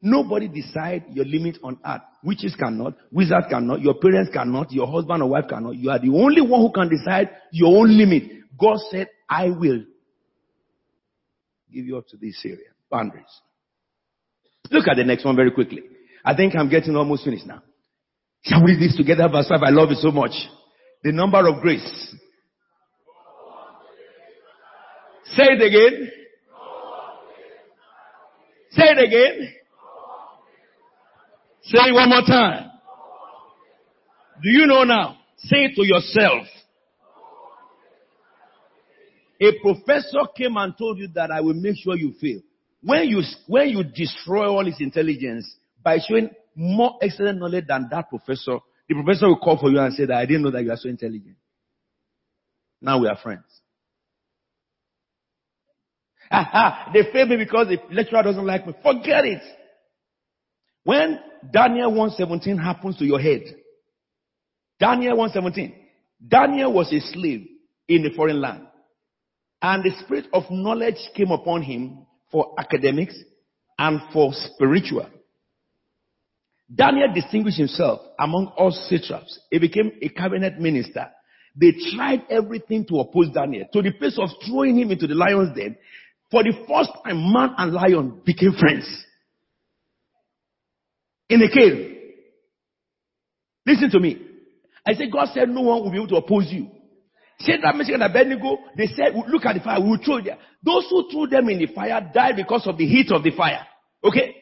Nobody 0.00 0.46
decide 0.46 1.04
your 1.10 1.24
limit 1.24 1.58
on 1.62 1.78
earth. 1.84 2.02
Witches 2.22 2.54
cannot, 2.54 2.94
wizards 3.10 3.46
cannot, 3.50 3.80
your 3.80 3.94
parents 3.94 4.30
cannot, 4.32 4.70
your 4.70 4.86
husband 4.86 5.22
or 5.22 5.30
wife 5.30 5.46
cannot. 5.48 5.74
You 5.74 5.90
are 5.90 5.98
the 5.98 6.10
only 6.10 6.40
one 6.40 6.60
who 6.60 6.72
can 6.72 6.88
decide 6.88 7.30
your 7.52 7.76
own 7.76 7.96
limit. 7.96 8.22
God 8.58 8.78
said, 8.90 9.08
I 9.28 9.50
will 9.50 9.82
give 11.72 11.84
you 11.84 11.98
up 11.98 12.06
to 12.08 12.16
these 12.16 12.38
Syrian 12.40 12.72
boundaries. 12.90 13.24
Look 14.70 14.86
at 14.88 14.96
the 14.96 15.04
next 15.04 15.24
one 15.24 15.34
very 15.34 15.50
quickly. 15.50 15.82
I 16.24 16.34
think 16.36 16.54
I'm 16.56 16.68
getting 16.68 16.94
almost 16.94 17.24
finished 17.24 17.46
now. 17.46 17.62
Shall 18.42 18.62
we 18.64 18.72
read 18.72 18.80
this 18.80 18.96
together? 18.96 19.28
Verse 19.28 19.48
5. 19.48 19.62
I 19.62 19.70
love 19.70 19.90
it 19.90 19.98
so 19.98 20.10
much. 20.10 20.32
The 21.02 21.12
number 21.12 21.46
of 21.48 21.60
grace. 21.60 22.14
Say 25.24 25.44
it 25.44 25.62
again. 25.62 26.10
Say 28.70 28.84
it 28.84 28.98
again. 28.98 29.54
Say 31.70 31.78
it 31.80 31.94
one 31.94 32.08
more 32.08 32.22
time. 32.26 32.70
Do 34.42 34.48
you 34.48 34.66
know 34.66 34.84
now? 34.84 35.18
Say 35.36 35.68
to 35.74 35.86
yourself. 35.86 36.46
A 39.40 39.52
professor 39.60 40.20
came 40.34 40.56
and 40.56 40.72
told 40.78 40.98
you 40.98 41.08
that 41.14 41.30
I 41.30 41.42
will 41.42 41.52
make 41.54 41.76
sure 41.76 41.94
you 41.94 42.14
fail. 42.20 42.40
When 42.82 43.08
you, 43.08 43.22
when 43.46 43.68
you 43.68 43.84
destroy 43.84 44.46
all 44.48 44.64
his 44.64 44.80
intelligence 44.80 45.46
by 45.82 45.98
showing 46.08 46.30
more 46.54 46.96
excellent 47.02 47.38
knowledge 47.38 47.66
than 47.68 47.88
that 47.90 48.08
professor, 48.08 48.58
the 48.88 48.94
professor 48.94 49.28
will 49.28 49.38
call 49.38 49.58
for 49.58 49.70
you 49.70 49.78
and 49.78 49.92
say 49.92 50.06
that 50.06 50.16
I 50.16 50.24
didn't 50.24 50.42
know 50.44 50.50
that 50.50 50.64
you 50.64 50.70
are 50.70 50.76
so 50.76 50.88
intelligent. 50.88 51.36
Now 52.80 52.98
we 52.98 53.08
are 53.08 53.16
friends. 53.22 53.44
Aha, 56.30 56.90
they 56.94 57.02
fail 57.12 57.26
me 57.26 57.36
because 57.36 57.68
the 57.68 57.78
lecturer 57.94 58.22
doesn't 58.22 58.46
like 58.46 58.66
me. 58.66 58.72
Forget 58.82 59.26
it. 59.26 59.42
When 60.88 61.18
Daniel 61.52 61.90
117 61.90 62.56
happens 62.56 62.96
to 62.96 63.04
your 63.04 63.20
head, 63.20 63.42
Daniel 64.80 65.18
117. 65.18 65.74
Daniel 66.26 66.72
was 66.72 66.90
a 66.94 67.00
slave 67.12 67.46
in 67.88 68.06
a 68.06 68.16
foreign 68.16 68.40
land. 68.40 68.62
And 69.60 69.84
the 69.84 69.90
spirit 70.02 70.28
of 70.32 70.44
knowledge 70.50 70.96
came 71.14 71.30
upon 71.30 71.60
him 71.60 72.06
for 72.32 72.54
academics 72.58 73.14
and 73.78 74.00
for 74.14 74.32
spiritual. 74.32 75.06
Daniel 76.74 77.12
distinguished 77.12 77.58
himself 77.58 78.00
among 78.18 78.46
all 78.56 78.70
satraps. 78.70 79.38
He 79.50 79.58
became 79.58 79.92
a 80.00 80.08
cabinet 80.08 80.58
minister. 80.58 81.10
They 81.54 81.72
tried 81.94 82.22
everything 82.30 82.86
to 82.86 83.00
oppose 83.00 83.28
Daniel 83.34 83.66
to 83.74 83.82
the 83.82 83.92
place 83.92 84.18
of 84.18 84.30
throwing 84.46 84.78
him 84.78 84.90
into 84.90 85.06
the 85.06 85.14
lion's 85.14 85.54
den. 85.54 85.76
For 86.30 86.42
the 86.42 86.54
first 86.66 86.92
time, 87.04 87.30
man 87.30 87.50
and 87.58 87.74
lion 87.74 88.22
became 88.24 88.54
friends. 88.58 89.04
In 91.28 91.42
a 91.42 91.48
cave. 91.48 91.96
Listen 93.66 93.90
to 93.90 94.00
me. 94.00 94.18
I 94.86 94.94
said, 94.94 95.12
God 95.12 95.28
said 95.34 95.48
no 95.48 95.60
one 95.60 95.82
will 95.82 95.90
be 95.90 95.98
able 95.98 96.08
to 96.08 96.16
oppose 96.16 96.46
you. 96.50 96.70
Shadrach, 97.40 97.76
Meshach, 97.76 97.94
and 97.94 98.02
Abednego, 98.02 98.58
they 98.76 98.86
said, 98.86 99.14
look 99.28 99.44
at 99.44 99.54
the 99.54 99.60
fire, 99.60 99.80
we 99.80 99.90
will 99.90 100.00
throw 100.04 100.20
there. 100.20 100.38
Those 100.64 100.86
who 100.90 101.08
threw 101.10 101.26
them 101.28 101.48
in 101.48 101.58
the 101.58 101.66
fire 101.72 102.10
died 102.12 102.36
because 102.36 102.66
of 102.66 102.78
the 102.78 102.86
heat 102.86 103.12
of 103.12 103.22
the 103.22 103.30
fire. 103.30 103.64
Okay? 104.02 104.34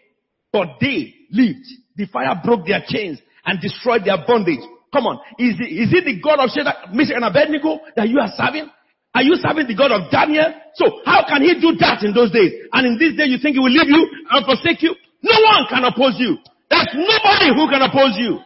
But 0.53 0.79
they 0.81 1.13
lived. 1.31 1.67
The 1.97 2.07
fire 2.07 2.41
broke 2.43 2.67
their 2.67 2.83
chains 2.87 3.19
and 3.45 3.61
destroyed 3.61 4.03
their 4.05 4.19
bondage. 4.27 4.65
Come 4.93 5.07
on. 5.07 5.19
Is 5.39 5.57
it, 5.61 5.69
is 5.69 5.93
it 5.93 6.05
the 6.07 6.21
God 6.23 6.39
of 6.41 6.49
Shadrach, 6.51 6.95
Meshach, 6.95 7.17
and 7.17 7.25
Abednego 7.25 7.81
that 7.97 8.09
you 8.09 8.19
are 8.19 8.33
serving? 8.33 8.71
Are 9.13 9.23
you 9.23 9.37
serving 9.37 9.67
the 9.67 9.77
God 9.77 9.93
of 9.93 10.11
Daniel? 10.11 10.53
So 10.75 11.01
how 11.05 11.25
can 11.27 11.43
he 11.43 11.59
do 11.61 11.77
that 11.81 12.05
in 12.05 12.15
those 12.15 12.31
days? 12.31 12.53
And 12.73 12.87
in 12.87 12.95
this 12.97 13.17
day 13.17 13.29
you 13.29 13.37
think 13.41 13.57
he 13.57 13.61
will 13.61 13.73
leave 13.73 13.89
you 13.89 14.09
and 14.31 14.45
forsake 14.45 14.81
you? 14.81 14.95
No 15.21 15.37
one 15.41 15.69
can 15.69 15.85
oppose 15.85 16.17
you. 16.21 16.37
There's 16.71 16.89
nobody 16.95 17.55
who 17.55 17.69
can 17.71 17.83
oppose 17.83 18.17
you. 18.17 18.41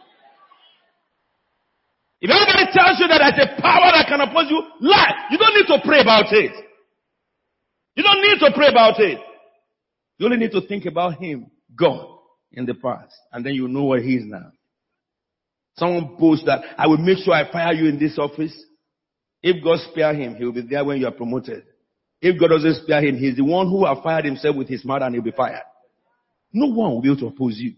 If 2.21 2.29
anybody 2.29 2.71
tells 2.71 2.99
you 2.99 3.07
that 3.07 3.17
there's 3.17 3.49
a 3.49 3.61
power 3.61 3.91
that 3.93 4.05
can 4.07 4.21
oppose 4.21 4.45
you, 4.49 4.61
lie. 4.81 5.27
You 5.31 5.37
don't 5.37 5.55
need 5.55 5.67
to 5.67 5.81
pray 5.83 6.01
about 6.01 6.31
it. 6.31 6.51
You 7.95 8.03
don't 8.03 8.21
need 8.21 8.39
to 8.39 8.51
pray 8.55 8.67
about 8.67 8.99
it. 8.99 9.19
You 10.17 10.25
only 10.27 10.37
need 10.37 10.51
to 10.51 10.61
think 10.61 10.85
about 10.85 11.19
Him, 11.19 11.49
God, 11.75 12.05
in 12.51 12.65
the 12.65 12.75
past. 12.75 13.15
And 13.31 13.43
then 13.43 13.53
you 13.53 13.67
know 13.67 13.85
where 13.85 14.01
He 14.01 14.15
is 14.15 14.23
now. 14.25 14.51
Someone 15.77 16.15
boasts 16.19 16.45
that 16.45 16.61
I 16.77 16.87
will 16.87 16.97
make 16.97 17.19
sure 17.19 17.33
I 17.33 17.51
fire 17.51 17.73
you 17.73 17.89
in 17.89 17.97
this 17.97 18.19
office. 18.19 18.53
If 19.41 19.63
God 19.63 19.79
spare 19.89 20.13
him, 20.13 20.35
he 20.35 20.45
will 20.45 20.51
be 20.51 20.61
there 20.61 20.85
when 20.85 20.99
you 20.99 21.07
are 21.07 21.11
promoted. 21.11 21.63
If 22.21 22.39
God 22.39 22.49
doesn't 22.49 22.83
spare 22.83 23.03
him, 23.03 23.17
he's 23.17 23.35
the 23.35 23.43
one 23.43 23.67
who 23.67 23.85
have 23.85 24.03
fired 24.03 24.25
himself 24.25 24.55
with 24.55 24.67
his 24.67 24.85
mouth 24.85 25.01
and 25.01 25.15
he'll 25.15 25.23
be 25.23 25.31
fired. 25.31 25.63
No 26.53 26.67
one 26.67 26.91
will 26.91 27.01
be 27.01 27.09
able 27.09 27.21
to 27.21 27.27
oppose 27.27 27.57
you. 27.57 27.73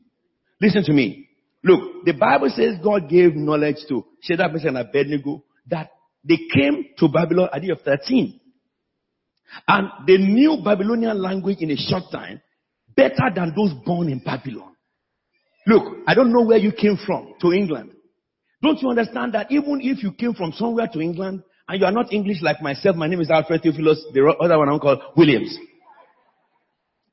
Listen 0.63 0.83
to 0.85 0.93
me. 0.93 1.27
Look, 1.61 2.05
the 2.05 2.13
Bible 2.13 2.49
says 2.55 2.77
God 2.81 3.09
gave 3.09 3.35
knowledge 3.35 3.75
to 3.89 4.05
Shadrach, 4.21 4.53
Meshach, 4.53 4.67
and 4.69 4.77
Abednego 4.77 5.43
that 5.67 5.89
they 6.23 6.37
came 6.53 6.85
to 6.99 7.09
Babylon 7.09 7.49
at 7.53 7.61
the 7.61 7.67
age 7.67 7.77
of 7.77 7.81
13. 7.81 8.39
And 9.67 9.89
they 10.07 10.17
knew 10.17 10.61
Babylonian 10.63 11.21
language 11.21 11.57
in 11.59 11.69
a 11.69 11.75
short 11.75 12.03
time 12.13 12.41
better 12.95 13.29
than 13.35 13.53
those 13.53 13.73
born 13.85 14.07
in 14.07 14.19
Babylon. 14.19 14.73
Look, 15.67 15.97
I 16.07 16.13
don't 16.15 16.31
know 16.31 16.45
where 16.45 16.57
you 16.57 16.71
came 16.71 16.97
from 17.05 17.33
to 17.41 17.51
England. 17.51 17.91
Don't 18.61 18.81
you 18.81 18.89
understand 18.89 19.33
that 19.33 19.51
even 19.51 19.81
if 19.81 20.01
you 20.01 20.13
came 20.13 20.33
from 20.33 20.53
somewhere 20.53 20.87
to 20.93 21.01
England 21.01 21.43
and 21.67 21.79
you 21.79 21.85
are 21.85 21.91
not 21.91 22.13
English 22.13 22.41
like 22.41 22.61
myself, 22.61 22.95
my 22.95 23.07
name 23.07 23.19
is 23.19 23.29
Alfred 23.29 23.63
Theophilus, 23.63 24.01
the 24.13 24.33
other 24.39 24.57
one 24.57 24.69
I'm 24.69 24.79
called 24.79 25.01
Williams. 25.17 25.57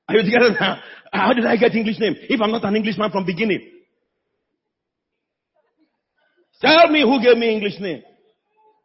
Are 0.08 0.16
you 0.16 0.22
together 0.22 0.56
now? 0.58 0.80
How 1.12 1.32
did 1.32 1.44
I 1.44 1.56
get 1.56 1.74
English 1.74 1.98
name? 1.98 2.16
If 2.28 2.40
I'm 2.40 2.52
not 2.52 2.64
an 2.64 2.76
Englishman 2.76 3.10
from 3.10 3.26
beginning. 3.26 3.68
Tell 6.60 6.88
me 6.90 7.02
who 7.02 7.20
gave 7.22 7.36
me 7.36 7.54
English 7.54 7.80
name. 7.80 8.02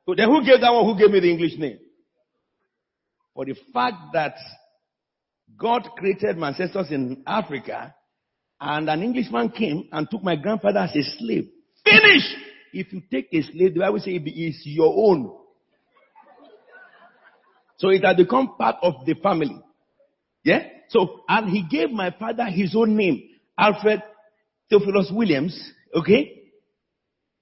Then 0.07 0.29
who 0.29 0.45
gave 0.45 0.61
that 0.61 0.71
one 0.71 0.85
who 0.85 0.97
gave 0.97 1.11
me 1.11 1.19
the 1.19 1.29
English 1.29 1.57
name? 1.57 1.79
For 3.33 3.45
the 3.45 3.55
fact 3.73 4.13
that 4.13 4.35
God 5.57 5.83
created 5.97 6.37
my 6.37 6.49
ancestors 6.49 6.87
in 6.91 7.23
Africa 7.27 7.93
and 8.61 8.89
an 8.89 9.03
Englishman 9.03 9.49
came 9.49 9.89
and 9.91 10.09
took 10.09 10.23
my 10.23 10.35
grandfather 10.35 10.79
as 10.79 10.95
a 10.95 11.03
slave. 11.17 11.49
Finish! 11.83 12.23
If 12.73 12.93
you 12.93 13.01
take 13.11 13.27
a 13.31 13.41
slave, 13.41 13.73
the 13.73 13.81
Bible 13.81 13.99
says 13.99 14.07
it 14.07 14.29
is 14.29 14.61
your 14.65 14.93
own. 14.95 15.31
So 17.77 17.89
it 17.89 18.03
has 18.05 18.15
become 18.15 18.55
part 18.57 18.77
of 18.81 19.05
the 19.05 19.15
family. 19.15 19.61
Yeah? 20.45 20.61
So, 20.89 21.23
and 21.27 21.49
he 21.49 21.65
gave 21.67 21.89
my 21.89 22.11
father 22.17 22.45
his 22.45 22.73
own 22.75 22.95
name, 22.95 23.23
Alfred 23.57 24.01
Theophilus 24.69 25.11
Williams. 25.11 25.59
Okay? 25.93 26.43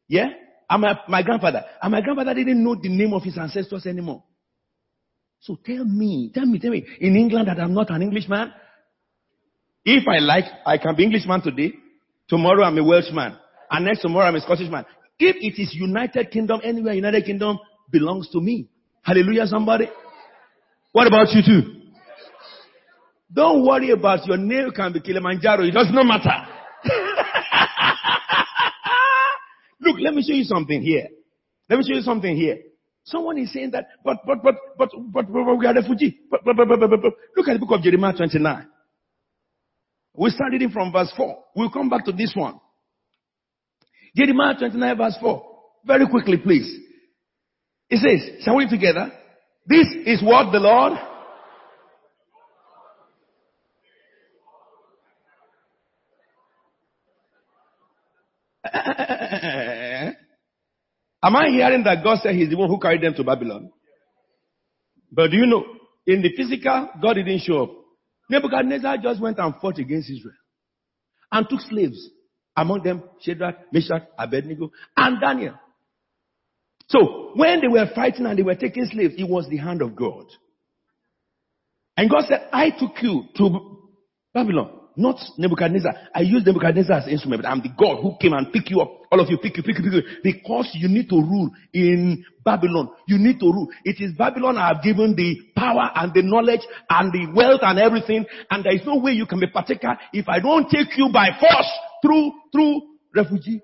Yeah? 0.07 0.29
And 0.69 0.81
my, 0.81 0.97
my 1.07 1.21
grandfather. 1.21 1.63
And 1.81 1.91
my 1.91 2.01
grandfather 2.01 2.33
didn't 2.33 2.63
know 2.63 2.75
the 2.81 2.89
name 2.89 3.13
of 3.13 3.21
his 3.21 3.37
ancestors 3.37 3.85
anymore. 3.85 4.23
So 5.41 5.59
tell 5.63 5.83
me, 5.83 6.31
tell 6.33 6.45
me, 6.45 6.57
tell 6.57 6.71
me, 6.71 6.85
in 7.01 7.17
England 7.17 7.49
that 7.49 7.59
I'm 7.59 7.73
not 7.73 7.91
an 7.91 8.01
Englishman? 8.01 8.53
If 9.83 10.07
I 10.07 10.19
like, 10.19 10.45
I 10.65 10.77
can 10.77 10.95
be 10.95 11.03
Englishman 11.03 11.41
today. 11.41 11.73
Tomorrow 12.29 12.63
I'm 12.63 12.77
a 12.77 12.83
Welshman. 12.83 13.37
And 13.69 13.85
next 13.85 14.01
tomorrow 14.01 14.27
I'm 14.27 14.35
a 14.35 14.39
Scottishman. 14.39 14.85
If 15.19 15.35
it 15.35 15.61
is 15.61 15.73
United 15.73 16.31
Kingdom, 16.31 16.61
anywhere 16.63 16.93
United 16.93 17.25
Kingdom 17.25 17.59
belongs 17.91 18.29
to 18.29 18.39
me. 18.39 18.69
Hallelujah, 19.01 19.45
somebody. 19.47 19.89
What 20.93 21.07
about 21.07 21.27
you 21.33 21.41
too? 21.45 21.82
Don't 23.33 23.65
worry 23.65 23.89
about 23.89 24.25
your 24.27 24.37
name 24.37 24.71
can 24.75 24.93
be 24.93 25.01
Kilimanjaro. 25.01 25.63
It 25.63 25.71
does 25.71 25.89
not 25.91 26.05
matter. 26.05 26.29
Look, 29.81 29.97
let 29.99 30.13
me 30.13 30.23
show 30.23 30.35
you 30.35 30.43
something 30.43 30.81
here. 30.81 31.07
Let 31.69 31.79
me 31.79 31.85
show 31.87 31.95
you 31.95 32.01
something 32.01 32.35
here. 32.35 32.57
Someone 33.05 33.37
is 33.39 33.51
saying 33.51 33.71
that, 33.71 33.87
but, 34.03 34.17
but, 34.25 34.43
but, 34.43 34.55
but, 34.77 34.89
but, 35.11 35.31
but 35.31 35.57
we 35.57 35.65
are 35.65 35.73
refugee. 35.73 36.19
But, 36.29 36.41
but, 36.45 36.55
but, 36.55 36.67
but, 36.67 36.79
but, 36.79 36.89
but. 36.89 37.13
Look 37.35 37.47
at 37.47 37.53
the 37.53 37.59
book 37.59 37.71
of 37.71 37.81
Jeremiah 37.81 38.13
29. 38.15 38.67
We 40.15 40.29
started 40.29 40.61
it 40.61 40.71
from 40.71 40.91
verse 40.91 41.11
4. 41.17 41.35
We'll 41.55 41.71
come 41.71 41.89
back 41.89 42.05
to 42.05 42.11
this 42.11 42.33
one. 42.35 42.59
Jeremiah 44.15 44.55
29 44.57 44.97
verse 44.97 45.17
4. 45.19 45.43
Very 45.85 46.07
quickly, 46.07 46.37
please. 46.37 46.79
It 47.89 47.97
says, 47.97 48.43
shall 48.43 48.55
we 48.55 48.69
together? 48.69 49.11
This 49.65 49.87
is 50.05 50.21
what 50.23 50.51
the 50.51 50.59
Lord 50.59 50.93
Am 61.23 61.35
I 61.35 61.49
hearing 61.49 61.83
that 61.85 62.03
God 62.03 62.19
said 62.21 62.35
He's 62.35 62.49
the 62.49 62.57
one 62.57 62.69
who 62.69 62.79
carried 62.79 63.01
them 63.01 63.13
to 63.15 63.23
Babylon? 63.23 63.71
But 65.11 65.31
do 65.31 65.37
you 65.37 65.45
know, 65.45 65.63
in 66.05 66.21
the 66.21 66.33
physical, 66.35 66.89
God 67.01 67.13
didn't 67.13 67.39
show 67.39 67.63
up. 67.63 67.69
Nebuchadnezzar 68.29 68.97
just 68.97 69.21
went 69.21 69.39
and 69.39 69.53
fought 69.61 69.77
against 69.77 70.09
Israel 70.09 70.35
and 71.31 71.47
took 71.49 71.61
slaves. 71.61 72.09
Among 72.55 72.83
them, 72.83 73.03
Shadrach, 73.19 73.73
Meshach, 73.73 74.03
Abednego, 74.17 74.71
and 74.95 75.19
Daniel. 75.19 75.55
So, 76.87 77.31
when 77.35 77.61
they 77.61 77.67
were 77.67 77.87
fighting 77.95 78.27
and 78.27 78.37
they 78.37 78.43
were 78.43 78.55
taking 78.55 78.85
slaves, 78.85 79.15
it 79.17 79.27
was 79.27 79.47
the 79.49 79.57
hand 79.57 79.81
of 79.81 79.95
God. 79.95 80.25
And 81.97 82.09
God 82.09 82.25
said, 82.27 82.47
I 82.51 82.69
took 82.69 83.01
you 83.01 83.23
to 83.37 83.79
Babylon. 84.33 84.81
Not 84.95 85.17
Nebuchadnezzar. 85.37 85.91
I 86.13 86.21
use 86.21 86.45
Nebuchadnezzar 86.45 86.99
as 86.99 87.07
instrument, 87.07 87.41
but 87.41 87.49
I'm 87.49 87.61
the 87.61 87.73
God 87.77 88.01
who 88.01 88.15
came 88.21 88.33
and 88.33 88.51
pick 88.53 88.69
you 88.69 88.81
up. 88.81 88.91
All 89.11 89.19
of 89.19 89.29
you, 89.29 89.37
pick 89.37 89.57
you, 89.57 89.63
pick 89.63 89.77
you, 89.77 89.83
pick 89.83 89.93
you. 89.93 90.01
Because 90.23 90.69
you 90.73 90.87
need 90.87 91.09
to 91.09 91.15
rule 91.15 91.49
in 91.73 92.23
Babylon. 92.45 92.89
You 93.07 93.17
need 93.17 93.39
to 93.39 93.45
rule. 93.45 93.69
It 93.83 93.97
is 93.99 94.13
Babylon 94.15 94.57
I 94.57 94.69
have 94.69 94.83
given 94.83 95.15
the 95.15 95.37
power 95.55 95.89
and 95.95 96.13
the 96.13 96.21
knowledge 96.21 96.61
and 96.89 97.11
the 97.11 97.33
wealth 97.33 97.61
and 97.63 97.79
everything. 97.79 98.25
And 98.51 98.63
there 98.63 98.75
is 98.75 98.85
no 98.85 98.97
way 98.97 99.13
you 99.13 99.25
can 99.25 99.39
be 99.39 99.47
partaker 99.47 99.97
if 100.13 100.29
I 100.29 100.39
don't 100.39 100.69
take 100.69 100.95
you 100.95 101.09
by 101.11 101.29
force 101.39 101.71
through, 102.03 102.31
through 102.51 102.81
refugee. 103.15 103.61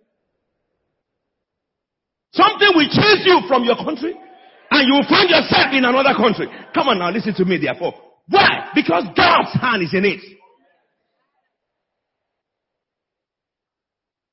Something 2.32 2.70
will 2.74 2.90
chase 2.90 3.26
you 3.26 3.42
from 3.48 3.64
your 3.66 3.76
country 3.76 4.14
and 4.72 4.88
you 4.88 4.94
will 4.94 5.10
find 5.10 5.30
yourself 5.30 5.74
in 5.74 5.86
another 5.86 6.14
country. 6.18 6.48
Come 6.74 6.90
on 6.90 7.00
now, 7.00 7.12
listen 7.12 7.34
to 7.36 7.46
me 7.46 7.58
therefore. 7.58 7.94
Why? 8.28 8.70
Because 8.76 9.06
God's 9.16 9.54
hand 9.60 9.84
is 9.84 9.94
in 9.94 10.06
it. 10.06 10.22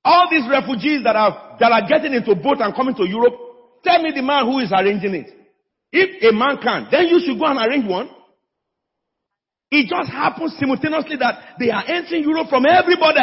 All 0.07 0.31
these 0.31 0.47
refugees 0.47 1.03
that 1.03 1.17
are, 1.19 1.59
that 1.59 1.73
are 1.73 1.83
getting 1.89 2.15
into 2.15 2.39
boat 2.39 2.63
and 2.63 2.71
coming 2.79 2.95
to 2.95 3.03
Europe, 3.03 3.35
tell 3.83 3.99
me 4.01 4.13
the 4.15 4.23
man 4.23 4.47
who 4.47 4.61
is 4.63 4.71
arranging 4.71 5.19
it. 5.19 5.35
If 5.91 6.23
a 6.23 6.31
man 6.31 6.63
can, 6.63 6.87
then 6.95 7.11
you 7.11 7.19
should 7.27 7.35
go 7.35 7.47
and 7.47 7.59
arrange 7.59 7.91
one. 7.91 8.09
It 9.69 9.91
just 9.91 10.07
happens 10.15 10.55
simultaneously 10.61 11.17
that 11.19 11.59
they 11.59 11.75
are 11.75 11.83
entering 11.91 12.23
Europe 12.23 12.47
from 12.49 12.67
everybody. 12.71 13.19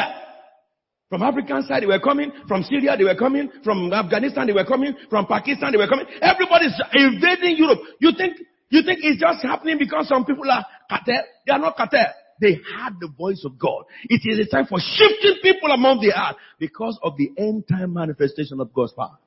From 1.08 1.24
African 1.24 1.64
side 1.64 1.84
they 1.84 1.88
were 1.88 2.04
coming, 2.04 2.34
from 2.50 2.64
Syria 2.64 2.98
they 2.98 3.06
were 3.06 3.16
coming, 3.16 3.48
from 3.64 3.94
Afghanistan 3.94 4.48
they 4.48 4.52
were 4.52 4.66
coming, 4.66 4.94
from 5.10 5.26
Pakistan 5.26 5.72
they 5.72 5.78
were 5.78 5.88
coming. 5.88 6.06
Everybody's 6.20 6.76
invading 6.92 7.56
Europe. 7.64 7.80
You 8.04 8.12
think, 8.18 8.36
you 8.68 8.84
think 8.84 9.00
it's 9.04 9.22
just 9.22 9.40
happening 9.40 9.78
because 9.80 10.10
some 10.10 10.26
people 10.26 10.52
are 10.52 10.66
cartel? 10.90 11.24
They 11.48 11.54
are 11.54 11.60
not 11.60 11.78
cartel. 11.78 12.12
They 12.44 12.56
heard 12.56 13.00
the 13.00 13.08
voice 13.08 13.42
of 13.46 13.58
God. 13.58 13.86
It 14.10 14.22
is 14.26 14.46
a 14.46 14.52
time 14.52 14.66
for 14.66 14.78
shifting 14.78 15.38
people 15.42 15.72
among 15.72 16.02
the 16.02 16.12
earth 16.12 16.36
because 16.60 17.00
of 17.02 17.16
the 17.16 17.32
end 17.38 17.64
time 17.70 17.94
manifestation 17.94 18.60
of 18.60 18.74
God's 18.74 18.92
power. 18.92 19.18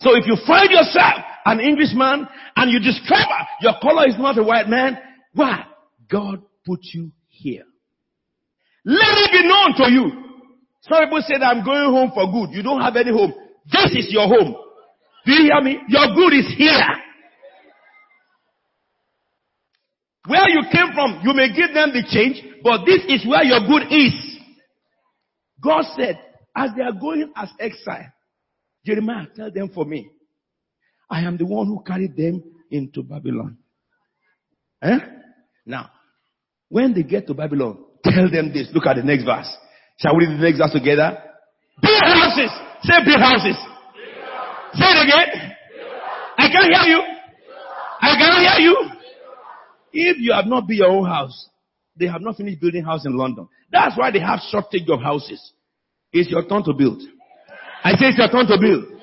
So 0.00 0.14
if 0.14 0.26
you 0.26 0.36
find 0.46 0.70
yourself 0.70 1.24
an 1.46 1.60
Englishman 1.60 2.28
and 2.56 2.70
you 2.70 2.80
discover 2.80 3.38
your 3.62 3.72
color 3.80 4.06
is 4.06 4.18
not 4.18 4.36
a 4.36 4.42
white 4.42 4.68
man, 4.68 4.98
why? 5.32 5.64
God 6.10 6.42
put 6.66 6.80
you 6.92 7.10
here. 7.28 7.64
Let 8.84 9.16
it 9.16 9.32
be 9.32 9.48
known 9.48 9.74
to 9.78 9.90
you. 9.90 10.24
Some 10.82 11.02
people 11.02 11.22
that 11.26 11.42
I'm 11.42 11.64
going 11.64 11.88
home 11.88 12.12
for 12.12 12.30
good. 12.30 12.54
You 12.54 12.62
don't 12.62 12.82
have 12.82 12.96
any 12.96 13.10
home. 13.10 13.32
This 13.72 14.04
is 14.04 14.12
your 14.12 14.28
home. 14.28 14.54
Do 15.24 15.32
you 15.32 15.44
hear 15.44 15.62
me? 15.62 15.78
Your 15.88 16.14
good 16.14 16.34
is 16.34 16.52
here. 16.58 16.84
Where 20.26 20.48
you 20.48 20.62
came 20.72 20.92
from, 20.94 21.20
you 21.22 21.34
may 21.34 21.48
give 21.48 21.74
them 21.74 21.92
the 21.92 22.02
change, 22.08 22.42
but 22.62 22.84
this 22.86 23.02
is 23.08 23.26
where 23.26 23.44
your 23.44 23.60
good 23.66 23.92
is. 23.92 24.14
God 25.62 25.84
said, 25.96 26.18
as 26.56 26.70
they 26.76 26.82
are 26.82 26.92
going 26.92 27.30
as 27.36 27.50
exile, 27.60 28.12
Jeremiah, 28.86 29.26
tell 29.34 29.50
them 29.50 29.70
for 29.74 29.84
me, 29.84 30.08
I 31.10 31.20
am 31.20 31.36
the 31.36 31.44
one 31.44 31.66
who 31.66 31.82
carried 31.86 32.16
them 32.16 32.42
into 32.70 33.02
Babylon. 33.02 33.58
Eh? 34.82 34.98
Now, 35.66 35.90
when 36.68 36.94
they 36.94 37.02
get 37.02 37.26
to 37.26 37.34
Babylon, 37.34 37.84
tell 38.02 38.30
them 38.30 38.52
this. 38.52 38.68
Look 38.72 38.86
at 38.86 38.96
the 38.96 39.02
next 39.02 39.24
verse. 39.24 39.48
Shall 39.98 40.16
we 40.16 40.26
read 40.26 40.38
the 40.38 40.42
next 40.42 40.58
verse 40.58 40.72
together? 40.72 41.18
Build 41.80 42.02
houses. 42.02 42.50
Say 42.82 42.96
build 43.04 43.20
houses. 43.20 43.56
Say 44.74 44.88
it 44.88 45.00
again. 45.04 45.52
I 46.38 46.48
can't 46.48 46.72
hear 46.72 46.96
you. 46.96 47.02
I 48.00 48.16
can't 48.18 48.38
hear 48.40 48.66
you. 48.66 48.93
If 49.96 50.16
you 50.18 50.32
have 50.32 50.46
not 50.46 50.66
built 50.66 50.78
your 50.78 50.90
own 50.90 51.06
house, 51.06 51.48
they 51.96 52.06
have 52.06 52.20
not 52.20 52.36
finished 52.36 52.60
building 52.60 52.82
house 52.82 53.06
in 53.06 53.16
London. 53.16 53.48
That's 53.70 53.96
why 53.96 54.10
they 54.10 54.18
have 54.18 54.40
shortage 54.50 54.88
of 54.88 55.00
houses. 55.00 55.52
It's 56.12 56.28
your 56.28 56.44
turn 56.46 56.64
to 56.64 56.74
build. 56.74 57.00
I 57.84 57.92
say 57.92 58.10
it's 58.10 58.18
your 58.18 58.28
turn 58.28 58.46
to 58.48 58.58
build. 58.60 59.00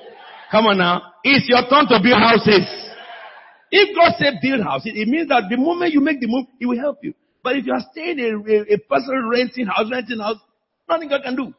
Come 0.50 0.66
on 0.66 0.76
now. 0.76 1.00
It's 1.24 1.48
your 1.48 1.62
turn 1.70 1.88
to 1.88 1.98
build 2.02 2.20
houses. 2.20 2.68
If 3.70 3.96
God 3.96 4.12
said 4.18 4.34
build 4.42 4.60
houses, 4.60 4.92
it 4.94 5.08
means 5.08 5.28
that 5.28 5.44
the 5.48 5.56
moment 5.56 5.94
you 5.94 6.02
make 6.02 6.20
the 6.20 6.26
move, 6.26 6.44
He 6.58 6.66
will 6.66 6.78
help 6.78 6.98
you. 7.02 7.14
But 7.42 7.56
if 7.56 7.64
you 7.64 7.72
are 7.72 7.84
staying 7.90 8.20
a, 8.20 8.36
a, 8.36 8.74
a 8.74 8.78
person 8.78 9.30
renting 9.32 9.66
house, 9.66 9.88
renting 9.90 10.20
house, 10.20 10.36
nothing 10.86 11.08
God 11.08 11.22
can 11.24 11.36
do. 11.36 11.54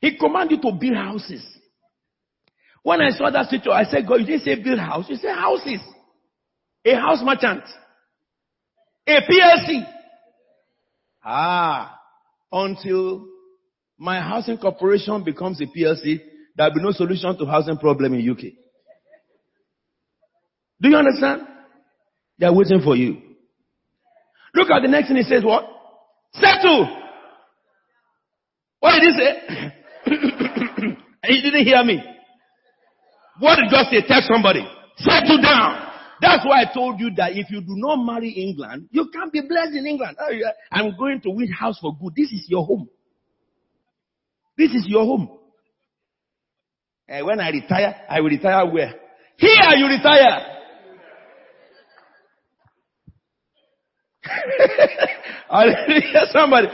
He 0.00 0.16
commanded 0.16 0.62
you 0.62 0.70
to 0.70 0.78
build 0.78 0.94
houses. 0.94 1.44
When 2.84 3.00
I 3.00 3.10
saw 3.10 3.28
that 3.28 3.50
situation, 3.50 3.72
I 3.72 3.90
said, 3.90 4.06
God, 4.06 4.20
you 4.20 4.26
didn't 4.26 4.42
say 4.44 4.54
build 4.62 4.78
house, 4.78 5.06
you 5.08 5.16
said 5.16 5.34
houses. 5.34 5.80
A 6.84 6.94
house 6.94 7.20
merchant. 7.22 7.62
A 9.06 9.20
PLC. 9.20 9.84
Ah, 11.24 11.98
until 12.50 13.26
my 13.98 14.20
housing 14.20 14.56
corporation 14.56 15.22
becomes 15.22 15.60
a 15.60 15.66
PLC, 15.66 16.20
there 16.56 16.68
will 16.68 16.74
be 16.74 16.82
no 16.82 16.92
solution 16.92 17.36
to 17.36 17.46
housing 17.46 17.76
problem 17.76 18.14
in 18.14 18.30
UK. 18.30 18.52
Do 20.80 20.88
you 20.88 20.96
understand? 20.96 21.42
They 22.38 22.46
are 22.46 22.54
waiting 22.54 22.80
for 22.82 22.96
you. 22.96 23.18
Look 24.54 24.70
at 24.70 24.80
the 24.80 24.88
next 24.88 25.08
thing 25.08 25.18
he 25.18 25.22
says 25.22 25.44
what? 25.44 25.64
Settle. 26.32 26.96
What 28.80 28.92
did 28.92 29.02
he 29.02 29.18
say? 29.18 29.72
he 31.26 31.42
didn't 31.42 31.64
hear 31.64 31.84
me. 31.84 32.02
What 33.38 33.56
did 33.56 33.70
God 33.70 33.86
say? 33.90 34.02
Tell 34.06 34.22
somebody. 34.22 34.66
Settle 34.96 35.40
down. 35.42 35.89
That's 36.20 36.44
why 36.44 36.62
I 36.62 36.74
told 36.74 37.00
you 37.00 37.10
that 37.16 37.32
if 37.32 37.50
you 37.50 37.60
do 37.60 37.74
not 37.76 37.96
marry 37.96 38.30
England, 38.30 38.88
you 38.90 39.10
can't 39.12 39.32
be 39.32 39.40
blessed 39.40 39.74
in 39.74 39.86
England. 39.86 40.16
Oh, 40.20 40.30
yeah. 40.30 40.50
I'm 40.70 40.96
going 40.98 41.20
to 41.22 41.30
win 41.30 41.50
house 41.50 41.78
for 41.80 41.96
good. 41.96 42.14
This 42.14 42.30
is 42.30 42.46
your 42.48 42.64
home. 42.64 42.88
This 44.56 44.70
is 44.72 44.84
your 44.86 45.04
home. 45.04 45.30
And 47.08 47.26
when 47.26 47.40
I 47.40 47.50
retire, 47.50 47.96
I 48.08 48.20
will 48.20 48.28
retire 48.28 48.70
where? 48.70 48.94
Here 49.36 49.76
you 49.76 49.86
retire. 49.86 50.46
Somebody. 56.32 56.68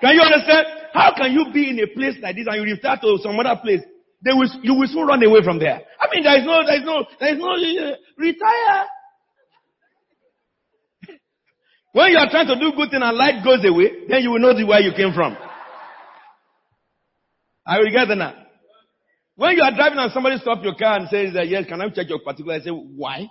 Can 0.00 0.14
you 0.14 0.20
understand? 0.20 0.66
How 0.92 1.14
can 1.16 1.32
you 1.32 1.46
be 1.52 1.70
in 1.70 1.78
a 1.78 1.86
place 1.86 2.16
like 2.20 2.36
this 2.36 2.46
and 2.48 2.56
you 2.56 2.74
retire 2.74 2.98
to 3.00 3.18
some 3.22 3.38
other 3.38 3.58
place? 3.62 3.80
They 4.24 4.32
will, 4.32 4.48
you 4.62 4.74
will 4.74 4.88
soon 4.88 5.06
run 5.06 5.22
away 5.22 5.44
from 5.44 5.58
there. 5.58 5.82
I 6.00 6.08
mean, 6.10 6.24
there 6.24 6.38
is 6.40 6.46
no, 6.46 6.64
there 6.64 6.80
is 6.80 6.84
no, 6.84 7.04
there 7.20 7.34
is 7.34 7.38
no, 7.38 7.52
uh, 7.52 7.94
retire. 8.16 8.86
when 11.92 12.10
you 12.10 12.18
are 12.18 12.30
trying 12.30 12.46
to 12.48 12.58
do 12.58 12.72
good 12.74 12.90
thing 12.90 13.02
and 13.02 13.16
light 13.16 13.44
goes 13.44 13.62
away, 13.64 14.08
then 14.08 14.22
you 14.22 14.30
will 14.30 14.40
know 14.40 14.54
where 14.66 14.80
you 14.80 14.92
came 14.96 15.12
from. 15.12 15.36
I 17.66 17.78
will 17.78 17.90
get 17.90 18.08
now. 18.16 18.34
When 19.36 19.56
you 19.56 19.62
are 19.62 19.74
driving 19.74 19.98
and 19.98 20.12
somebody 20.12 20.38
stop 20.38 20.62
your 20.62 20.74
car 20.74 20.98
and 21.00 21.08
says, 21.08 21.34
yes, 21.48 21.66
can 21.68 21.80
I 21.80 21.88
check 21.90 22.08
your 22.08 22.20
particular? 22.20 22.54
I 22.54 22.60
say, 22.60 22.70
why? 22.70 23.28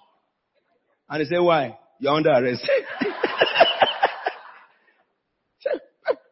And 1.10 1.22
they 1.22 1.26
say, 1.26 1.40
why? 1.40 1.78
You're 2.00 2.14
under 2.14 2.30
arrest. 2.30 2.70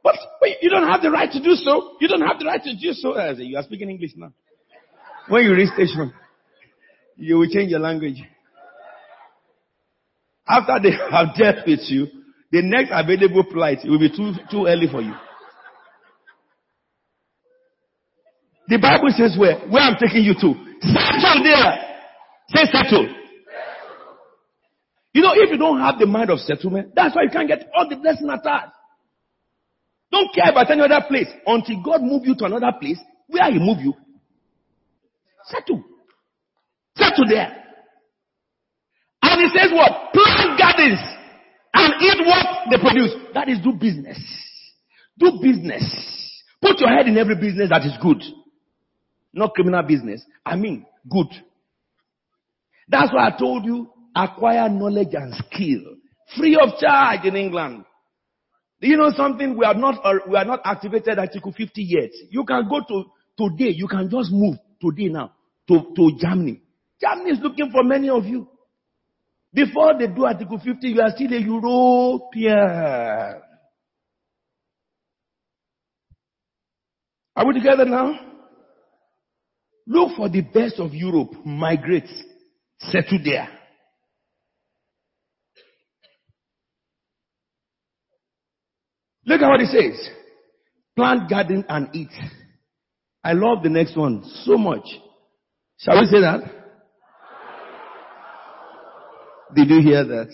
but, 0.03 0.15
but, 0.39 0.49
you 0.61 0.69
don't 0.69 0.87
have 0.87 1.01
the 1.01 1.09
right 1.09 1.31
to 1.31 1.39
do 1.41 1.55
so. 1.55 1.95
You 1.99 2.07
don't 2.07 2.21
have 2.21 2.37
the 2.37 2.45
right 2.45 2.61
to 2.61 2.75
do 2.75 2.93
so. 2.93 3.17
I 3.17 3.33
say, 3.35 3.43
you 3.43 3.57
are 3.57 3.63
speaking 3.63 3.89
English 3.89 4.11
now. 4.15 4.33
When 5.31 5.45
you 5.45 5.55
reach 5.55 5.69
station, 5.69 6.11
you 7.15 7.37
will 7.37 7.47
change 7.47 7.71
your 7.71 7.79
language. 7.79 8.21
After 10.45 10.77
they 10.83 10.91
have 11.09 11.33
dealt 11.37 11.65
with 11.65 11.79
you, 11.87 12.07
the 12.51 12.61
next 12.61 12.91
available 12.91 13.45
flight 13.49 13.77
will 13.85 13.97
be 13.97 14.09
too, 14.09 14.33
too 14.51 14.65
early 14.67 14.87
for 14.91 15.01
you. 15.01 15.13
The 18.67 18.77
Bible 18.77 19.07
says 19.15 19.37
where? 19.39 19.59
Where 19.69 19.81
I'm 19.81 19.95
taking 19.95 20.25
you 20.25 20.33
to. 20.33 20.53
Settle 20.81 21.43
there. 21.43 21.79
Say 22.49 22.65
settle. 22.65 23.07
You 25.13 25.21
know, 25.21 25.31
if 25.33 25.49
you 25.49 25.57
don't 25.57 25.79
have 25.79 25.97
the 25.97 26.07
mind 26.07 26.29
of 26.29 26.39
settlement, 26.39 26.91
that's 26.93 27.15
why 27.15 27.23
you 27.23 27.29
can't 27.29 27.47
get 27.47 27.69
all 27.73 27.87
the 27.87 27.95
blessing 27.95 28.29
attached. 28.29 28.73
Don't 30.11 30.33
care 30.35 30.51
about 30.51 30.69
any 30.69 30.81
other 30.81 31.05
place 31.07 31.27
until 31.45 31.81
God 31.81 32.01
move 32.01 32.23
you 32.25 32.35
to 32.35 32.43
another 32.43 32.73
place 32.77 32.99
where 33.27 33.49
He 33.49 33.59
move 33.59 33.79
you. 33.79 33.93
Settle. 35.45 35.83
Settle 36.95 37.25
there. 37.29 37.55
And 39.21 39.41
He 39.41 39.57
says 39.57 39.71
what? 39.71 40.13
Plant 40.13 40.59
gardens 40.59 40.99
and 41.73 41.93
eat 42.01 42.25
what 42.25 42.45
they 42.69 42.77
produce. 42.77 43.15
That 43.33 43.49
is 43.49 43.59
do 43.59 43.73
business. 43.73 44.19
Do 45.17 45.39
business. 45.41 45.83
Put 46.61 46.79
your 46.79 46.89
head 46.89 47.07
in 47.07 47.17
every 47.17 47.35
business 47.35 47.69
that 47.69 47.85
is 47.85 47.93
good. 48.01 48.21
Not 49.33 49.53
criminal 49.53 49.83
business. 49.83 50.23
I 50.45 50.55
mean, 50.55 50.85
good. 51.09 51.27
That's 52.87 53.13
why 53.13 53.27
I 53.27 53.37
told 53.37 53.65
you, 53.65 53.89
acquire 54.15 54.67
knowledge 54.69 55.13
and 55.13 55.33
skill. 55.33 55.95
Free 56.37 56.57
of 56.61 56.77
charge 56.79 57.25
in 57.25 57.35
England. 57.35 57.85
Do 58.81 58.87
you 58.87 58.97
know 58.97 59.11
something? 59.15 59.57
We 59.57 59.65
are 59.65 59.75
not, 59.75 60.03
uh, 60.03 60.19
we 60.27 60.35
are 60.35 60.45
not 60.45 60.61
activated 60.65 61.19
Article 61.19 61.53
50 61.55 61.83
yet. 61.83 62.09
You 62.29 62.43
can 62.43 62.67
go 62.67 62.81
to, 62.81 63.05
today, 63.37 63.71
you 63.75 63.87
can 63.87 64.09
just 64.09 64.31
move 64.31 64.55
today 64.81 65.07
now 65.07 65.31
to, 65.67 65.93
to 65.95 66.11
Germany. 66.19 66.61
Germany 66.99 67.31
is 67.31 67.39
looking 67.41 67.71
for 67.71 67.83
many 67.83 68.09
of 68.09 68.25
you. 68.25 68.47
Before 69.53 69.97
they 69.97 70.07
do 70.07 70.25
Article 70.25 70.59
50, 70.63 70.87
you 70.87 71.01
are 71.01 71.11
still 71.15 71.33
a 71.33 71.39
European. 71.39 73.41
Are 77.35 77.47
we 77.47 77.53
together 77.53 77.85
now? 77.85 78.13
Look 79.87 80.15
for 80.15 80.29
the 80.29 80.41
best 80.41 80.79
of 80.79 80.93
Europe. 80.93 81.31
Migrate. 81.45 82.09
Settle 82.79 83.19
there. 83.23 83.47
Look 89.25 89.41
at 89.41 89.49
what 89.49 89.61
it 89.61 89.67
says. 89.67 90.09
Plant 90.95 91.29
garden 91.29 91.65
and 91.67 91.89
eat. 91.93 92.09
I 93.23 93.33
love 93.33 93.63
the 93.63 93.69
next 93.69 93.95
one 93.95 94.23
so 94.45 94.57
much. 94.57 94.85
Shall 95.77 95.99
we 95.99 96.05
say 96.07 96.21
that? 96.21 96.41
Did 99.55 99.69
you 99.69 99.81
hear 99.81 100.03
that? 100.03 100.29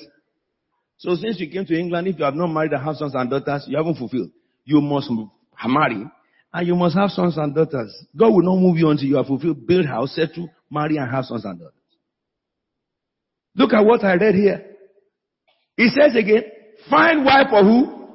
So 0.97 1.15
since 1.15 1.39
you 1.39 1.49
came 1.49 1.65
to 1.65 1.77
England, 1.77 2.07
if 2.07 2.17
you 2.17 2.25
have 2.25 2.35
not 2.35 2.47
married 2.47 2.71
and 2.73 2.83
have 2.83 2.95
sons 2.95 3.13
and 3.15 3.29
daughters, 3.29 3.65
you 3.67 3.77
haven't 3.77 3.95
fulfilled. 3.97 4.31
You 4.65 4.81
must 4.81 5.09
marry 5.65 6.05
and 6.53 6.67
you 6.67 6.75
must 6.75 6.95
have 6.95 7.09
sons 7.11 7.37
and 7.37 7.53
daughters. 7.53 7.93
God 8.15 8.29
will 8.29 8.41
not 8.41 8.55
move 8.55 8.77
you 8.77 8.89
until 8.89 9.07
you 9.07 9.17
have 9.17 9.27
fulfilled, 9.27 9.67
build 9.67 9.85
house, 9.85 10.15
settle, 10.15 10.49
marry 10.71 10.97
and 10.97 11.09
have 11.09 11.25
sons 11.25 11.45
and 11.45 11.59
daughters. 11.59 11.73
Look 13.55 13.73
at 13.73 13.85
what 13.85 14.03
I 14.03 14.15
read 14.15 14.35
here. 14.35 14.65
He 15.75 15.89
says 15.89 16.15
again, 16.15 16.43
find 16.89 17.25
wife 17.25 17.47
for 17.49 17.63
who? 17.63 18.07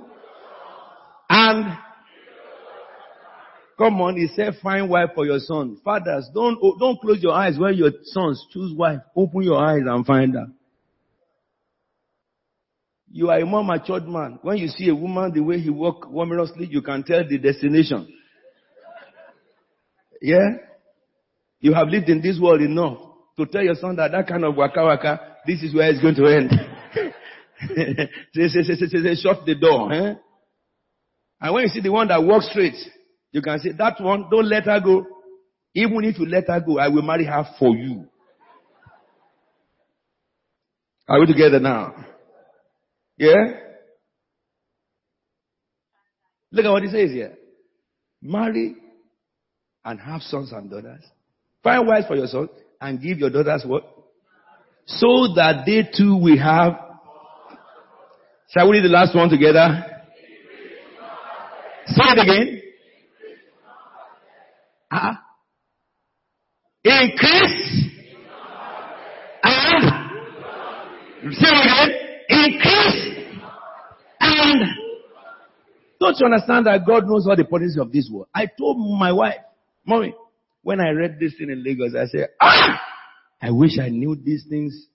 And 1.28 1.76
come 3.78 4.00
on, 4.00 4.16
he 4.16 4.28
said 4.28 4.54
find 4.62 4.88
wife 4.88 5.10
for 5.14 5.26
your 5.26 5.38
son. 5.38 5.78
Fathers, 5.84 6.28
don't, 6.34 6.58
don't 6.78 7.00
close 7.00 7.22
your 7.22 7.32
eyes 7.32 7.58
when 7.58 7.74
your 7.74 7.90
sons 8.04 8.44
choose 8.52 8.72
wife. 8.74 9.00
Open 9.16 9.42
your 9.42 9.58
eyes 9.58 9.82
and 9.84 10.06
find 10.06 10.34
her. 10.34 10.46
You 13.10 13.28
are 13.28 13.38
a 13.38 13.44
more 13.44 13.62
matured 13.62 14.08
man. 14.08 14.38
When 14.40 14.56
you 14.56 14.68
see 14.68 14.88
a 14.88 14.94
woman, 14.94 15.32
the 15.34 15.40
way 15.40 15.58
he 15.58 15.68
walk 15.68 16.06
glamorously, 16.10 16.70
you 16.70 16.80
can 16.80 17.02
tell 17.02 17.22
the 17.28 17.36
destination. 17.36 18.08
Yeah? 20.22 20.48
You 21.60 21.74
have 21.74 21.88
lived 21.88 22.08
in 22.08 22.22
this 22.22 22.38
world 22.40 22.62
enough 22.62 22.98
to 23.36 23.46
tell 23.46 23.62
your 23.62 23.74
son 23.74 23.96
that 23.96 24.12
that 24.12 24.26
kind 24.26 24.44
of 24.44 24.56
waka 24.56 24.82
waka, 24.82 25.20
this 25.46 25.62
is 25.62 25.74
where 25.74 25.90
it's 25.90 26.00
going 26.00 26.14
to 26.14 26.26
end. 26.26 26.50
say, 28.34 28.48
say, 28.48 28.62
say, 28.62 28.86
say, 28.86 29.02
say, 29.02 29.14
shut 29.14 29.44
the 29.44 29.56
door. 29.56 29.92
Eh? 29.92 30.14
And 31.40 31.54
when 31.54 31.64
you 31.64 31.68
see 31.68 31.80
the 31.80 31.90
one 31.90 32.08
that 32.08 32.22
walks 32.22 32.48
straight, 32.50 32.76
you 33.32 33.40
can 33.40 33.58
say, 33.58 33.70
that 33.78 34.00
one, 34.00 34.26
don't 34.30 34.48
let 34.48 34.64
her 34.64 34.78
go. 34.80 35.06
Even 35.74 36.04
if 36.04 36.18
you 36.18 36.26
let 36.26 36.48
her 36.48 36.60
go, 36.60 36.78
I 36.78 36.88
will 36.88 37.02
marry 37.02 37.24
her 37.24 37.44
for 37.58 37.74
you. 37.74 38.06
Are 41.08 41.18
we 41.18 41.26
together 41.26 41.58
now? 41.58 41.94
Yeah? 43.16 43.44
Look 46.52 46.66
at 46.66 46.70
what 46.70 46.82
he 46.82 46.88
says 46.90 47.10
here. 47.10 47.34
Marry 48.20 48.76
and 49.84 49.98
have 49.98 50.20
sons 50.20 50.52
and 50.52 50.70
daughters. 50.70 51.02
Find 51.64 51.86
wives 51.86 52.06
for 52.06 52.16
your 52.16 52.26
son 52.26 52.48
and 52.80 53.00
give 53.00 53.18
your 53.18 53.30
daughters 53.30 53.64
what? 53.66 53.84
So 54.86 55.32
that 55.36 55.64
they 55.64 55.88
too 55.96 56.16
will 56.16 56.38
have. 56.38 56.74
Shall 58.50 58.68
we 58.68 58.78
read 58.78 58.84
the 58.84 58.92
last 58.92 59.14
one 59.16 59.30
together? 59.30 59.86
Say 61.86 62.02
it 62.04 62.18
again. 62.18 62.61
Uh-huh. 64.92 65.14
Increase 66.84 67.90
and 69.42 71.34
say 71.34 71.48
again. 71.48 71.90
Increase 72.28 73.12
and 74.20 74.60
don't 76.00 76.18
you 76.18 76.26
understand 76.26 76.66
that 76.66 76.84
God 76.86 77.06
knows 77.06 77.26
all 77.28 77.36
the 77.36 77.44
policies 77.44 77.78
of 77.78 77.92
this 77.92 78.10
world? 78.12 78.26
I 78.34 78.46
told 78.58 78.76
my 78.98 79.12
wife, 79.12 79.36
mommy, 79.86 80.14
when 80.62 80.80
I 80.80 80.90
read 80.90 81.18
this 81.20 81.34
thing 81.38 81.48
in 81.50 81.62
Lagos, 81.64 81.94
I 81.94 82.06
said, 82.06 82.30
ah, 82.40 82.80
I 83.40 83.50
wish 83.52 83.78
I 83.80 83.88
knew 83.88 84.16
these 84.16 84.44
things 84.48 84.88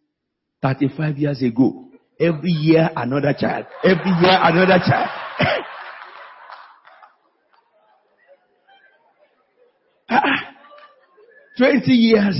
35 0.61 1.17
years 1.17 1.41
ago. 1.41 1.85
Every 2.19 2.51
year 2.51 2.89
another 2.95 3.33
child. 3.39 3.67
Every 3.83 4.11
year 4.21 4.37
another 4.41 4.79
child. 4.85 5.09
Ah, 10.09 10.21
20 11.57 11.91
years, 11.91 12.37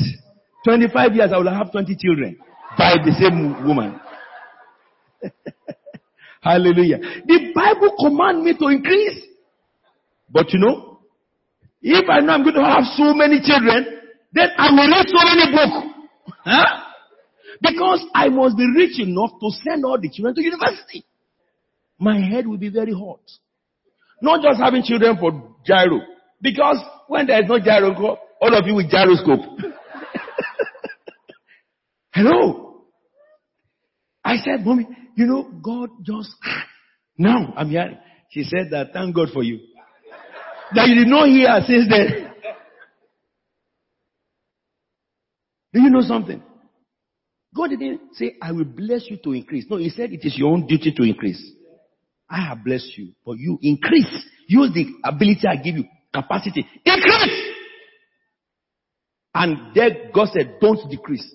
25 0.64 1.16
years, 1.16 1.32
I 1.34 1.38
will 1.38 1.54
have 1.54 1.72
20 1.72 1.96
children 1.96 2.38
by 2.78 2.96
the 3.04 3.12
same 3.20 3.66
woman. 3.68 4.00
Hallelujah. 6.42 7.00
The 7.26 7.52
Bible 7.54 7.96
command 8.00 8.44
me 8.44 8.56
to 8.58 8.68
increase. 8.68 9.24
But 10.30 10.54
you 10.54 10.60
know, 10.60 11.00
if 11.82 12.10
I 12.10 12.20
know 12.20 12.34
I'm 12.34 12.44
going 12.44 12.56
to 12.56 12.64
have 12.64 12.84
so 12.96 13.14
many 13.14 13.40
children, 13.42 13.86
then 14.34 14.50
I 14.58 14.72
will 14.72 14.88
read 14.88 15.08
so 15.08 15.24
many 15.24 15.52
books. 15.52 15.94
Huh? 16.44 16.84
Because 17.62 18.06
I 18.14 18.30
must 18.30 18.56
be 18.56 18.66
rich 18.76 19.00
enough 19.00 19.32
to 19.40 19.50
send 19.64 19.84
all 19.84 20.00
the 20.00 20.10
children 20.10 20.36
to 20.36 20.42
university. 20.42 21.04
My 22.00 22.20
head 22.20 22.48
will 22.48 22.58
be 22.58 22.70
very 22.70 22.94
hot. 22.94 23.20
Not 24.22 24.42
just 24.42 24.60
having 24.62 24.84
children 24.84 25.18
for 25.18 25.32
giro. 25.66 26.00
Because 26.42 26.78
when 27.08 27.28
there 27.28 27.42
is 27.42 27.50
no 27.50 27.60
giro, 27.60 28.18
all 28.42 28.54
of 28.58 28.66
you 28.66 28.76
with 28.76 28.90
gyroscope. 28.90 29.40
Hello. 32.14 32.84
I 34.24 34.38
said, 34.38 34.66
mommy, 34.66 34.88
you 35.16 35.26
know, 35.26 35.44
God 35.62 35.90
just, 36.04 36.30
now 37.18 37.54
I'm 37.56 37.70
hearing. 37.70 37.98
She 38.32 38.44
said 38.44 38.68
that, 38.72 38.88
thank 38.94 39.16
God 39.16 39.30
for 39.34 39.44
you. 39.44 39.60
That 40.76 40.88
you 40.90 40.96
did 40.96 41.08
not 41.08 41.28
hear 41.30 41.48
since 41.66 41.88
then. 41.90 42.08
Do 45.74 45.82
you 45.82 45.90
know 45.90 46.02
something? 46.02 46.42
God 47.56 47.70
didn't 47.70 48.02
say, 48.14 48.36
I 48.42 48.52
will 48.52 48.66
bless 48.66 49.06
you 49.10 49.18
to 49.24 49.32
increase. 49.34 49.66
No, 49.70 49.78
He 49.78 49.90
said 49.90 50.12
it 50.12 50.26
is 50.26 50.38
your 50.38 50.52
own 50.52 50.68
duty 50.68 50.92
to 50.96 51.04
increase. 51.04 51.54
I 52.30 52.42
have 52.48 52.64
blessed 52.64 52.98
you, 52.98 53.14
but 53.26 53.38
you 53.38 53.58
increase. 53.62 54.12
Use 54.48 54.72
the 54.74 54.86
ability 55.04 55.48
I 55.48 55.56
give 55.56 55.76
you, 55.76 55.86
capacity. 56.14 56.68
Increase! 56.86 57.57
And 59.38 59.76
there 59.76 60.10
God 60.12 60.30
said, 60.34 60.58
don't 60.60 60.90
decrease. 60.90 61.32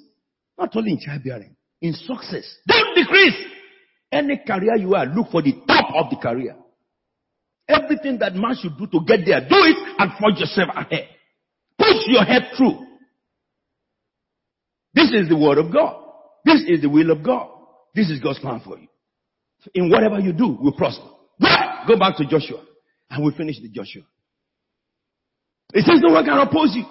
Not 0.58 0.74
only 0.74 0.90
in 0.92 0.98
childbearing, 0.98 1.54
in 1.80 1.92
success. 1.92 2.56
Don't 2.66 2.96
decrease! 2.96 3.46
Any 4.10 4.40
career 4.44 4.76
you 4.76 4.94
are, 4.96 5.06
look 5.06 5.30
for 5.30 5.40
the 5.40 5.52
top 5.68 5.94
of 5.94 6.10
the 6.10 6.16
career. 6.16 6.56
Everything 7.68 8.18
that 8.18 8.34
man 8.34 8.56
should 8.60 8.76
do 8.76 8.88
to 8.88 9.04
get 9.06 9.20
there, 9.24 9.40
do 9.40 9.56
it 9.56 9.76
and 9.98 10.10
forge 10.18 10.40
yourself 10.40 10.70
ahead. 10.74 11.08
Push 11.78 12.08
your 12.08 12.24
head 12.24 12.50
through. 12.56 12.86
This 14.94 15.12
is 15.12 15.28
the 15.28 15.36
word 15.36 15.58
of 15.58 15.72
God. 15.72 16.02
This 16.44 16.64
is 16.66 16.82
the 16.82 16.88
will 16.88 17.12
of 17.12 17.22
God. 17.22 17.48
This 17.94 18.10
is 18.10 18.18
God's 18.18 18.40
plan 18.40 18.60
for 18.64 18.78
you. 18.78 18.88
In 19.74 19.90
whatever 19.90 20.18
you 20.18 20.32
do, 20.32 20.58
we 20.60 20.72
prosper. 20.76 21.06
Right. 21.40 21.84
Go 21.86 21.96
back 21.96 22.16
to 22.16 22.26
Joshua. 22.26 22.64
And 23.10 23.24
we 23.24 23.32
finish 23.32 23.60
the 23.62 23.68
Joshua. 23.68 24.02
It 25.72 25.84
says 25.86 26.00
no 26.02 26.12
one 26.12 26.24
can 26.24 26.38
oppose 26.38 26.74
you. 26.74 26.84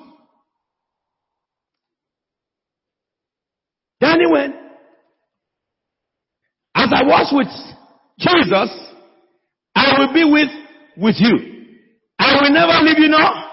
Went. 4.29 4.55
As 6.75 6.89
I 6.93 7.03
was 7.03 7.29
with 7.31 7.47
Jesus, 8.19 8.69
I 9.75 9.99
will 9.99 10.13
be 10.13 10.23
with, 10.23 10.49
with 10.97 11.15
you. 11.19 11.37
I 12.19 12.41
will 12.41 12.51
never 12.51 12.83
leave 12.83 12.99
you 12.99 13.09
now. 13.09 13.49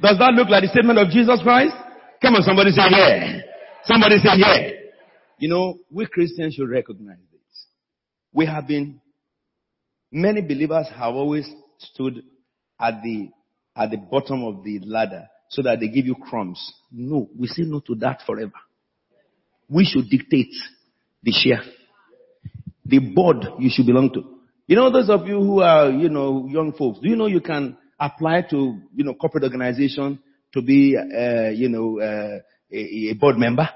Does 0.00 0.18
that 0.18 0.32
look 0.34 0.48
like 0.48 0.62
the 0.62 0.68
statement 0.68 0.98
of 0.98 1.08
Jesus 1.08 1.40
Christ? 1.42 1.74
Come 2.22 2.34
on, 2.34 2.42
somebody 2.42 2.70
say 2.70 2.82
yeah. 2.90 3.40
Somebody 3.84 4.18
say 4.18 4.30
yeah. 4.36 4.70
You 5.38 5.48
know, 5.48 5.78
we 5.90 6.06
Christians 6.06 6.54
should 6.54 6.68
recognize 6.68 7.18
this. 7.32 7.66
We 8.32 8.46
have 8.46 8.66
been, 8.66 9.00
many 10.12 10.42
believers 10.42 10.86
have 10.96 11.14
always 11.14 11.48
stood 11.78 12.22
at 12.80 13.02
the, 13.02 13.30
at 13.76 13.90
the 13.90 13.96
bottom 13.96 14.44
of 14.44 14.64
the 14.64 14.80
ladder 14.84 15.26
so 15.50 15.62
that 15.62 15.80
they 15.80 15.88
give 15.88 16.06
you 16.06 16.14
crumbs. 16.14 16.60
No, 16.90 17.28
we 17.38 17.48
say 17.48 17.62
no 17.62 17.80
to 17.80 17.94
that 17.96 18.20
forever. 18.26 18.52
We 19.68 19.84
should 19.84 20.08
dictate 20.08 20.54
the 21.22 21.32
share. 21.32 21.62
The 22.84 22.98
board 22.98 23.44
you 23.58 23.70
should 23.70 23.86
belong 23.86 24.12
to. 24.14 24.38
You 24.66 24.76
know, 24.76 24.90
those 24.90 25.10
of 25.10 25.26
you 25.26 25.40
who 25.40 25.60
are, 25.60 25.90
you 25.90 26.08
know, 26.08 26.46
young 26.48 26.72
folks, 26.72 27.00
do 27.00 27.08
you 27.08 27.16
know 27.16 27.26
you 27.26 27.40
can 27.40 27.76
apply 27.98 28.42
to, 28.50 28.80
you 28.94 29.04
know, 29.04 29.14
corporate 29.14 29.44
organization 29.44 30.20
to 30.52 30.62
be, 30.62 30.96
uh, 30.96 31.48
you 31.50 31.68
know, 31.68 32.00
uh, 32.00 32.38
a, 32.70 33.10
a, 33.10 33.12
board 33.14 33.36
member 33.36 33.68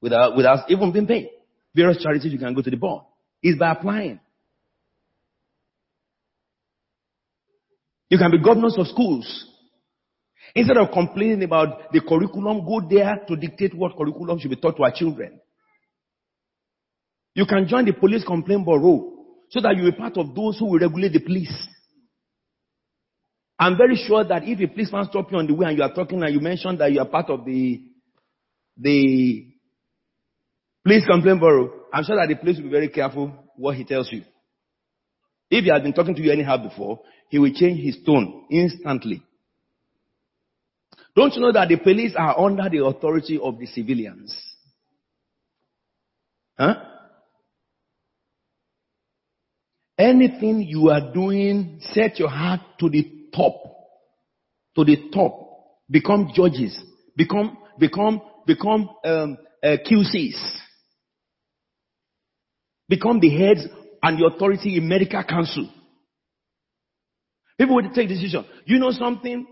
without, 0.00 0.36
without 0.36 0.70
even 0.70 0.92
being 0.92 1.06
paid? 1.06 1.30
Various 1.74 2.02
charities 2.02 2.32
you 2.32 2.38
can 2.38 2.54
go 2.54 2.62
to 2.62 2.70
the 2.70 2.76
board. 2.76 3.04
Is 3.42 3.56
by 3.58 3.72
applying. 3.72 4.20
You 8.08 8.18
can 8.18 8.30
be 8.30 8.38
governors 8.38 8.76
of 8.78 8.86
schools. 8.86 9.46
Instead 10.56 10.78
of 10.78 10.90
complaining 10.90 11.42
about 11.42 11.92
the 11.92 12.00
curriculum, 12.00 12.64
go 12.64 12.80
there 12.88 13.20
to 13.28 13.36
dictate 13.36 13.74
what 13.74 13.94
curriculum 13.94 14.38
should 14.38 14.48
be 14.48 14.56
taught 14.56 14.74
to 14.74 14.84
our 14.84 14.90
children. 14.90 15.38
You 17.34 17.44
can 17.44 17.68
join 17.68 17.84
the 17.84 17.92
police 17.92 18.24
complaint 18.24 18.64
bureau 18.64 19.12
so 19.50 19.60
that 19.60 19.76
you 19.76 19.86
are 19.86 19.92
part 19.92 20.16
of 20.16 20.34
those 20.34 20.58
who 20.58 20.64
will 20.70 20.78
regulate 20.78 21.12
the 21.12 21.20
police. 21.20 21.52
I'm 23.58 23.76
very 23.76 23.96
sure 23.96 24.24
that 24.24 24.44
if 24.44 24.58
a 24.58 24.66
policeman 24.66 25.04
stops 25.10 25.28
you 25.30 25.36
on 25.36 25.46
the 25.46 25.52
way 25.52 25.68
and 25.68 25.76
you 25.76 25.84
are 25.84 25.92
talking 25.92 26.22
and 26.22 26.32
you 26.32 26.40
mention 26.40 26.78
that 26.78 26.90
you 26.90 27.00
are 27.00 27.06
part 27.06 27.28
of 27.28 27.44
the, 27.44 27.82
the 28.78 29.46
police 30.82 31.04
complaint 31.06 31.38
bureau, 31.38 31.70
I'm 31.92 32.04
sure 32.04 32.16
that 32.16 32.28
the 32.30 32.36
police 32.36 32.56
will 32.56 32.64
be 32.64 32.70
very 32.70 32.88
careful 32.88 33.30
what 33.56 33.76
he 33.76 33.84
tells 33.84 34.10
you. 34.10 34.22
If 35.50 35.64
he 35.64 35.70
has 35.70 35.82
been 35.82 35.92
talking 35.92 36.14
to 36.14 36.22
you 36.22 36.32
anyhow 36.32 36.56
before, 36.56 37.00
he 37.28 37.38
will 37.38 37.52
change 37.52 37.84
his 37.84 37.98
tone 38.06 38.46
instantly. 38.50 39.22
Don't 41.16 41.34
you 41.34 41.40
know 41.40 41.52
that 41.52 41.68
the 41.68 41.78
police 41.78 42.12
are 42.14 42.38
under 42.38 42.68
the 42.68 42.84
authority 42.84 43.40
of 43.42 43.58
the 43.58 43.64
civilians? 43.66 44.38
Huh? 46.58 46.74
Anything 49.98 50.60
you 50.60 50.90
are 50.90 51.12
doing, 51.14 51.78
set 51.80 52.18
your 52.18 52.28
heart 52.28 52.60
to 52.80 52.90
the 52.90 53.30
top. 53.34 53.54
To 54.76 54.84
the 54.84 55.08
top. 55.10 55.32
Become 55.90 56.32
judges. 56.34 56.78
Become, 57.16 57.56
become, 57.78 58.20
become 58.46 58.90
um, 59.02 59.38
uh, 59.64 59.76
QCs. 59.90 60.36
Become 62.90 63.20
the 63.20 63.30
heads 63.30 63.66
and 64.02 64.18
the 64.18 64.26
authority 64.26 64.76
in 64.76 64.86
medical 64.86 65.24
council. 65.24 65.66
People 67.58 67.76
will 67.76 67.90
take 67.94 68.08
decision. 68.08 68.44
You 68.66 68.78
know 68.78 68.90
something? 68.90 69.46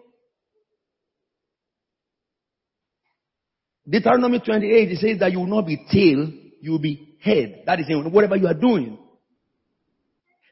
Deuteronomy 3.89 4.41
28, 4.41 4.93
it 4.93 4.99
says 4.99 5.19
that 5.21 5.33
you 5.33 5.41
will 5.41 5.47
not 5.47 5.67
be 5.67 5.77
tail, 5.91 6.31
you 6.61 6.71
will 6.73 6.79
be 6.79 7.17
head. 7.21 7.63
That 7.67 7.81
is 7.81 7.87
in 7.89 8.11
whatever 8.11 8.37
you 8.37 8.47
are 8.47 8.55
doing. 8.55 8.99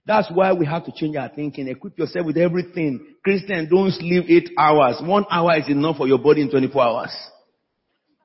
That's 0.05 0.29
why 0.33 0.53
we 0.53 0.67
have 0.67 0.85
to 0.87 0.93
change 0.95 1.17
our 1.17 1.29
thinking. 1.29 1.69
Equip 1.69 1.97
yourself 1.99 2.27
with 2.27 2.37
everything. 2.37 3.15
Christian, 3.23 3.69
don't 3.71 3.93
sleep 3.93 4.25
eight 4.29 4.51
hours. 4.59 5.01
One 5.01 5.25
hour 5.31 5.57
is 5.57 5.69
enough 5.69 5.97
for 5.97 6.09
your 6.09 6.19
body 6.19 6.43
in 6.43 6.51
24 6.51 6.83
hours. 6.83 7.17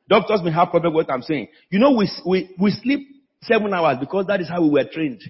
Doctors 0.09 0.41
may 0.43 0.51
have 0.51 0.69
problem 0.69 0.93
with 0.93 1.05
what 1.07 1.13
I'm 1.13 1.21
saying. 1.21 1.47
You 1.69 1.79
know, 1.79 1.91
we, 1.91 2.09
we, 2.25 2.55
we 2.59 2.71
sleep 2.71 3.07
seven 3.43 3.73
hours 3.73 3.97
because 3.99 4.25
that 4.27 4.41
is 4.41 4.49
how 4.49 4.63
we 4.63 4.69
were 4.69 4.85
trained. 4.91 5.21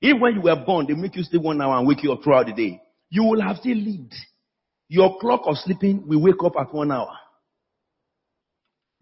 If 0.00 0.20
when 0.20 0.34
you 0.34 0.42
were 0.42 0.56
born, 0.56 0.86
they 0.86 0.94
make 0.94 1.16
you 1.16 1.22
sleep 1.22 1.42
one 1.42 1.60
hour 1.60 1.78
and 1.78 1.86
wake 1.86 2.02
you 2.02 2.12
up 2.12 2.22
throughout 2.22 2.46
the 2.46 2.52
day, 2.52 2.82
you 3.08 3.24
will 3.24 3.40
have 3.40 3.58
still 3.58 3.76
lived. 3.76 4.14
Your 4.88 5.18
clock 5.20 5.42
of 5.46 5.56
sleeping 5.56 6.06
will 6.06 6.20
wake 6.20 6.42
up 6.44 6.52
at 6.60 6.74
one 6.74 6.90
hour. 6.90 7.12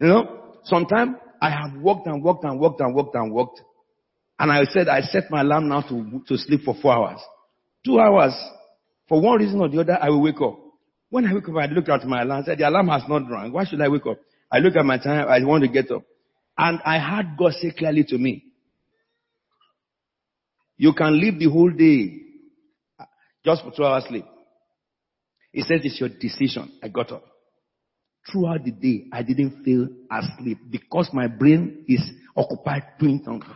You 0.01 0.07
know, 0.07 0.55
sometimes 0.63 1.15
I 1.39 1.51
have 1.51 1.79
worked 1.79 2.07
and 2.07 2.23
worked 2.23 2.43
and 2.43 2.59
worked 2.59 2.81
and 2.81 2.95
worked 2.95 3.13
and 3.13 3.31
worked. 3.31 3.61
And 4.39 4.51
I 4.51 4.63
said, 4.63 4.87
I 4.89 5.01
set 5.01 5.29
my 5.29 5.41
alarm 5.41 5.69
now 5.69 5.81
to, 5.81 6.23
to 6.27 6.37
sleep 6.37 6.61
for 6.65 6.75
four 6.81 6.93
hours. 6.93 7.19
Two 7.85 7.99
hours, 7.99 8.33
for 9.07 9.21
one 9.21 9.37
reason 9.37 9.61
or 9.61 9.69
the 9.69 9.79
other, 9.79 9.99
I 10.01 10.09
will 10.09 10.23
wake 10.23 10.41
up. 10.41 10.57
When 11.11 11.25
I 11.27 11.33
wake 11.35 11.47
up, 11.47 11.55
I 11.55 11.67
look 11.67 11.87
at 11.87 12.03
my 12.07 12.23
alarm, 12.23 12.41
I 12.41 12.45
said, 12.45 12.57
the 12.57 12.67
alarm 12.67 12.87
has 12.87 13.03
not 13.07 13.29
rung. 13.29 13.51
Why 13.51 13.63
should 13.65 13.79
I 13.79 13.89
wake 13.89 14.07
up? 14.07 14.17
I 14.51 14.57
look 14.57 14.75
at 14.75 14.83
my 14.83 14.97
time, 14.97 15.27
I 15.27 15.45
want 15.45 15.63
to 15.63 15.69
get 15.69 15.91
up. 15.91 16.01
And 16.57 16.79
I 16.83 16.97
heard 16.97 17.37
God 17.37 17.53
say 17.53 17.71
clearly 17.71 18.03
to 18.05 18.17
me, 18.17 18.45
you 20.77 20.93
can 20.93 21.19
live 21.19 21.37
the 21.37 21.49
whole 21.49 21.69
day 21.69 22.21
just 23.45 23.63
for 23.63 23.71
two 23.71 23.85
hours 23.85 24.05
sleep. 24.07 24.25
He 25.51 25.61
says 25.61 25.81
it's 25.83 25.99
your 25.99 26.09
decision. 26.09 26.71
I 26.81 26.87
got 26.87 27.11
up. 27.11 27.23
Throughout 28.29 28.63
the 28.63 28.71
day, 28.71 29.05
I 29.11 29.23
didn't 29.23 29.63
feel 29.63 29.87
asleep 30.11 30.59
because 30.69 31.09
my 31.11 31.27
brain 31.27 31.85
is 31.87 32.01
occupied 32.35 32.83
doing 32.99 33.21
something. 33.25 33.49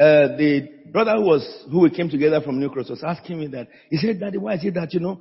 Uh, 0.00 0.34
the 0.38 0.66
brother 0.90 1.14
who 1.16 1.24
was 1.26 1.64
who 1.70 1.80
we 1.80 1.90
came 1.90 2.08
together 2.08 2.40
from 2.40 2.58
New 2.58 2.70
Cross 2.70 2.88
was 2.88 3.04
asking 3.04 3.38
me 3.38 3.46
that. 3.48 3.68
He 3.90 3.98
said, 3.98 4.18
Daddy, 4.18 4.38
why 4.38 4.54
is 4.54 4.64
it 4.64 4.72
that 4.74 4.94
you 4.94 5.00
know 5.00 5.20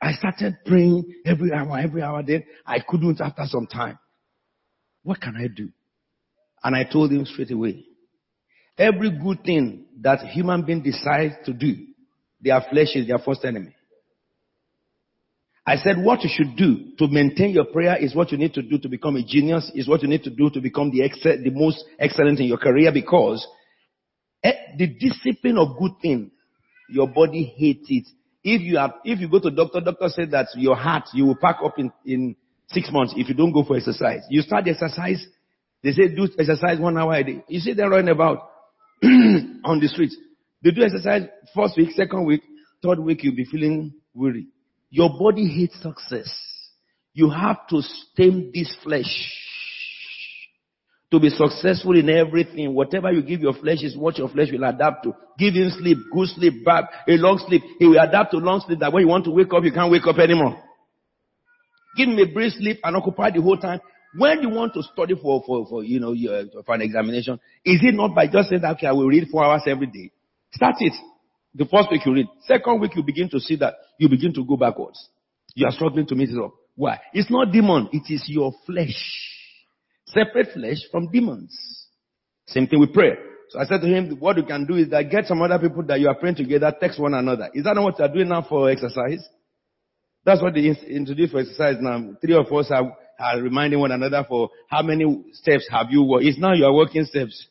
I 0.00 0.12
started 0.14 0.56
praying 0.64 1.12
every 1.26 1.52
hour, 1.52 1.78
every 1.78 2.02
hour, 2.02 2.22
then 2.22 2.42
I 2.66 2.78
couldn't 2.80 3.20
after 3.20 3.44
some 3.46 3.66
time. 3.66 3.98
What 5.02 5.20
can 5.20 5.36
I 5.36 5.48
do? 5.54 5.68
And 6.62 6.74
I 6.74 6.84
told 6.84 7.12
him 7.12 7.26
straight 7.26 7.50
away. 7.50 7.84
Every 8.76 9.10
good 9.10 9.44
thing 9.44 9.86
that 10.00 10.20
human 10.20 10.64
being 10.64 10.82
decides 10.82 11.34
to 11.46 11.52
do, 11.52 11.76
their 12.40 12.60
flesh 12.70 12.94
is 12.94 13.06
their 13.06 13.18
first 13.18 13.44
enemy. 13.44 13.74
I 15.66 15.76
said 15.76 15.96
what 15.98 16.22
you 16.22 16.30
should 16.30 16.56
do 16.56 16.94
to 16.98 17.08
maintain 17.08 17.50
your 17.50 17.64
prayer 17.64 17.96
is 17.96 18.14
what 18.14 18.32
you 18.32 18.38
need 18.38 18.52
to 18.54 18.62
do 18.62 18.78
to 18.78 18.88
become 18.88 19.16
a 19.16 19.24
genius, 19.24 19.70
is 19.74 19.88
what 19.88 20.02
you 20.02 20.08
need 20.08 20.22
to 20.24 20.30
do 20.30 20.50
to 20.50 20.60
become 20.60 20.90
the, 20.90 21.02
excel, 21.02 21.36
the 21.42 21.50
most 21.50 21.82
excellent 21.98 22.38
in 22.40 22.46
your 22.46 22.58
career 22.58 22.92
because 22.92 23.46
Eh, 24.44 24.52
the 24.76 24.86
discipline 24.86 25.56
of 25.56 25.78
good 25.78 25.92
thing, 26.02 26.30
your 26.90 27.08
body 27.08 27.54
hates 27.56 27.86
it. 27.88 28.04
If 28.44 28.60
you 28.60 28.76
have, 28.76 28.92
if 29.02 29.18
you 29.18 29.28
go 29.28 29.40
to 29.40 29.50
doctor, 29.50 29.80
doctor 29.80 30.08
said 30.10 30.32
that 30.32 30.48
your 30.54 30.76
heart, 30.76 31.04
you 31.14 31.24
will 31.24 31.36
pack 31.36 31.56
up 31.64 31.78
in, 31.78 31.90
in 32.04 32.36
six 32.68 32.92
months 32.92 33.14
if 33.16 33.26
you 33.26 33.34
don't 33.34 33.52
go 33.52 33.64
for 33.64 33.74
exercise. 33.74 34.20
You 34.28 34.42
start 34.42 34.66
the 34.66 34.72
exercise, 34.72 35.26
they 35.82 35.92
say 35.92 36.14
do 36.14 36.28
exercise 36.38 36.78
one 36.78 36.98
hour 36.98 37.14
a 37.14 37.24
day. 37.24 37.42
You 37.48 37.60
see 37.60 37.72
them 37.72 37.88
running 37.88 38.10
about 38.10 38.50
on 39.64 39.80
the 39.80 39.88
streets. 39.88 40.16
They 40.62 40.70
do 40.70 40.82
exercise 40.82 41.22
first 41.54 41.76
week, 41.76 41.90
second 41.90 42.24
week, 42.24 42.42
third 42.82 42.98
week 43.00 43.22
you'll 43.22 43.36
be 43.36 43.44
feeling 43.44 43.92
weary. 44.14 44.46
Your 44.90 45.10
body 45.18 45.46
hates 45.46 45.80
success. 45.82 46.32
You 47.12 47.30
have 47.30 47.66
to 47.68 47.82
stem 47.82 48.50
this 48.54 48.74
flesh 48.82 49.30
to 51.10 51.20
be 51.20 51.28
successful 51.28 51.96
in 51.98 52.08
everything. 52.08 52.74
Whatever 52.74 53.12
you 53.12 53.22
give 53.22 53.40
your 53.40 53.54
flesh 53.54 53.82
is 53.82 53.96
what 53.96 54.18
your 54.18 54.28
flesh 54.28 54.48
will 54.50 54.64
adapt 54.64 55.04
to. 55.04 55.12
Give 55.38 55.54
him 55.54 55.70
sleep, 55.78 55.98
good 56.12 56.28
sleep, 56.28 56.64
bad, 56.64 56.84
a 57.06 57.12
long 57.12 57.38
sleep. 57.46 57.62
He 57.78 57.86
will 57.86 58.00
adapt 58.00 58.32
to 58.32 58.38
long 58.38 58.62
sleep 58.66 58.80
that 58.80 58.92
when 58.92 59.02
you 59.02 59.08
want 59.08 59.24
to 59.26 59.30
wake 59.30 59.52
up, 59.52 59.64
you 59.64 59.72
can't 59.72 59.92
wake 59.92 60.06
up 60.06 60.18
anymore. 60.18 60.56
Give 61.96 62.08
him 62.08 62.18
a 62.18 62.32
brief 62.32 62.54
sleep 62.54 62.80
and 62.82 62.96
occupy 62.96 63.30
the 63.30 63.42
whole 63.42 63.56
time. 63.56 63.80
When 64.16 64.42
you 64.42 64.50
want 64.50 64.74
to 64.74 64.82
study 64.82 65.14
for, 65.20 65.42
for, 65.46 65.66
for 65.68 65.82
you 65.82 66.00
know, 66.00 66.12
your, 66.12 66.44
for 66.64 66.74
an 66.74 66.82
examination, 66.82 67.34
is 67.64 67.80
it 67.82 67.94
not 67.94 68.14
by 68.14 68.26
just 68.26 68.50
saying 68.50 68.62
that, 68.62 68.76
okay, 68.76 68.86
I 68.86 68.92
will 68.92 69.08
read 69.08 69.28
four 69.30 69.44
hours 69.44 69.62
every 69.66 69.86
day? 69.86 70.12
Start 70.52 70.76
it. 70.80 70.92
The 71.54 71.64
first 71.66 71.88
week 71.90 72.06
you 72.06 72.14
read. 72.14 72.26
Second 72.46 72.80
week 72.80 72.92
you 72.96 73.02
begin 73.02 73.28
to 73.30 73.40
see 73.40 73.56
that 73.56 73.74
you 73.98 74.08
begin 74.08 74.32
to 74.34 74.44
go 74.44 74.56
backwards. 74.56 75.08
You 75.54 75.66
are 75.66 75.72
struggling 75.72 76.06
to 76.06 76.14
meet 76.14 76.30
it 76.30 76.38
up. 76.38 76.52
Why? 76.76 77.00
It's 77.12 77.30
not 77.30 77.52
demon. 77.52 77.88
It 77.92 78.12
is 78.12 78.24
your 78.28 78.52
flesh. 78.66 78.96
Separate 80.06 80.52
flesh 80.52 80.78
from 80.90 81.10
demons. 81.10 81.86
Same 82.46 82.66
thing 82.66 82.80
with 82.80 82.92
prayer. 82.92 83.16
So 83.50 83.60
I 83.60 83.64
said 83.64 83.80
to 83.80 83.86
him, 83.86 84.16
what 84.18 84.36
you 84.36 84.44
can 84.44 84.66
do 84.66 84.74
is 84.74 84.90
that 84.90 85.10
get 85.10 85.26
some 85.26 85.42
other 85.42 85.58
people 85.58 85.84
that 85.84 86.00
you 86.00 86.08
are 86.08 86.14
praying 86.14 86.36
together, 86.36 86.72
text 86.78 87.00
one 87.00 87.14
another. 87.14 87.50
Is 87.54 87.64
that 87.64 87.74
not 87.74 87.84
what 87.84 87.98
you 87.98 88.04
are 88.04 88.12
doing 88.12 88.28
now 88.28 88.44
for 88.48 88.70
exercise? 88.70 89.26
That's 90.24 90.42
what 90.42 90.54
they 90.54 90.74
introduced 90.88 91.32
for 91.32 91.40
exercise 91.40 91.76
now. 91.80 92.16
Three 92.20 92.34
of 92.34 92.50
us 92.52 92.70
are, 92.70 92.96
are 93.18 93.40
reminding 93.40 93.80
one 93.80 93.92
another 93.92 94.24
for 94.28 94.50
how 94.68 94.82
many 94.82 95.24
steps 95.32 95.68
have 95.70 95.86
you 95.90 96.02
walked. 96.02 96.24
It's 96.24 96.38
now 96.38 96.52
you 96.52 96.64
are 96.64 96.72
walking 96.72 97.04
steps. 97.04 97.46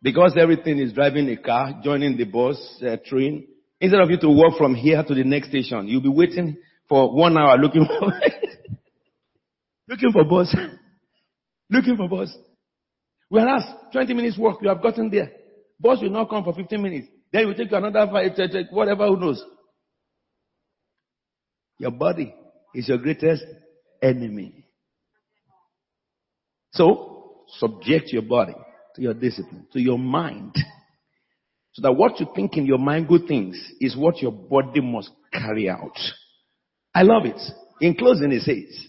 Because 0.00 0.36
everything 0.40 0.78
is 0.78 0.92
driving 0.92 1.28
a 1.28 1.36
car, 1.36 1.80
joining 1.82 2.16
the 2.16 2.24
bus, 2.24 2.56
uh, 2.86 2.96
train. 3.04 3.48
Instead 3.80 4.00
of 4.00 4.10
you 4.10 4.18
to 4.18 4.28
walk 4.28 4.56
from 4.56 4.74
here 4.74 5.02
to 5.02 5.14
the 5.14 5.24
next 5.24 5.48
station, 5.48 5.88
you'll 5.88 6.02
be 6.02 6.08
waiting 6.08 6.56
for 6.88 7.14
one 7.14 7.36
hour 7.36 7.56
looking 7.58 7.84
for 7.84 8.12
Looking 9.88 10.12
for 10.12 10.24
bus. 10.24 10.54
Looking 11.70 11.96
for 11.96 12.08
bus. 12.08 12.36
Whereas 13.28 13.62
20 13.92 14.14
minutes 14.14 14.38
walk, 14.38 14.60
you 14.62 14.68
have 14.68 14.82
gotten 14.82 15.10
there. 15.10 15.32
Bus 15.80 15.98
will 16.00 16.10
not 16.10 16.30
come 16.30 16.44
for 16.44 16.54
15 16.54 16.80
minutes. 16.80 17.08
Then 17.32 17.46
will 17.46 17.54
take 17.54 17.70
you 17.70 17.76
another 17.76 18.10
five, 18.10 18.32
whatever, 18.70 19.06
who 19.06 19.18
knows. 19.18 19.42
Your 21.78 21.90
body 21.92 22.34
is 22.74 22.88
your 22.88 22.98
greatest 22.98 23.44
enemy. 24.02 24.64
So, 26.72 27.44
subject 27.58 28.12
your 28.12 28.22
body 28.22 28.54
to 28.94 29.02
your 29.02 29.14
discipline, 29.14 29.66
to 29.72 29.80
your 29.80 29.98
mind. 29.98 30.54
So 31.72 31.82
that 31.82 31.92
what 31.92 32.18
you 32.18 32.26
think 32.34 32.56
in 32.56 32.66
your 32.66 32.78
mind, 32.78 33.08
good 33.08 33.26
things, 33.28 33.56
is 33.80 33.96
what 33.96 34.20
your 34.20 34.32
body 34.32 34.80
must 34.80 35.10
carry 35.32 35.70
out. 35.70 35.96
I 36.94 37.02
love 37.02 37.24
it. 37.24 37.40
In 37.80 37.94
closing, 37.94 38.32
it 38.32 38.42
says, 38.42 38.86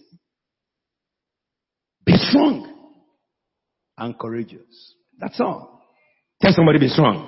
be 2.05 2.13
strong 2.13 2.73
and 3.97 4.17
courageous. 4.17 4.95
That's 5.19 5.39
all. 5.39 5.83
Tell 6.41 6.51
somebody 6.53 6.79
be 6.79 6.87
strong. 6.87 7.27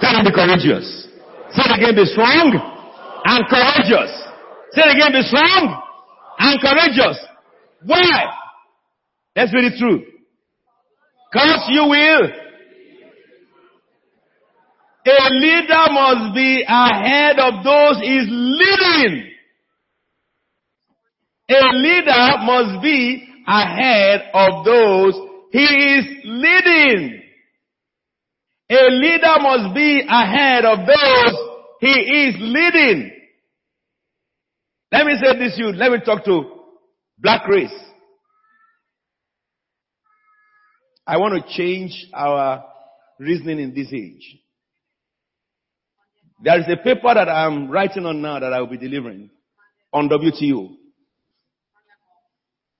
Tell 0.00 0.12
them 0.12 0.24
be 0.24 0.32
courageous. 0.32 1.08
Say 1.50 1.62
again, 1.74 1.94
be 1.94 2.04
strong 2.06 2.54
and 3.24 3.44
courageous. 3.48 4.31
Say 4.74 4.82
it 4.82 4.96
again, 4.96 5.12
be 5.12 5.22
strong 5.22 5.82
and 6.38 6.60
courageous. 6.60 7.18
Why? 7.84 8.24
Let's 9.36 9.52
read 9.52 9.72
it 9.72 9.78
through. 9.78 10.04
Cause 11.32 11.68
you 11.68 11.84
will. 11.84 12.30
A 15.04 15.28
leader 15.30 15.86
must 15.90 16.34
be 16.34 16.64
ahead 16.66 17.38
of 17.38 17.64
those 17.64 17.98
he's 18.00 18.28
leading. 18.30 19.30
A 21.50 21.62
leader 21.72 22.28
must 22.44 22.82
be 22.82 23.28
ahead 23.46 24.22
of 24.32 24.64
those 24.64 25.14
he 25.50 25.64
is 25.64 26.06
leading. 26.24 27.22
A 28.70 28.88
leader 28.90 29.36
must 29.40 29.74
be 29.74 30.02
ahead 30.08 30.64
of 30.64 30.86
those 30.86 31.36
he 31.80 31.88
is 31.88 32.36
leading. 32.38 33.21
Let 34.92 35.06
me 35.06 35.14
say 35.22 35.38
this 35.38 35.54
you, 35.56 35.68
let 35.68 35.90
me 35.90 35.98
talk 36.04 36.22
to 36.26 36.42
black 37.18 37.48
race. 37.48 37.72
I 41.06 41.16
want 41.16 41.42
to 41.42 41.56
change 41.56 42.06
our 42.12 42.62
reasoning 43.18 43.58
in 43.58 43.74
this 43.74 43.90
age. 43.90 44.38
There 46.44 46.60
is 46.60 46.66
a 46.68 46.76
paper 46.76 47.14
that 47.14 47.28
I'm 47.28 47.70
writing 47.70 48.04
on 48.04 48.20
now 48.20 48.38
that 48.38 48.52
I 48.52 48.60
will 48.60 48.66
be 48.66 48.76
delivering 48.76 49.30
on 49.94 50.10
WTO. 50.10 50.76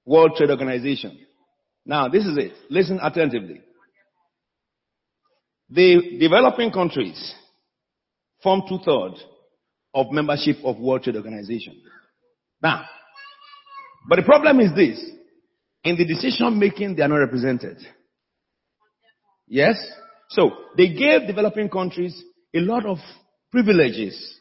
World 0.04 0.32
Trade 0.36 0.50
Organization. 0.50 1.18
Now, 1.86 2.08
this 2.08 2.26
is 2.26 2.36
it. 2.36 2.52
Listen 2.68 2.98
attentively. 3.02 3.62
The 5.70 6.18
developing 6.20 6.72
countries 6.72 7.34
form 8.42 8.62
two 8.68 8.78
thirds 8.84 9.24
of 9.94 10.10
membership 10.10 10.56
of 10.64 10.78
World 10.78 11.04
Trade 11.04 11.16
Organization. 11.16 11.80
Now, 12.62 12.84
but 14.08 14.16
the 14.16 14.22
problem 14.22 14.60
is 14.60 14.74
this. 14.74 15.02
In 15.84 15.96
the 15.96 16.04
decision 16.04 16.58
making, 16.58 16.94
they 16.94 17.02
are 17.02 17.08
not 17.08 17.16
represented. 17.16 17.78
Yes? 19.48 19.76
So, 20.30 20.50
they 20.76 20.88
gave 20.88 21.26
developing 21.26 21.68
countries 21.68 22.22
a 22.54 22.60
lot 22.60 22.86
of 22.86 22.98
privileges. 23.50 24.36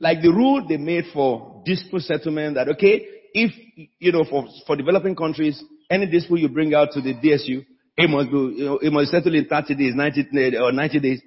Like 0.00 0.22
the 0.22 0.30
rule 0.30 0.66
they 0.66 0.78
made 0.78 1.04
for 1.12 1.62
dispute 1.66 2.02
settlement 2.02 2.54
that, 2.54 2.68
okay, 2.70 3.06
if, 3.34 3.52
you 3.98 4.12
know, 4.12 4.24
for, 4.28 4.46
for 4.66 4.76
developing 4.76 5.14
countries, 5.14 5.62
any 5.90 6.06
dispute 6.06 6.40
you 6.40 6.48
bring 6.48 6.74
out 6.74 6.88
to 6.92 7.02
the 7.02 7.14
DSU, 7.14 7.64
it 7.96 8.08
must 8.08 8.30
be, 8.30 8.36
you 8.36 8.64
know, 8.64 8.78
it 8.78 8.90
must 8.90 9.10
settle 9.10 9.34
in 9.34 9.44
30 9.46 9.74
days, 9.74 9.92
90, 9.94 10.26
eh, 10.38 10.58
or 10.58 10.72
90 10.72 11.00
days. 11.00 11.20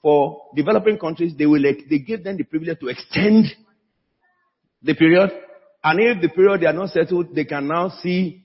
For 0.00 0.42
developing 0.54 0.96
countries, 0.96 1.34
they 1.36 1.44
will, 1.44 1.62
they 1.62 1.98
give 1.98 2.22
them 2.22 2.36
the 2.36 2.44
privilege 2.44 2.78
to 2.78 2.88
extend 2.88 3.46
the 4.82 4.94
period. 4.94 5.30
And 5.82 6.00
if 6.00 6.20
the 6.22 6.28
period 6.28 6.60
they 6.60 6.66
are 6.66 6.72
not 6.72 6.90
settled, 6.90 7.34
they 7.34 7.44
can 7.44 7.66
now 7.68 7.88
see 8.02 8.44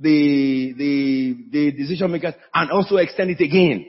the, 0.00 0.74
the, 0.76 1.36
the 1.50 1.72
decision 1.72 2.10
makers 2.10 2.34
and 2.54 2.70
also 2.70 2.96
extend 2.96 3.30
it 3.30 3.40
again. 3.40 3.86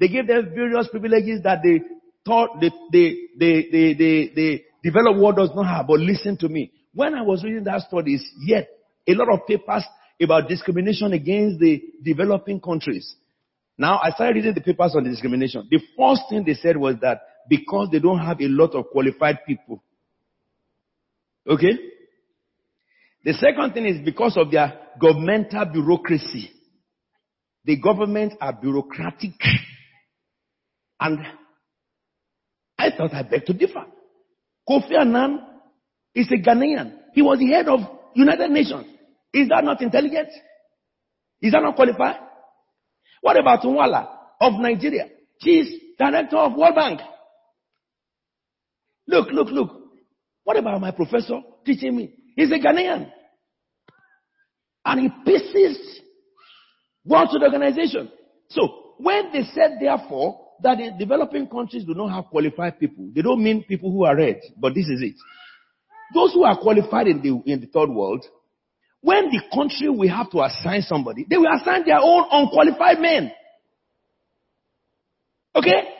They 0.00 0.08
give 0.08 0.26
them 0.26 0.50
various 0.54 0.88
privileges 0.88 1.42
that 1.44 1.60
they 1.62 1.80
thought 2.26 2.60
the, 2.60 2.70
the, 2.90 3.16
the, 3.38 3.68
the, 3.70 4.30
the 4.34 4.64
developed 4.82 5.20
world 5.20 5.36
does 5.36 5.50
not 5.54 5.66
have. 5.66 5.86
But 5.86 6.00
listen 6.00 6.36
to 6.38 6.48
me. 6.48 6.72
When 6.92 7.14
I 7.14 7.22
was 7.22 7.44
reading 7.44 7.64
that 7.64 7.82
studies, 7.82 8.28
yet 8.40 8.68
a 9.06 9.14
lot 9.14 9.28
of 9.32 9.46
papers 9.46 9.84
about 10.20 10.48
discrimination 10.48 11.12
against 11.12 11.60
the 11.60 11.82
developing 12.02 12.60
countries. 12.60 13.14
Now, 13.76 14.00
I 14.02 14.10
started 14.10 14.36
reading 14.36 14.54
the 14.54 14.60
papers 14.60 14.94
on 14.96 15.04
the 15.04 15.10
discrimination. 15.10 15.68
The 15.70 15.80
first 15.98 16.22
thing 16.30 16.44
they 16.44 16.54
said 16.54 16.76
was 16.76 16.96
that 17.02 17.20
because 17.48 17.88
they 17.92 17.98
don't 17.98 18.20
have 18.20 18.40
a 18.40 18.48
lot 18.48 18.74
of 18.74 18.86
qualified 18.90 19.38
people. 19.46 19.82
Okay? 21.48 21.72
The 23.24 23.32
second 23.34 23.72
thing 23.72 23.86
is 23.86 24.04
because 24.04 24.36
of 24.36 24.50
their 24.50 24.78
governmental 25.00 25.64
bureaucracy. 25.66 26.50
The 27.64 27.76
government 27.80 28.34
are 28.40 28.52
bureaucratic. 28.52 29.32
And 31.00 31.18
I 32.78 32.90
thought 32.96 33.14
I 33.14 33.22
beg 33.22 33.46
to 33.46 33.52
differ. 33.54 33.84
Kofi 34.68 34.98
Annan 34.98 35.40
is 36.14 36.30
a 36.30 36.36
Ghanaian. 36.36 36.92
He 37.14 37.22
was 37.22 37.38
the 37.38 37.48
head 37.48 37.68
of 37.68 37.80
United 38.14 38.50
Nations. 38.50 38.86
Is 39.32 39.48
that 39.48 39.64
not 39.64 39.80
intelligent? 39.82 40.28
Is 41.40 41.52
that 41.52 41.62
not 41.62 41.76
qualified? 41.76 42.16
What 43.20 43.38
about 43.38 43.62
Iweala 43.62 44.06
of 44.40 44.60
Nigeria? 44.60 45.08
She's 45.40 45.80
director 45.98 46.36
of 46.36 46.54
World 46.56 46.74
Bank. 46.74 47.00
Look, 49.06 49.28
look, 49.32 49.48
look. 49.48 49.83
What 50.44 50.58
about 50.58 50.80
my 50.80 50.90
professor 50.90 51.40
teaching 51.64 51.96
me? 51.96 52.12
He's 52.36 52.50
a 52.52 52.58
Ghanaian. 52.58 53.10
And 54.84 55.00
he 55.00 55.08
pieces 55.24 56.00
World 57.04 57.30
Trade 57.30 57.42
Organization. 57.42 58.10
So, 58.48 58.94
when 58.98 59.32
they 59.32 59.42
said 59.54 59.78
therefore 59.80 60.40
that 60.62 60.78
the 60.78 60.92
developing 60.98 61.48
countries 61.48 61.84
do 61.84 61.94
not 61.94 62.10
have 62.10 62.26
qualified 62.26 62.78
people, 62.78 63.10
they 63.14 63.22
don't 63.22 63.42
mean 63.42 63.64
people 63.64 63.90
who 63.90 64.04
are 64.04 64.16
red, 64.16 64.40
but 64.58 64.74
this 64.74 64.86
is 64.86 65.02
it. 65.02 65.14
Those 66.14 66.32
who 66.34 66.44
are 66.44 66.58
qualified 66.58 67.08
in 67.08 67.22
the, 67.22 67.42
in 67.50 67.60
the 67.60 67.66
third 67.66 67.90
world, 67.90 68.24
when 69.00 69.30
the 69.30 69.42
country 69.52 69.88
will 69.88 70.08
have 70.08 70.30
to 70.30 70.42
assign 70.42 70.82
somebody, 70.82 71.26
they 71.28 71.36
will 71.36 71.52
assign 71.54 71.84
their 71.84 71.98
own 72.00 72.24
unqualified 72.30 73.00
men. 73.00 73.32
Okay? 75.56 75.93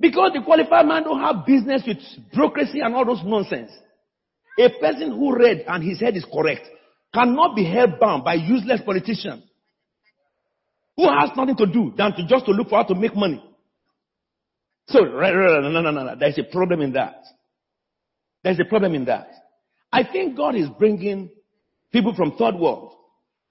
Because 0.00 0.32
the 0.34 0.42
qualified 0.42 0.86
man 0.86 1.04
don't 1.04 1.20
have 1.20 1.46
business 1.46 1.82
with 1.86 1.98
bureaucracy 2.32 2.80
and 2.80 2.94
all 2.94 3.04
those 3.04 3.22
nonsense. 3.24 3.70
A 4.58 4.68
person 4.80 5.10
who 5.10 5.36
read 5.36 5.64
and 5.66 5.82
his 5.82 6.00
head 6.00 6.16
is 6.16 6.24
correct 6.32 6.68
cannot 7.12 7.54
be 7.54 7.64
held 7.64 7.98
bound 8.00 8.24
by 8.24 8.34
useless 8.34 8.80
politicians 8.84 9.44
who 10.96 11.08
has 11.08 11.30
nothing 11.36 11.56
to 11.56 11.66
do 11.66 11.92
than 11.96 12.12
to 12.12 12.26
just 12.26 12.44
to 12.46 12.52
look 12.52 12.68
for 12.68 12.76
how 12.76 12.84
to 12.84 12.94
make 12.94 13.14
money. 13.16 13.42
So, 14.88 15.00
no, 15.00 15.60
no, 15.60 15.80
no, 15.80 15.90
no, 15.90 16.16
there's 16.18 16.38
a 16.38 16.44
problem 16.44 16.82
in 16.82 16.92
that. 16.92 17.22
There's 18.42 18.60
a 18.60 18.64
problem 18.64 18.94
in 18.94 19.06
that. 19.06 19.28
I 19.90 20.04
think 20.04 20.36
God 20.36 20.54
is 20.54 20.68
bringing 20.78 21.30
people 21.92 22.14
from 22.14 22.36
third 22.36 22.56
world, 22.56 22.92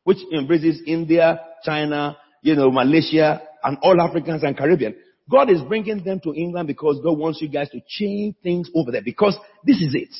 which 0.03 0.19
embraces 0.33 0.81
India, 0.85 1.39
China, 1.63 2.17
you 2.41 2.55
know, 2.55 2.69
Malaysia, 2.69 3.41
and 3.63 3.77
all 3.81 3.99
Africans 3.99 4.43
and 4.43 4.55
Caribbean. 4.55 4.95
God 5.33 5.49
is 5.49 5.61
bringing 5.63 6.03
them 6.03 6.19
to 6.19 6.33
England 6.35 6.67
because 6.67 6.99
God 7.03 7.17
wants 7.17 7.41
you 7.41 7.47
guys 7.47 7.67
to 7.71 7.81
change 7.87 8.35
things 8.43 8.69
over 8.75 8.91
there 8.91 9.01
because 9.03 9.35
this 9.65 9.77
is 9.77 9.95
it. 9.95 10.13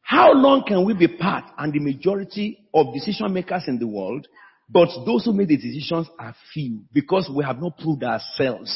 How 0.00 0.32
long 0.32 0.64
can 0.66 0.82
we 0.86 0.94
be 0.94 1.06
part 1.06 1.44
and 1.58 1.74
the 1.74 1.78
majority 1.78 2.58
of 2.72 2.94
decision 2.94 3.34
makers 3.34 3.64
in 3.66 3.78
the 3.78 3.86
world, 3.86 4.26
but 4.70 4.88
those 5.04 5.26
who 5.26 5.34
make 5.34 5.48
the 5.48 5.58
decisions 5.58 6.08
are 6.18 6.34
few 6.54 6.84
because 6.90 7.30
we 7.30 7.44
have 7.44 7.60
not 7.60 7.76
proved 7.76 8.02
ourselves? 8.02 8.74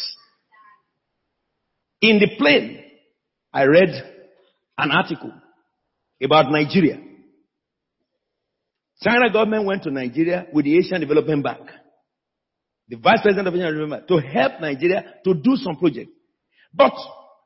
In 2.02 2.18
the 2.18 2.28
plane, 2.36 2.78
I 3.54 3.64
read 3.64 3.88
an 4.76 4.90
article 4.90 5.32
about 6.22 6.52
Nigeria. 6.52 7.00
China 9.02 9.32
government 9.32 9.64
went 9.64 9.82
to 9.84 9.90
Nigeria 9.90 10.46
with 10.52 10.66
the 10.66 10.76
Asian 10.76 11.00
Development 11.00 11.42
Bank, 11.42 11.70
the 12.90 12.96
vice 12.96 13.20
president 13.22 13.48
of 13.48 13.54
Development 13.54 13.90
Bank, 13.90 14.08
to 14.08 14.18
help 14.18 14.60
Nigeria 14.60 15.14
to 15.24 15.34
do 15.34 15.56
some 15.56 15.76
project. 15.76 16.10
But 16.74 16.92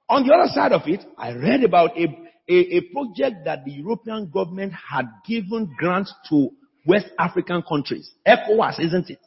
on 0.09 0.27
the 0.27 0.35
other 0.35 0.51
side 0.53 0.73
of 0.73 0.83
it, 0.87 1.05
I 1.17 1.33
read 1.33 1.63
about 1.63 1.97
a 1.97 2.07
a, 2.49 2.53
a 2.77 2.81
project 2.93 3.45
that 3.45 3.65
the 3.65 3.73
European 3.73 4.31
government 4.31 4.73
had 4.73 5.07
given 5.27 5.75
grants 5.79 6.13
to 6.29 6.51
West 6.87 7.07
African 7.19 7.63
countries. 7.63 8.11
ECOWAS, 8.27 8.81
isn't 8.81 9.11
it? 9.11 9.19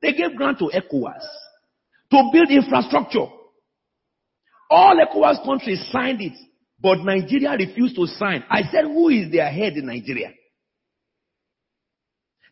They 0.00 0.12
gave 0.12 0.36
grant 0.36 0.58
to 0.60 0.66
ECOWAS 0.66 1.22
to 2.10 2.30
build 2.32 2.50
infrastructure. 2.50 3.26
All 4.70 4.96
ECOWAS 4.96 5.44
countries 5.44 5.84
signed 5.90 6.20
it, 6.20 6.34
but 6.80 6.98
Nigeria 6.98 7.56
refused 7.58 7.96
to 7.96 8.06
sign. 8.06 8.44
I 8.48 8.62
said, 8.70 8.84
who 8.84 9.08
is 9.08 9.32
their 9.32 9.50
head 9.50 9.72
in 9.74 9.86
Nigeria? 9.86 10.30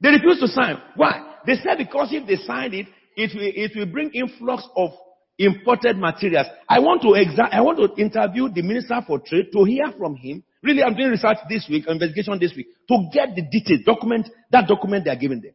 They 0.01 0.09
refused 0.11 0.41
to 0.41 0.49
sign. 0.49 0.79
Why? 0.97 1.32
They 1.47 1.55
said 1.57 1.78
because 1.78 2.09
if 2.12 2.26
they 2.26 2.36
signed 2.36 2.74
it, 2.74 2.86
it 3.16 3.30
will, 3.34 3.43
it 3.55 3.72
will 3.76 3.93
bring 3.93 4.11
influx 4.12 4.66
of 4.76 4.90
imported 5.38 5.97
materials. 5.99 6.47
I 6.68 6.78
want 6.78 7.03
to 7.03 7.09
exa- 7.09 7.53
I 7.53 7.61
want 7.61 7.78
to 7.78 8.01
interview 8.01 8.49
the 8.49 8.62
Minister 8.62 9.01
for 9.07 9.18
Trade 9.18 9.47
to 9.53 9.64
hear 9.64 9.93
from 9.99 10.16
him. 10.16 10.43
Really, 10.62 10.82
I'm 10.82 10.95
doing 10.95 11.11
research 11.11 11.38
this 11.49 11.66
week, 11.68 11.84
investigation 11.88 12.38
this 12.38 12.53
week, 12.57 12.68
to 12.88 13.09
get 13.12 13.34
the 13.34 13.43
details, 13.43 13.80
document, 13.84 14.28
that 14.51 14.68
document 14.68 15.05
they 15.05 15.11
are 15.11 15.16
giving 15.16 15.40
them. 15.40 15.53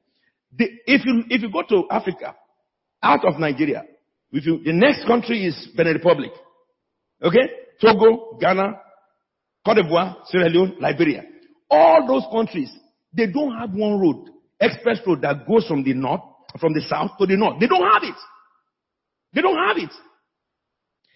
The, 0.57 0.65
if 0.85 1.05
you, 1.05 1.23
if 1.29 1.41
you 1.41 1.51
go 1.51 1.63
to 1.69 1.87
Africa, 1.89 2.35
out 3.01 3.23
of 3.25 3.39
Nigeria, 3.39 3.83
if 4.31 4.45
you, 4.45 4.61
the 4.63 4.73
next 4.73 5.05
country 5.07 5.45
is 5.45 5.69
Benin 5.75 5.93
Republic. 5.93 6.31
Okay? 7.21 7.49
Togo, 7.79 8.37
Ghana, 8.39 8.73
Cote 9.65 9.77
d'Ivoire, 9.77 10.17
Sierra 10.25 10.49
Leone, 10.49 10.75
Liberia. 10.79 11.23
All 11.69 12.05
those 12.07 12.23
countries, 12.31 12.71
they 13.13 13.27
don't 13.27 13.55
have 13.57 13.71
one 13.71 13.99
road, 13.99 14.29
express 14.59 14.99
road 15.05 15.21
that 15.21 15.47
goes 15.47 15.67
from 15.67 15.83
the 15.83 15.93
north, 15.93 16.21
from 16.59 16.73
the 16.73 16.81
south 16.81 17.11
to 17.19 17.25
the 17.25 17.37
north. 17.37 17.59
They 17.59 17.67
don't 17.67 17.83
have 17.83 18.03
it. 18.03 18.15
They 19.33 19.41
don't 19.41 19.57
have 19.57 19.77
it. 19.77 19.91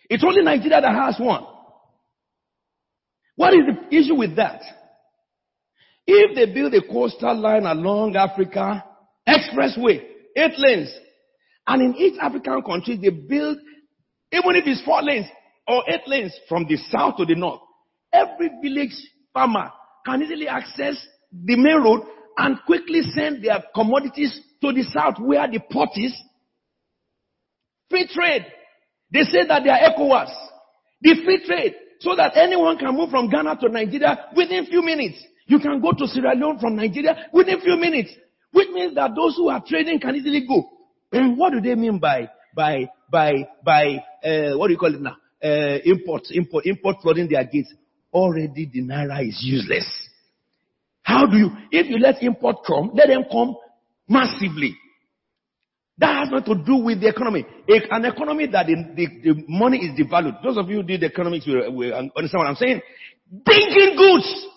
It's 0.09 0.23
only 0.23 0.43
Nigeria 0.43 0.81
that 0.81 0.93
has 0.93 1.19
one. 1.19 1.45
What 3.35 3.53
is 3.53 3.61
the 3.65 3.97
issue 3.97 4.15
with 4.15 4.35
that? 4.35 4.61
If 6.05 6.35
they 6.35 6.53
build 6.53 6.73
a 6.73 6.81
coastal 6.81 7.39
line 7.39 7.65
along 7.65 8.15
Africa, 8.15 8.83
expressway, 9.27 10.03
eight 10.35 10.53
lanes, 10.57 10.93
and 11.67 11.81
in 11.81 11.95
each 11.95 12.19
African 12.19 12.61
country 12.63 12.97
they 13.01 13.09
build, 13.09 13.57
even 14.31 14.55
if 14.55 14.65
it's 14.67 14.83
four 14.83 15.01
lanes 15.01 15.27
or 15.67 15.83
eight 15.89 16.01
lanes 16.07 16.33
from 16.49 16.65
the 16.67 16.75
south 16.75 17.17
to 17.17 17.25
the 17.25 17.35
north, 17.35 17.61
every 18.11 18.49
village 18.61 18.95
farmer 19.33 19.71
can 20.05 20.21
easily 20.23 20.47
access 20.47 20.95
the 21.31 21.55
main 21.55 21.81
road 21.81 22.01
and 22.37 22.57
quickly 22.65 23.01
send 23.13 23.43
their 23.43 23.63
commodities 23.75 24.39
to 24.61 24.71
the 24.71 24.83
south 24.83 25.15
where 25.19 25.47
the 25.49 25.59
port 25.71 25.89
is 25.95 26.13
Free 27.91 28.07
trade. 28.07 28.45
They 29.11 29.23
say 29.23 29.45
that 29.47 29.63
they 29.63 29.69
are 29.69 29.91
ECOWAS. 29.91 30.31
The 31.01 31.15
free 31.25 31.43
trade. 31.45 31.75
So 31.99 32.15
that 32.15 32.35
anyone 32.37 32.77
can 32.77 32.95
move 32.95 33.09
from 33.11 33.29
Ghana 33.29 33.57
to 33.57 33.69
Nigeria 33.69 34.27
within 34.35 34.65
few 34.65 34.81
minutes. 34.81 35.21
You 35.45 35.59
can 35.59 35.81
go 35.81 35.91
to 35.91 36.07
Sierra 36.07 36.33
Leone 36.33 36.57
from 36.57 36.77
Nigeria 36.77 37.27
within 37.33 37.59
few 37.59 37.75
minutes. 37.77 38.11
Which 38.53 38.69
means 38.71 38.95
that 38.95 39.11
those 39.13 39.35
who 39.35 39.49
are 39.49 39.61
trading 39.67 39.99
can 39.99 40.15
easily 40.15 40.47
go. 40.47 40.69
And 41.11 41.37
what 41.37 41.51
do 41.51 41.59
they 41.59 41.75
mean 41.75 41.99
by, 41.99 42.29
by, 42.55 42.89
by, 43.11 43.33
by, 43.63 43.97
uh, 44.23 44.57
what 44.57 44.67
do 44.67 44.73
you 44.73 44.79
call 44.79 44.95
it 44.95 45.01
now? 45.01 45.17
Uh, 45.43 45.79
import, 45.83 46.23
import, 46.31 46.65
import 46.65 46.97
flooding 47.01 47.27
their 47.27 47.43
gates. 47.43 47.73
Already 48.13 48.69
the 48.71 48.81
Naira 48.81 49.27
is 49.27 49.39
useless. 49.43 49.85
How 51.03 51.25
do 51.25 51.37
you, 51.37 51.49
if 51.71 51.87
you 51.87 51.97
let 51.97 52.21
import 52.21 52.57
come, 52.65 52.91
let 52.93 53.07
them 53.07 53.23
come 53.31 53.55
massively. 54.07 54.75
That 55.97 56.17
has 56.17 56.29
nothing 56.31 56.55
to 56.55 56.63
do 56.63 56.77
with 56.77 57.01
the 57.01 57.09
economy. 57.09 57.45
An 57.67 58.05
economy 58.05 58.47
that 58.47 58.65
the, 58.65 58.75
the, 58.95 59.07
the 59.23 59.45
money 59.47 59.77
is 59.77 59.99
devalued. 59.99 60.41
Those 60.43 60.57
of 60.57 60.69
you 60.69 60.77
who 60.77 60.83
did 60.83 61.03
economics 61.03 61.45
will, 61.45 61.93
understand 61.93 62.39
what 62.39 62.47
I'm 62.47 62.55
saying. 62.55 62.81
Bringing 63.29 63.95
goods. 63.95 64.47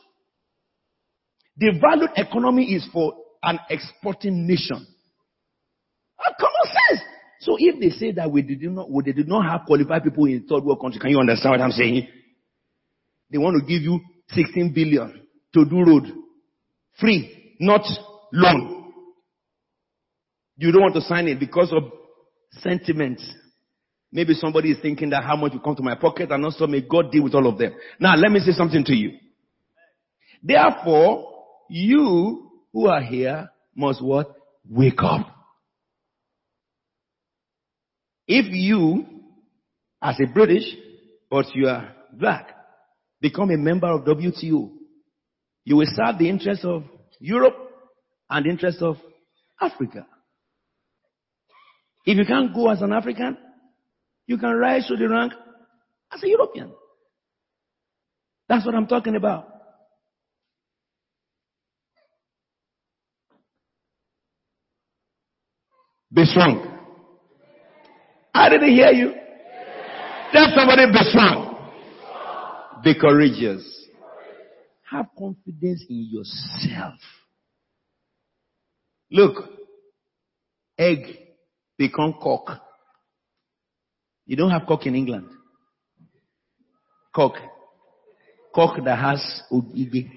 The 1.56 2.12
economy 2.16 2.74
is 2.74 2.88
for 2.92 3.14
an 3.42 3.58
exporting 3.68 4.46
nation. 4.46 4.86
Oh, 6.18 6.32
common 6.40 6.74
sense. 6.88 7.00
So 7.40 7.56
if 7.58 7.78
they 7.78 7.90
say 7.90 8.12
that 8.12 8.30
we 8.30 8.40
did 8.40 8.62
not, 8.62 8.90
we 8.90 9.02
did 9.02 9.28
not 9.28 9.44
have 9.44 9.66
qualified 9.66 10.02
people 10.02 10.24
in 10.24 10.46
third 10.48 10.64
world 10.64 10.80
country, 10.80 10.98
can 10.98 11.10
you 11.10 11.20
understand 11.20 11.52
what 11.52 11.60
I'm 11.60 11.72
saying? 11.72 12.08
They 13.30 13.38
want 13.38 13.60
to 13.60 13.66
give 13.66 13.82
you 13.82 14.00
16 14.30 14.72
billion 14.72 15.22
to 15.52 15.64
do 15.64 15.84
road. 15.84 16.23
Free, 16.98 17.56
not 17.60 17.82
loan. 18.32 18.92
You 20.56 20.70
don't 20.70 20.82
want 20.82 20.94
to 20.94 21.00
sign 21.00 21.28
it 21.28 21.40
because 21.40 21.72
of 21.72 21.84
sentiments. 22.60 23.24
Maybe 24.12 24.34
somebody 24.34 24.70
is 24.70 24.78
thinking 24.80 25.10
that 25.10 25.24
how 25.24 25.34
much 25.34 25.52
will 25.52 25.60
come 25.60 25.74
to 25.76 25.82
my 25.82 25.96
pocket 25.96 26.30
and 26.30 26.44
also 26.44 26.66
may 26.68 26.82
God 26.82 27.10
deal 27.10 27.24
with 27.24 27.34
all 27.34 27.48
of 27.48 27.58
them. 27.58 27.72
Now 27.98 28.14
let 28.14 28.30
me 28.30 28.38
say 28.38 28.52
something 28.52 28.84
to 28.84 28.94
you. 28.94 29.18
Therefore, 30.42 31.32
you 31.68 32.50
who 32.72 32.86
are 32.86 33.02
here 33.02 33.50
must 33.74 34.02
what? 34.02 34.32
Wake 34.68 35.02
up. 35.02 35.26
If 38.26 38.46
you, 38.50 39.04
as 40.00 40.16
a 40.20 40.32
British, 40.32 40.64
but 41.30 41.46
you 41.54 41.68
are 41.68 41.92
black, 42.12 42.54
become 43.20 43.50
a 43.50 43.56
member 43.56 43.88
of 43.88 44.04
WTO, 44.04 44.70
you 45.64 45.76
will 45.76 45.86
serve 45.88 46.18
the 46.18 46.28
interests 46.28 46.64
of 46.64 46.84
Europe 47.20 47.56
and 48.30 48.44
the 48.44 48.50
interests 48.50 48.82
of 48.82 48.96
Africa. 49.60 50.06
If 52.04 52.18
you 52.18 52.26
can't 52.26 52.54
go 52.54 52.68
as 52.70 52.82
an 52.82 52.92
African, 52.92 53.36
you 54.26 54.36
can 54.36 54.50
rise 54.50 54.86
to 54.88 54.96
the 54.96 55.08
rank 55.08 55.32
as 56.12 56.22
a 56.22 56.28
European. 56.28 56.72
That's 58.48 58.66
what 58.66 58.74
I'm 58.74 58.86
talking 58.86 59.16
about. 59.16 59.48
Be 66.12 66.24
strong. 66.26 66.70
I 68.32 68.48
didn't 68.48 68.70
hear 68.70 68.90
you. 68.90 69.14
Tell 70.32 70.46
somebody 70.54 70.86
be 70.86 70.98
strong. 71.10 71.72
Be 72.84 72.94
courageous. 72.94 73.83
Have 74.94 75.08
confidence 75.18 75.84
in 75.90 76.06
yourself. 76.08 76.94
Look, 79.10 79.44
egg 80.78 81.18
become 81.76 82.14
cock. 82.22 82.60
You 84.24 84.36
don't 84.36 84.52
have 84.52 84.68
cock 84.68 84.86
in 84.86 84.94
England. 84.94 85.26
Cock. 87.12 87.32
Cock 88.54 88.84
that 88.84 88.96
has 88.96 89.42
igbe. 89.52 90.12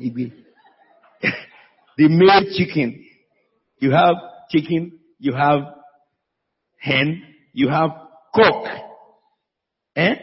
Igbe. 0.00 0.32
the 1.98 2.08
male 2.08 2.46
chicken. 2.56 3.04
You 3.80 3.90
have 3.90 4.14
chicken, 4.50 4.98
you 5.18 5.34
have 5.34 5.60
hen, 6.78 7.22
you 7.52 7.68
have 7.68 7.90
cock. 8.34 8.64
Eh? 9.94 10.14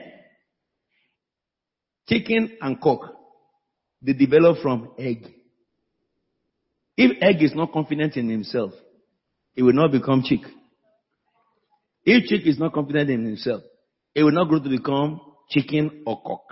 Chicken 2.09 2.57
and 2.59 2.81
cock. 2.81 3.12
They 4.03 4.13
develop 4.13 4.57
from 4.61 4.91
egg. 4.99 5.25
If 6.97 7.17
egg 7.21 7.41
is 7.41 7.55
not 7.55 7.71
confident 7.71 8.17
in 8.17 8.29
himself, 8.29 8.73
it 9.55 9.63
will 9.63 9.73
not 9.73 9.91
become 9.91 10.23
chick. 10.23 10.41
If 12.05 12.25
chick 12.25 12.41
is 12.45 12.59
not 12.59 12.73
confident 12.73 13.09
in 13.09 13.25
himself, 13.25 13.63
it 14.13 14.23
will 14.23 14.31
not 14.31 14.49
grow 14.49 14.59
to 14.59 14.69
become 14.69 15.21
chicken 15.49 16.03
or 16.05 16.21
cock. 16.21 16.43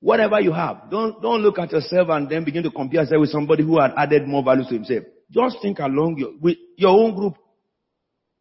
Whatever 0.00 0.40
you 0.40 0.52
have, 0.52 0.90
don't, 0.90 1.20
don't 1.22 1.40
look 1.40 1.58
at 1.58 1.72
yourself 1.72 2.08
and 2.10 2.28
then 2.28 2.44
begin 2.44 2.62
to 2.62 2.70
compare 2.70 3.00
yourself 3.00 3.20
with 3.20 3.30
somebody 3.30 3.64
who 3.64 3.80
had 3.80 3.92
added 3.96 4.28
more 4.28 4.44
value 4.44 4.64
to 4.64 4.74
himself. 4.74 5.04
Just 5.30 5.56
think 5.60 5.78
along 5.80 6.16
your, 6.18 6.30
with 6.40 6.56
your 6.76 6.90
own 6.90 7.16
group 7.16 7.34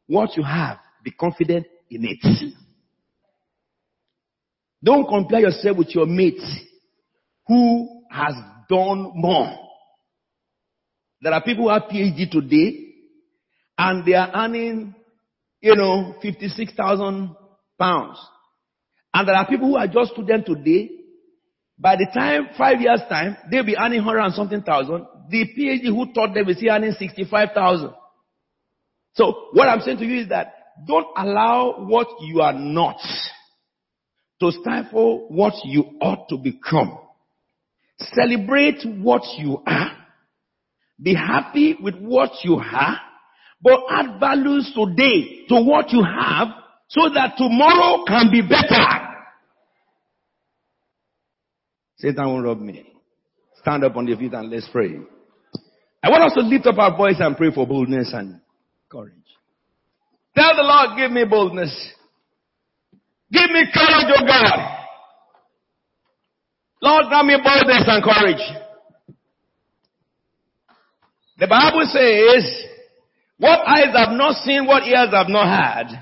what 0.05 0.35
you 0.37 0.43
have. 0.43 0.77
Be 1.03 1.11
confident 1.11 1.65
in 1.89 2.05
it. 2.05 2.53
Don't 4.83 5.07
compare 5.07 5.39
yourself 5.39 5.77
with 5.77 5.95
your 5.95 6.05
mate 6.05 6.41
who 7.47 8.03
has 8.11 8.33
done 8.69 9.11
more. 9.15 9.53
There 11.21 11.33
are 11.33 11.43
people 11.43 11.65
who 11.65 11.69
have 11.69 11.89
PhD 11.91 12.29
today 12.29 12.87
and 13.77 14.05
they 14.05 14.13
are 14.13 14.29
earning, 14.33 14.95
you 15.61 15.75
know, 15.75 16.15
56,000 16.21 17.35
pounds. 17.79 18.17
And 19.13 19.27
there 19.27 19.35
are 19.35 19.47
people 19.47 19.67
who 19.69 19.77
are 19.77 19.87
just 19.87 20.11
students 20.11 20.47
today. 20.47 20.89
By 21.79 21.95
the 21.95 22.07
time, 22.13 22.49
five 22.57 22.81
years 22.81 23.01
time, 23.09 23.37
they'll 23.49 23.65
be 23.65 23.77
earning 23.77 23.99
100 23.99 24.19
and 24.19 24.33
something 24.33 24.61
thousand. 24.61 25.05
The 25.29 25.45
PhD 25.57 25.85
who 25.85 26.13
taught 26.13 26.33
them 26.33 26.49
is 26.49 26.63
earning 26.69 26.93
65,000. 26.93 27.91
So 29.13 29.49
what 29.53 29.67
I'm 29.67 29.81
saying 29.81 29.97
to 29.97 30.05
you 30.05 30.21
is 30.21 30.29
that 30.29 30.53
don't 30.87 31.07
allow 31.17 31.85
what 31.87 32.07
you 32.21 32.41
are 32.41 32.53
not 32.53 32.97
to 34.39 34.51
stifle 34.51 35.27
what 35.29 35.53
you 35.65 35.83
ought 35.99 36.29
to 36.29 36.37
become. 36.37 36.99
Celebrate 37.99 38.83
what 38.99 39.23
you 39.37 39.61
are. 39.65 39.91
Be 41.01 41.13
happy 41.13 41.75
with 41.81 41.95
what 41.95 42.31
you 42.43 42.59
have, 42.59 42.97
but 43.61 43.79
add 43.89 44.19
values 44.19 44.71
today 44.75 45.45
to 45.49 45.61
what 45.61 45.91
you 45.91 46.03
have 46.03 46.47
so 46.89 47.09
that 47.13 47.33
tomorrow 47.37 48.03
can 48.05 48.29
be 48.31 48.41
better. 48.41 49.07
Satan 51.97 52.25
won't 52.25 52.45
rob 52.45 52.59
me. 52.59 52.85
Stand 53.61 53.83
up 53.83 53.95
on 53.95 54.07
your 54.07 54.17
feet 54.17 54.33
and 54.33 54.49
let's 54.49 54.67
pray. 54.71 54.95
I 56.03 56.09
want 56.09 56.23
us 56.23 56.33
to 56.35 56.41
lift 56.41 56.67
up 56.67 56.77
our 56.77 56.95
voice 56.95 57.17
and 57.19 57.35
pray 57.35 57.51
for 57.53 57.67
boldness 57.67 58.11
and 58.13 58.39
Courage. 58.89 59.13
Tell 60.35 60.55
the 60.55 60.63
Lord, 60.63 60.97
give 60.97 61.11
me 61.11 61.25
boldness. 61.25 61.93
Give 63.31 63.49
me 63.51 63.65
courage, 63.73 64.13
oh 64.15 64.25
God. 64.25 64.86
Lord, 66.82 67.05
grant 67.09 67.28
me 67.28 67.38
boldness 67.43 67.86
and 67.88 68.03
courage. 68.03 68.45
The 71.39 71.47
Bible 71.47 71.86
says, 71.89 72.65
what 73.38 73.61
eyes 73.67 73.93
have 73.93 74.17
not 74.17 74.36
seen, 74.41 74.65
what 74.65 74.84
ears 74.84 75.13
have 75.13 75.30
not 75.30 75.45
heard, 75.45 75.93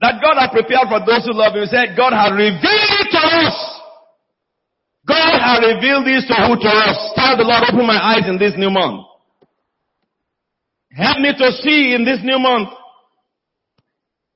that 0.00 0.22
God 0.22 0.38
has 0.38 0.50
prepared 0.50 0.88
for 0.88 1.02
those 1.04 1.26
who 1.26 1.34
love 1.34 1.54
Him. 1.54 1.62
He 1.62 1.70
said, 1.70 1.96
God 1.96 2.14
has 2.14 2.30
revealed 2.32 2.94
it 3.02 3.10
to 3.10 3.22
us. 3.22 3.56
God 5.06 5.34
has 5.42 5.58
revealed 5.74 6.06
this 6.06 6.26
to 6.28 6.34
who 6.46 6.54
to 6.54 6.70
us. 6.70 6.98
Tell 7.16 7.36
the 7.36 7.42
Lord, 7.42 7.66
open 7.66 7.86
my 7.86 7.98
eyes 7.98 8.28
in 8.28 8.38
this 8.38 8.54
new 8.56 8.70
month. 8.70 9.06
Help 10.92 11.18
me 11.18 11.32
to 11.36 11.52
see 11.62 11.94
in 11.94 12.04
this 12.04 12.20
new 12.22 12.38
month. 12.38 12.68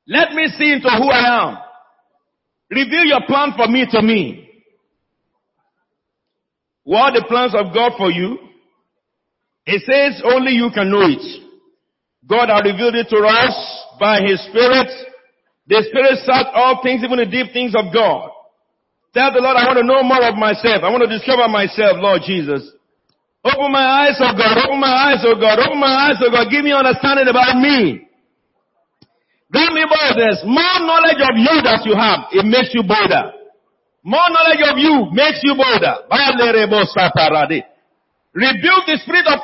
Let 0.06 0.32
me 0.32 0.46
see 0.48 0.72
into 0.72 0.90
who 0.90 1.10
I 1.10 1.48
am. 1.48 1.58
Reveal 2.70 3.04
your 3.04 3.22
plan 3.26 3.52
for 3.56 3.68
me 3.68 3.86
to 3.90 4.02
me. 4.02 4.43
What 6.84 7.16
are 7.16 7.20
the 7.20 7.26
plans 7.26 7.54
of 7.56 7.74
God 7.74 7.92
for 7.96 8.10
you? 8.10 8.38
It 9.66 9.80
says 9.88 10.20
only 10.24 10.52
you 10.52 10.68
can 10.72 10.92
know 10.92 11.08
it. 11.08 11.24
God 12.28 12.48
has 12.52 12.64
revealed 12.64 12.94
it 12.94 13.08
to 13.08 13.20
us 13.24 13.56
by 13.98 14.20
His 14.20 14.40
Spirit. 14.48 14.88
The 15.66 15.80
Spirit 15.88 16.20
search 16.24 16.48
all 16.52 16.80
things, 16.84 17.00
even 17.00 17.16
the 17.16 17.28
deep 17.28 17.52
things 17.52 17.72
of 17.72 17.92
God. 17.92 18.28
Tell 19.16 19.32
the 19.32 19.40
Lord, 19.40 19.56
I 19.56 19.64
want 19.64 19.80
to 19.80 19.86
know 19.86 20.04
more 20.04 20.20
of 20.28 20.36
myself. 20.36 20.84
I 20.84 20.92
want 20.92 21.08
to 21.08 21.12
discover 21.12 21.48
myself, 21.48 21.96
Lord 22.00 22.20
Jesus. 22.26 22.68
Open 23.44 23.72
my 23.72 24.08
eyes, 24.08 24.16
oh 24.20 24.32
God. 24.36 24.56
Open 24.64 24.80
my 24.80 24.92
eyes, 25.12 25.20
oh 25.24 25.36
God. 25.36 25.60
Open 25.60 25.80
my 25.80 26.08
eyes, 26.08 26.20
oh 26.20 26.32
God. 26.32 26.48
Give 26.52 26.64
me 26.64 26.72
understanding 26.72 27.28
about 27.28 27.56
me. 27.60 28.04
Grant 29.52 29.72
me 29.72 29.84
boldness. 29.86 30.42
More 30.44 30.76
knowledge 30.82 31.20
of 31.20 31.34
you 31.36 31.54
that 31.64 31.84
you 31.84 31.94
have, 31.94 32.32
it 32.32 32.44
makes 32.44 32.72
you 32.74 32.82
bolder. 32.82 33.43
More 34.04 34.28
knowledge 34.28 34.60
of 34.68 34.76
you 34.76 35.08
makes 35.16 35.40
you 35.42 35.56
bolder. 35.56 36.04
Rebuke 38.34 38.84
the 38.84 39.00
spirit 39.00 39.26
of 39.26 39.40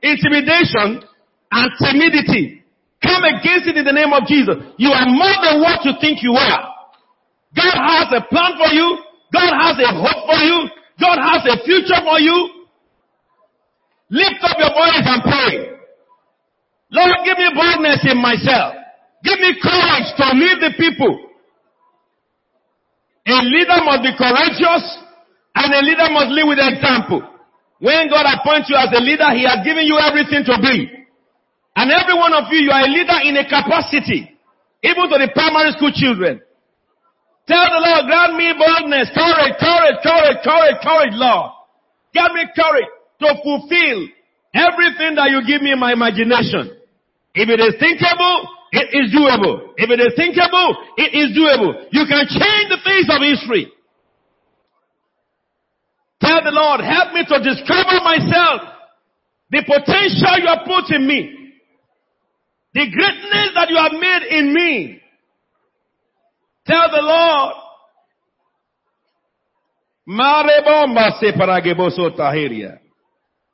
intimidation 0.00 1.04
and 1.52 1.68
timidity. 1.76 2.64
Come 3.04 3.24
against 3.24 3.68
it 3.68 3.76
in 3.76 3.84
the 3.84 3.92
name 3.92 4.12
of 4.12 4.24
Jesus. 4.24 4.56
You 4.80 4.88
are 4.88 5.04
more 5.08 5.36
than 5.44 5.60
what 5.60 5.84
you 5.84 5.92
think 6.00 6.24
you 6.24 6.32
are. 6.32 6.72
God 7.52 7.76
has 7.76 8.08
a 8.16 8.24
plan 8.32 8.56
for 8.56 8.72
you. 8.72 8.96
God 9.32 9.52
has 9.52 9.76
a 9.76 9.92
hope 9.92 10.24
for 10.24 10.40
you. 10.40 10.68
God 11.00 11.18
has 11.20 11.44
a 11.44 11.64
future 11.64 12.00
for 12.04 12.20
you. 12.20 12.64
Lift 14.10 14.40
up 14.42 14.56
your 14.58 14.72
voice 14.72 15.04
and 15.04 15.22
pray. 15.22 15.70
Lord, 16.92 17.16
give 17.24 17.38
me 17.38 17.48
boldness 17.54 18.04
in 18.08 18.18
myself. 18.20 18.74
Give 19.22 19.38
me 19.38 19.54
courage 19.62 20.08
to 20.16 20.24
lead 20.34 20.58
the 20.60 20.72
people. 20.76 21.29
A 23.30 23.42
leader 23.46 23.78
must 23.86 24.02
be 24.02 24.12
courageous 24.18 24.84
and 25.54 25.70
a 25.70 25.82
leader 25.86 26.08
must 26.10 26.34
lead 26.34 26.50
with 26.50 26.58
example. 26.58 27.22
When 27.78 28.10
God 28.10 28.26
appoints 28.26 28.68
you 28.68 28.76
as 28.76 28.90
a 28.90 29.00
leader, 29.00 29.30
He 29.32 29.46
has 29.46 29.62
given 29.64 29.86
you 29.86 29.96
everything 29.96 30.42
to 30.50 30.56
be. 30.58 30.90
And 31.76 31.88
every 31.94 32.14
one 32.18 32.34
of 32.34 32.50
you, 32.50 32.66
you 32.66 32.72
are 32.74 32.84
a 32.84 32.90
leader 32.90 33.18
in 33.24 33.38
a 33.38 33.46
capacity. 33.46 34.28
Even 34.82 35.08
to 35.08 35.16
the 35.16 35.30
primary 35.32 35.72
school 35.78 35.92
children. 35.94 36.40
Tell 37.46 37.66
the 37.66 37.80
Lord, 37.80 38.04
grant 38.06 38.34
me 38.36 38.52
boldness, 38.52 39.10
courage, 39.14 39.56
courage, 39.58 39.98
courage, 40.02 40.38
courage, 40.44 40.78
courage, 40.82 41.14
Lord. 41.16 41.50
Grant 42.12 42.34
me 42.34 42.44
courage 42.52 42.90
to 43.20 43.28
fulfill 43.42 43.98
everything 44.54 45.14
that 45.16 45.30
you 45.30 45.40
give 45.46 45.62
me 45.62 45.72
in 45.72 45.78
my 45.78 45.92
imagination. 45.92 46.74
If 47.34 47.48
it 47.48 47.60
is 47.60 47.74
thinkable, 47.78 48.48
it 48.72 48.88
is 48.94 49.14
doable. 49.14 49.74
If 49.76 49.90
it 49.90 50.00
is 50.00 50.14
thinkable, 50.16 50.76
it 50.96 51.14
is 51.14 51.36
doable. 51.36 51.86
You 51.90 52.06
can 52.06 52.26
change 52.28 52.68
the 52.70 52.78
face 52.84 53.08
of 53.10 53.22
history. 53.22 53.72
Tell 56.20 56.42
the 56.44 56.52
Lord, 56.52 56.80
help 56.80 57.14
me 57.14 57.24
to 57.24 57.38
discover 57.42 57.98
myself, 58.04 58.60
the 59.50 59.62
potential 59.66 60.38
you 60.38 60.46
have 60.46 60.66
put 60.66 60.94
in 60.94 61.06
me, 61.06 61.54
the 62.74 62.86
greatness 62.90 63.50
that 63.54 63.68
you 63.70 63.76
have 63.76 63.92
made 63.92 64.38
in 64.38 64.54
me. 64.54 65.00
Tell 66.66 66.88
the 66.90 67.02
Lord, 67.02 67.54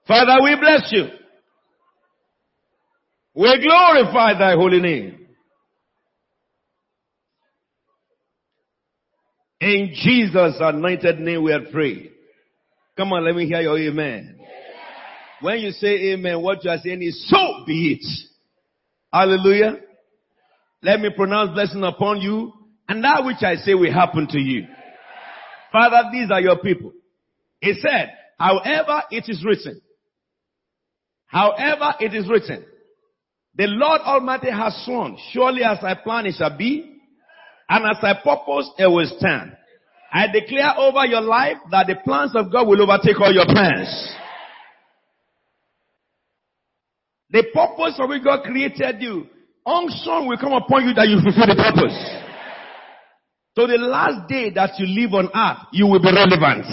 Father, 0.06 0.42
we 0.42 0.54
bless 0.56 0.92
you. 0.92 1.08
We 3.36 3.60
glorify 3.60 4.38
thy 4.38 4.54
holy 4.54 4.80
name. 4.80 5.26
In 9.60 9.92
Jesus' 9.94 10.56
anointed 10.58 11.20
name 11.20 11.42
we 11.42 11.52
are 11.52 11.66
praying. 11.70 12.08
Come 12.96 13.12
on, 13.12 13.26
let 13.26 13.34
me 13.34 13.46
hear 13.46 13.60
your 13.60 13.78
amen. 13.78 14.38
When 15.42 15.58
you 15.58 15.70
say 15.72 16.12
amen, 16.12 16.40
what 16.40 16.64
you 16.64 16.70
are 16.70 16.78
saying 16.78 17.02
is 17.02 17.28
so 17.28 17.64
be 17.66 17.98
it. 18.00 18.06
Hallelujah. 19.12 19.80
Let 20.82 21.00
me 21.00 21.10
pronounce 21.14 21.52
blessing 21.52 21.82
upon 21.82 22.22
you 22.22 22.54
and 22.88 23.04
that 23.04 23.22
which 23.22 23.42
I 23.42 23.56
say 23.56 23.74
will 23.74 23.92
happen 23.92 24.28
to 24.30 24.38
you. 24.38 24.66
Father, 25.72 26.08
these 26.10 26.30
are 26.30 26.40
your 26.40 26.58
people. 26.58 26.92
He 27.60 27.74
said, 27.74 28.12
however 28.38 29.02
it 29.10 29.24
is 29.28 29.44
written, 29.44 29.82
however 31.26 31.94
it 32.00 32.14
is 32.14 32.26
written, 32.30 32.64
the 33.56 33.66
Lord 33.66 34.02
Almighty 34.02 34.50
has 34.50 34.84
sworn, 34.84 35.16
surely 35.32 35.64
as 35.64 35.78
I 35.82 35.94
plan 35.94 36.26
it 36.26 36.34
shall 36.36 36.56
be, 36.56 37.00
and 37.68 37.84
as 37.86 37.96
I 38.02 38.14
purpose 38.22 38.70
it 38.78 38.86
will 38.86 39.10
stand. 39.18 39.52
I 40.12 40.26
declare 40.32 40.76
over 40.78 41.04
your 41.06 41.22
life 41.22 41.56
that 41.70 41.86
the 41.86 41.96
plans 42.04 42.32
of 42.36 42.52
God 42.52 42.68
will 42.68 42.82
overtake 42.82 43.18
all 43.20 43.32
your 43.32 43.46
plans. 43.46 43.88
The 47.30 47.44
purpose 47.52 47.96
for 47.96 48.06
which 48.06 48.22
God 48.22 48.44
created 48.44 49.00
you, 49.00 49.26
unction 49.64 50.28
will 50.28 50.38
come 50.38 50.52
upon 50.52 50.86
you 50.86 50.94
that 50.94 51.08
you 51.08 51.20
fulfill 51.24 51.48
the 51.48 51.56
purpose. 51.56 51.96
So 53.56 53.66
the 53.66 53.78
last 53.78 54.28
day 54.28 54.50
that 54.50 54.78
you 54.78 54.86
live 54.86 55.14
on 55.14 55.30
earth, 55.34 55.66
you 55.72 55.86
will 55.86 56.00
be 56.00 56.12
relevant. 56.12 56.66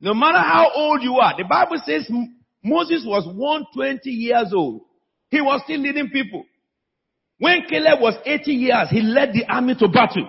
No 0.00 0.14
matter 0.14 0.38
how 0.38 0.70
old 0.74 1.02
you 1.02 1.16
are, 1.18 1.36
the 1.36 1.44
Bible 1.44 1.80
says 1.84 2.10
Moses 2.64 3.04
was 3.06 3.26
120 3.26 4.10
years 4.10 4.52
old. 4.54 4.82
He 5.32 5.40
was 5.40 5.64
still 5.64 5.80
leading 5.80 6.12
people. 6.12 6.44
When 7.40 7.64
Caleb 7.64 8.04
was 8.04 8.20
80 8.20 8.52
years, 8.52 8.92
he 8.92 9.00
led 9.00 9.32
the 9.32 9.48
army 9.48 9.72
to 9.80 9.88
battle. 9.88 10.28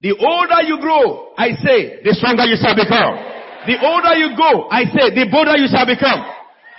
The 0.00 0.16
older 0.16 0.64
you 0.64 0.80
grow, 0.80 1.36
I 1.36 1.52
say, 1.60 2.00
the 2.00 2.16
stronger 2.16 2.48
you 2.48 2.56
shall 2.56 2.72
become. 2.72 3.20
The 3.68 3.76
older 3.84 4.16
you 4.16 4.32
go, 4.32 4.64
I 4.72 4.88
say, 4.88 5.12
the 5.12 5.28
bolder 5.28 5.60
you 5.60 5.68
shall 5.68 5.84
become. 5.84 6.24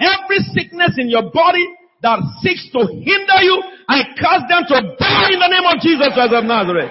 Every 0.02 0.42
sickness 0.58 0.98
in 0.98 1.14
your 1.14 1.30
body 1.30 1.62
that 2.02 2.18
seeks 2.42 2.66
to 2.74 2.82
hinder 2.90 3.40
you, 3.46 3.62
I 3.86 4.18
cast 4.18 4.50
them 4.50 4.66
to 4.74 4.78
die 4.98 5.30
in 5.30 5.38
the 5.38 5.54
name 5.54 5.70
of 5.70 5.78
Jesus 5.86 6.10
Christ 6.18 6.34
of 6.34 6.50
Nazareth. 6.50 6.90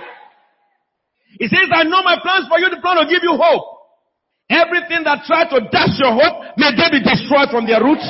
He 1.35 1.51
says, 1.51 1.67
I 1.75 1.83
know 1.83 2.07
my 2.07 2.23
plans 2.23 2.47
for 2.47 2.63
you, 2.63 2.71
the 2.71 2.79
plan 2.79 3.03
to 3.03 3.11
give 3.11 3.27
you 3.27 3.35
hope. 3.35 3.67
Everything 4.47 5.03
that 5.03 5.27
tried 5.27 5.51
to 5.51 5.67
dash 5.67 5.99
your 5.99 6.15
hope, 6.15 6.55
may 6.55 6.71
they 6.79 6.95
be 6.95 7.03
destroyed 7.03 7.51
from 7.51 7.67
their 7.67 7.83
roots. 7.83 8.07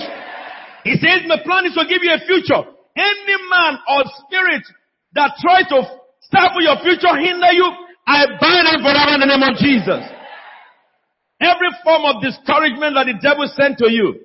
He 0.84 0.96
says, 0.96 1.28
my 1.28 1.38
plan 1.44 1.66
is 1.66 1.74
to 1.76 1.84
give 1.84 2.00
you 2.00 2.12
a 2.12 2.22
future. 2.24 2.64
Any 2.96 3.36
man 3.48 3.78
or 3.86 4.02
spirit 4.24 4.64
that 5.14 5.36
tries 5.40 5.68
to 5.68 5.84
stifle 6.26 6.62
your 6.62 6.78
future, 6.82 7.12
hinder 7.16 7.52
you, 7.52 7.68
I 8.06 8.26
bind 8.40 8.66
them 8.66 8.80
forever 8.82 9.14
in 9.14 9.20
the 9.20 9.30
name 9.30 9.44
of 9.44 9.54
Jesus. 9.60 10.02
Every 11.40 11.70
form 11.84 12.04
of 12.04 12.22
discouragement 12.22 12.96
that 12.96 13.06
the 13.08 13.16
devil 13.20 13.48
sent 13.56 13.78
to 13.78 13.88
you, 13.88 14.18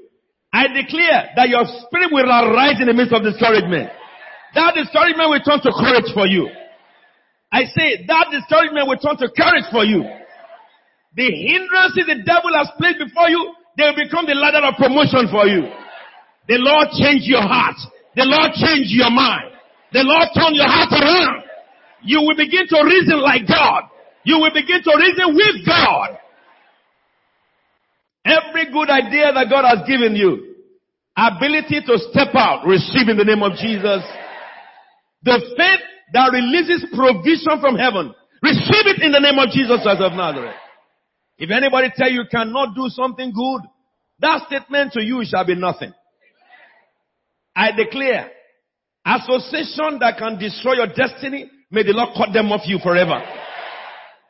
I 0.51 0.67
declare 0.71 1.35
that 1.35 1.51
your 1.51 1.63
spirit 1.85 2.11
will 2.11 2.27
arise 2.27 2.79
in 2.79 2.87
the 2.87 2.95
midst 2.95 3.11
of 3.11 3.23
discouragement. 3.23 3.91
That 4.55 4.75
discouragement 4.75 5.27
will 5.29 5.43
turn 5.43 5.59
to 5.63 5.71
courage 5.71 6.11
for 6.15 6.27
you. 6.27 6.47
I 7.51 7.67
say 7.71 8.03
that 8.07 8.31
discouragement 8.31 8.87
will 8.87 8.99
turn 8.99 9.19
to 9.19 9.27
courage 9.31 9.67
for 9.71 9.83
you. 9.83 10.03
The 11.15 11.27
hindrances 11.27 12.07
the 12.07 12.23
devil 12.23 12.51
has 12.55 12.71
placed 12.79 12.99
before 12.99 13.29
you, 13.31 13.55
they 13.77 13.87
will 13.87 13.99
become 13.99 14.27
the 14.27 14.35
ladder 14.35 14.63
of 14.63 14.75
promotion 14.75 15.27
for 15.31 15.47
you. 15.47 15.67
The 16.47 16.57
Lord 16.59 16.89
change 16.93 17.25
your 17.25 17.41
heart. 17.41 17.77
The 18.15 18.25
Lord 18.25 18.53
change 18.53 18.93
your 18.93 19.11
mind. 19.11 19.51
The 19.91 20.03
Lord 20.03 20.29
turn 20.35 20.55
your 20.55 20.67
heart 20.67 20.91
around 20.91 21.45
you 22.05 22.21
will 22.21 22.37
begin 22.37 22.69
to 22.69 22.79
reason 22.85 23.19
like 23.19 23.47
God. 23.47 23.89
You 24.23 24.37
will 24.37 24.53
begin 24.53 24.81
to 24.81 24.93
reason 24.95 25.35
with 25.35 25.65
God. 25.65 26.17
Every 28.23 28.71
good 28.71 28.89
idea 28.89 29.33
that 29.33 29.49
God 29.49 29.65
has 29.65 29.85
given 29.87 30.15
you, 30.15 30.55
ability 31.17 31.81
to 31.85 31.97
step 32.09 32.33
out, 32.33 32.65
receive 32.65 33.09
in 33.09 33.17
the 33.17 33.25
name 33.25 33.43
of 33.43 33.53
Jesus. 33.57 34.01
The 35.23 35.37
faith 35.57 35.83
that 36.13 36.31
releases 36.31 36.85
provision 36.93 37.61
from 37.61 37.75
heaven, 37.75 38.13
receive 38.41 38.85
it 38.85 39.01
in 39.01 39.11
the 39.11 39.19
name 39.19 39.37
of 39.37 39.49
Jesus 39.49 39.81
as 39.85 39.97
of 39.99 40.13
Nazareth. 40.13 40.57
If 41.37 41.51
anybody 41.51 41.89
tell 41.95 42.09
you 42.09 42.23
cannot 42.29 42.73
do 42.75 42.87
something 42.89 43.33
good, 43.33 43.61
that 44.19 44.47
statement 44.47 44.93
to 44.93 45.03
you 45.03 45.23
shall 45.25 45.45
be 45.45 45.55
nothing. 45.55 45.93
I 47.55 47.71
declare, 47.71 48.31
association 49.05 49.99
that 49.99 50.17
can 50.17 50.37
destroy 50.37 50.73
your 50.73 50.87
destiny, 50.87 51.49
May 51.71 51.83
the 51.83 51.91
Lord 51.91 52.15
cut 52.15 52.31
them 52.31 52.51
off 52.55 52.63
you 52.65 52.79
forever. 52.79 53.19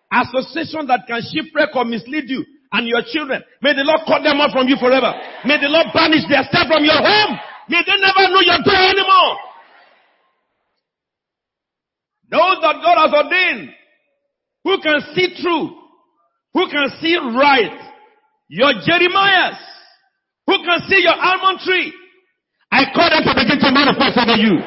Association 0.10 0.88
that 0.88 1.06
can 1.06 1.22
shipwreck 1.22 1.76
or 1.76 1.86
mislead 1.86 2.26
you 2.26 2.46
and 2.72 2.88
your 2.88 3.06
children. 3.06 3.44
May 3.62 3.78
the 3.78 3.84
Lord 3.84 4.02
cut 4.08 4.24
them 4.24 4.40
off 4.42 4.50
from 4.50 4.66
you 4.66 4.78
forever. 4.82 5.14
May 5.44 5.60
the 5.60 5.70
Lord 5.70 5.94
banish 5.94 6.24
their 6.26 6.42
step 6.48 6.66
from 6.66 6.82
your 6.82 6.98
home. 6.98 7.38
May 7.68 7.86
they 7.86 7.98
never 8.02 8.34
know 8.34 8.42
your 8.42 8.62
door 8.64 8.82
anymore. 8.82 9.34
Those 12.34 12.58
that 12.66 12.82
God 12.82 12.98
has 13.06 13.14
ordained, 13.14 13.70
who 14.64 14.82
can 14.82 15.00
see 15.14 15.38
true, 15.38 15.70
who 16.54 16.66
can 16.72 16.90
see 16.98 17.14
right, 17.14 17.78
your 18.48 18.74
Jeremiahs, 18.82 19.62
who 20.48 20.58
can 20.66 20.82
see 20.90 21.06
your 21.06 21.14
almond 21.14 21.60
tree, 21.62 21.94
I 22.76 22.92
call 22.92 23.08
them 23.08 23.24
to 23.24 23.34
begin 23.40 23.56
to 23.64 23.72
manifest 23.72 24.20
over 24.20 24.36
you. 24.36 24.60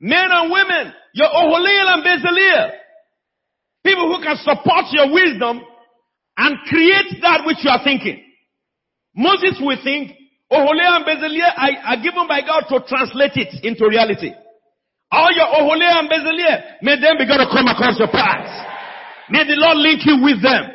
Men 0.00 0.32
and 0.32 0.48
women, 0.48 0.88
your 1.12 1.28
Oholiel 1.28 1.92
and 1.92 2.00
Bezalel. 2.00 2.72
People 3.84 4.08
who 4.08 4.24
can 4.24 4.40
support 4.40 4.88
your 4.88 5.12
wisdom 5.12 5.60
and 6.36 6.56
create 6.64 7.20
that 7.20 7.44
which 7.44 7.60
you 7.60 7.68
are 7.68 7.84
thinking. 7.84 8.24
Moses 9.14 9.60
will 9.60 9.76
think, 9.84 10.16
Oholiel 10.48 10.96
and 10.96 11.04
Bezalel 11.04 11.52
are, 11.60 12.00
given 12.00 12.24
by 12.24 12.40
God 12.40 12.64
to 12.72 12.80
translate 12.88 13.36
it 13.36 13.52
into 13.60 13.84
reality. 13.84 14.32
All 15.12 15.28
your 15.36 15.60
Oholiel 15.60 15.92
and 16.00 16.08
Bezalel, 16.08 16.80
may 16.80 16.96
them 16.96 17.20
begin 17.20 17.36
to 17.36 17.52
come 17.52 17.68
across 17.68 18.00
your 18.00 18.08
path. 18.08 18.48
May 19.28 19.44
the 19.44 19.60
Lord 19.60 19.76
link 19.76 20.00
you 20.08 20.24
with 20.24 20.40
them. 20.40 20.72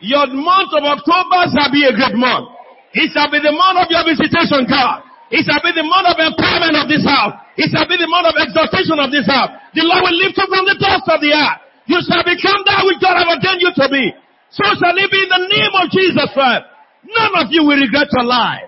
Your 0.00 0.26
month 0.26 0.74
of 0.74 0.82
October 0.82 1.54
shall 1.54 1.70
be 1.70 1.86
a 1.86 1.94
great 1.94 2.18
month. 2.18 2.50
It 2.94 3.14
shall 3.14 3.30
be 3.30 3.38
the 3.38 3.54
month 3.54 3.78
of 3.78 3.86
your 3.94 4.02
visitation, 4.02 4.66
God. 4.66 5.06
It 5.30 5.46
shall 5.46 5.62
be 5.62 5.70
the 5.70 5.86
month 5.86 6.10
of 6.10 6.18
empowerment 6.18 6.74
of 6.74 6.90
this 6.90 7.06
house. 7.06 7.38
It 7.54 7.70
shall 7.70 7.86
be 7.86 7.94
the 7.94 8.10
month 8.10 8.34
of 8.34 8.36
exaltation 8.36 8.98
of 8.98 9.14
this 9.14 9.30
house. 9.30 9.54
The 9.78 9.86
Lord 9.86 10.02
will 10.02 10.18
lift 10.18 10.34
you 10.34 10.46
from 10.50 10.66
the 10.66 10.74
dust 10.74 11.06
of 11.06 11.22
the 11.22 11.30
earth. 11.30 11.60
You 11.86 11.98
shall 12.02 12.26
become 12.26 12.66
that 12.66 12.82
which 12.82 12.98
God 12.98 13.14
has 13.14 13.26
ordained 13.30 13.62
you 13.62 13.70
to 13.70 13.86
be. 13.86 14.10
So 14.50 14.66
shall 14.66 14.94
it 14.94 15.10
be 15.10 15.20
in 15.22 15.30
the 15.30 15.44
name 15.46 15.74
of 15.78 15.86
Jesus 15.94 16.28
Christ. 16.34 16.66
None 17.06 17.34
of 17.38 17.46
you 17.54 17.62
will 17.62 17.78
regret 17.78 18.10
your 18.10 18.26
life. 18.26 18.66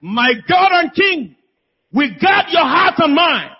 My 0.00 0.30
God 0.46 0.70
and 0.78 0.94
King 0.94 1.34
will 1.92 2.10
guard 2.22 2.46
your 2.54 2.66
heart 2.66 2.94
and 2.98 3.14
mind 3.14 3.50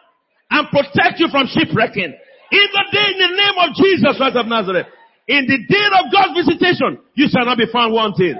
and 0.50 0.70
protect 0.70 1.18
you 1.18 1.28
from 1.34 1.50
shipwrecking. 1.50 2.14
In 2.14 2.66
the 2.72 2.84
day, 2.94 3.06
in 3.10 3.18
the 3.18 3.34
name 3.34 3.58
of 3.58 3.74
Jesus 3.74 4.16
Christ 4.16 4.36
of 4.36 4.46
Nazareth. 4.46 4.86
In 5.26 5.44
the 5.44 5.58
day 5.66 5.86
of 5.98 6.12
God's 6.14 6.46
visitation, 6.46 6.98
you 7.14 7.28
shall 7.28 7.44
not 7.44 7.58
be 7.58 7.66
found 7.70 7.92
wanting. 7.92 8.38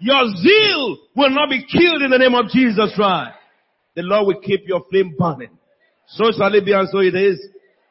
Your 0.00 0.28
zeal 0.34 0.98
will 1.14 1.30
not 1.30 1.50
be 1.50 1.64
killed 1.64 2.02
in 2.02 2.10
the 2.10 2.18
name 2.18 2.34
of 2.34 2.48
Jesus 2.48 2.90
Christ. 2.96 3.36
The 3.94 4.02
Lord 4.02 4.26
will 4.26 4.40
keep 4.40 4.62
your 4.66 4.82
flame 4.90 5.14
burning. 5.18 5.58
So 6.08 6.32
shall 6.36 6.54
it 6.54 6.64
be 6.64 6.72
and 6.72 6.88
so 6.88 6.98
it 6.98 7.14
is. 7.14 7.38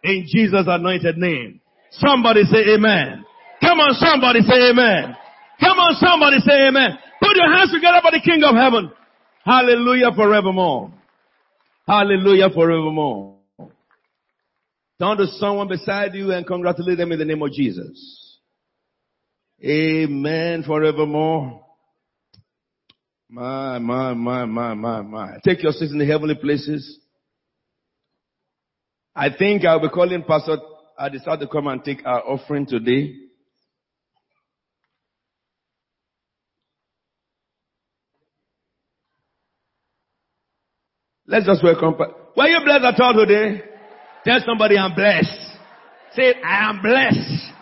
In 0.03 0.25
Jesus 0.27 0.65
anointed 0.67 1.17
name. 1.17 1.61
Somebody 1.91 2.43
say 2.43 2.75
amen. 2.75 3.25
Come 3.61 3.79
on, 3.79 3.93
somebody 3.93 4.41
say 4.41 4.71
amen. 4.71 5.15
Come 5.59 5.77
on, 5.77 5.95
somebody 5.95 6.37
say 6.39 6.67
amen. 6.67 6.97
Put 7.21 7.35
your 7.35 7.53
hands 7.53 7.71
together 7.71 7.99
for 8.01 8.11
the 8.11 8.21
King 8.23 8.43
of 8.43 8.55
Heaven. 8.55 8.91
Hallelujah 9.45 10.11
forevermore. 10.15 10.91
Hallelujah 11.87 12.49
forevermore. 12.49 13.37
Turn 14.99 15.17
to 15.17 15.27
someone 15.37 15.67
beside 15.67 16.13
you 16.15 16.31
and 16.31 16.45
congratulate 16.45 16.97
them 16.97 17.11
in 17.11 17.19
the 17.19 17.25
name 17.25 17.41
of 17.41 17.51
Jesus. 17.51 18.37
Amen 19.63 20.63
forevermore. 20.63 21.65
My, 23.29 23.77
my, 23.77 24.13
my, 24.13 24.45
my, 24.45 24.73
my, 24.73 25.01
my. 25.01 25.37
Take 25.45 25.61
your 25.61 25.71
seats 25.71 25.91
in 25.91 25.99
the 25.99 26.05
heavenly 26.05 26.35
places. 26.35 26.97
I 29.15 29.29
think 29.29 29.65
I'll 29.65 29.79
be 29.79 29.89
calling 29.89 30.23
Pastor 30.23 30.57
I 30.97 31.07
decided 31.07 31.39
to 31.41 31.47
come 31.47 31.67
and 31.67 31.81
take 31.81 32.05
our 32.05 32.21
offering 32.27 32.65
today. 32.65 33.13
Let's 41.25 41.45
just 41.45 41.63
welcome. 41.63 41.95
Were 42.35 42.47
you 42.47 42.59
blessed 42.65 42.83
at 42.83 42.99
all 42.99 43.13
today? 43.13 43.61
Tell 44.25 44.39
somebody 44.45 44.77
I'm 44.77 44.95
blessed. 44.95 45.29
Say, 46.15 46.33
I 46.43 46.69
am 46.69 46.81
blessed. 46.81 47.53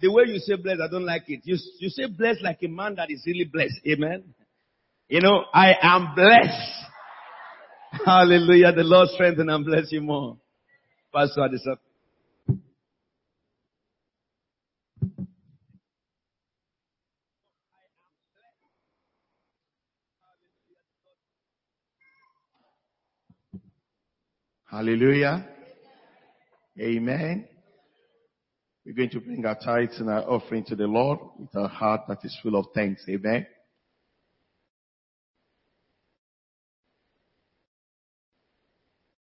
The 0.00 0.10
way 0.10 0.24
you 0.26 0.38
say 0.38 0.56
blessed, 0.56 0.80
I 0.80 0.90
don't 0.90 1.04
like 1.04 1.24
it. 1.28 1.42
You, 1.44 1.56
you 1.78 1.88
say 1.90 2.06
blessed 2.06 2.42
like 2.42 2.58
a 2.64 2.68
man 2.68 2.96
that 2.96 3.10
is 3.10 3.22
really 3.26 3.44
blessed. 3.44 3.80
Amen. 3.86 4.24
You 5.12 5.20
know, 5.20 5.44
I 5.52 5.74
am 5.82 6.14
blessed. 6.14 6.86
Hallelujah. 8.06 8.72
The 8.72 8.82
Lord 8.82 9.10
strengthen 9.10 9.50
and 9.50 9.62
bless 9.62 9.92
you 9.92 10.00
more. 10.00 10.38
Pastor 11.14 11.42
Adisa. 11.42 11.76
Hallelujah. 24.70 25.46
Amen. 26.80 27.46
We're 28.86 28.94
going 28.94 29.10
to 29.10 29.20
bring 29.20 29.44
our 29.44 29.58
tithes 29.62 30.00
and 30.00 30.08
our 30.08 30.22
offering 30.22 30.64
to 30.68 30.74
the 30.74 30.86
Lord 30.86 31.18
with 31.38 31.54
a 31.54 31.68
heart 31.68 32.00
that 32.08 32.24
is 32.24 32.34
full 32.42 32.56
of 32.56 32.68
thanks. 32.74 33.04
Amen. 33.10 33.46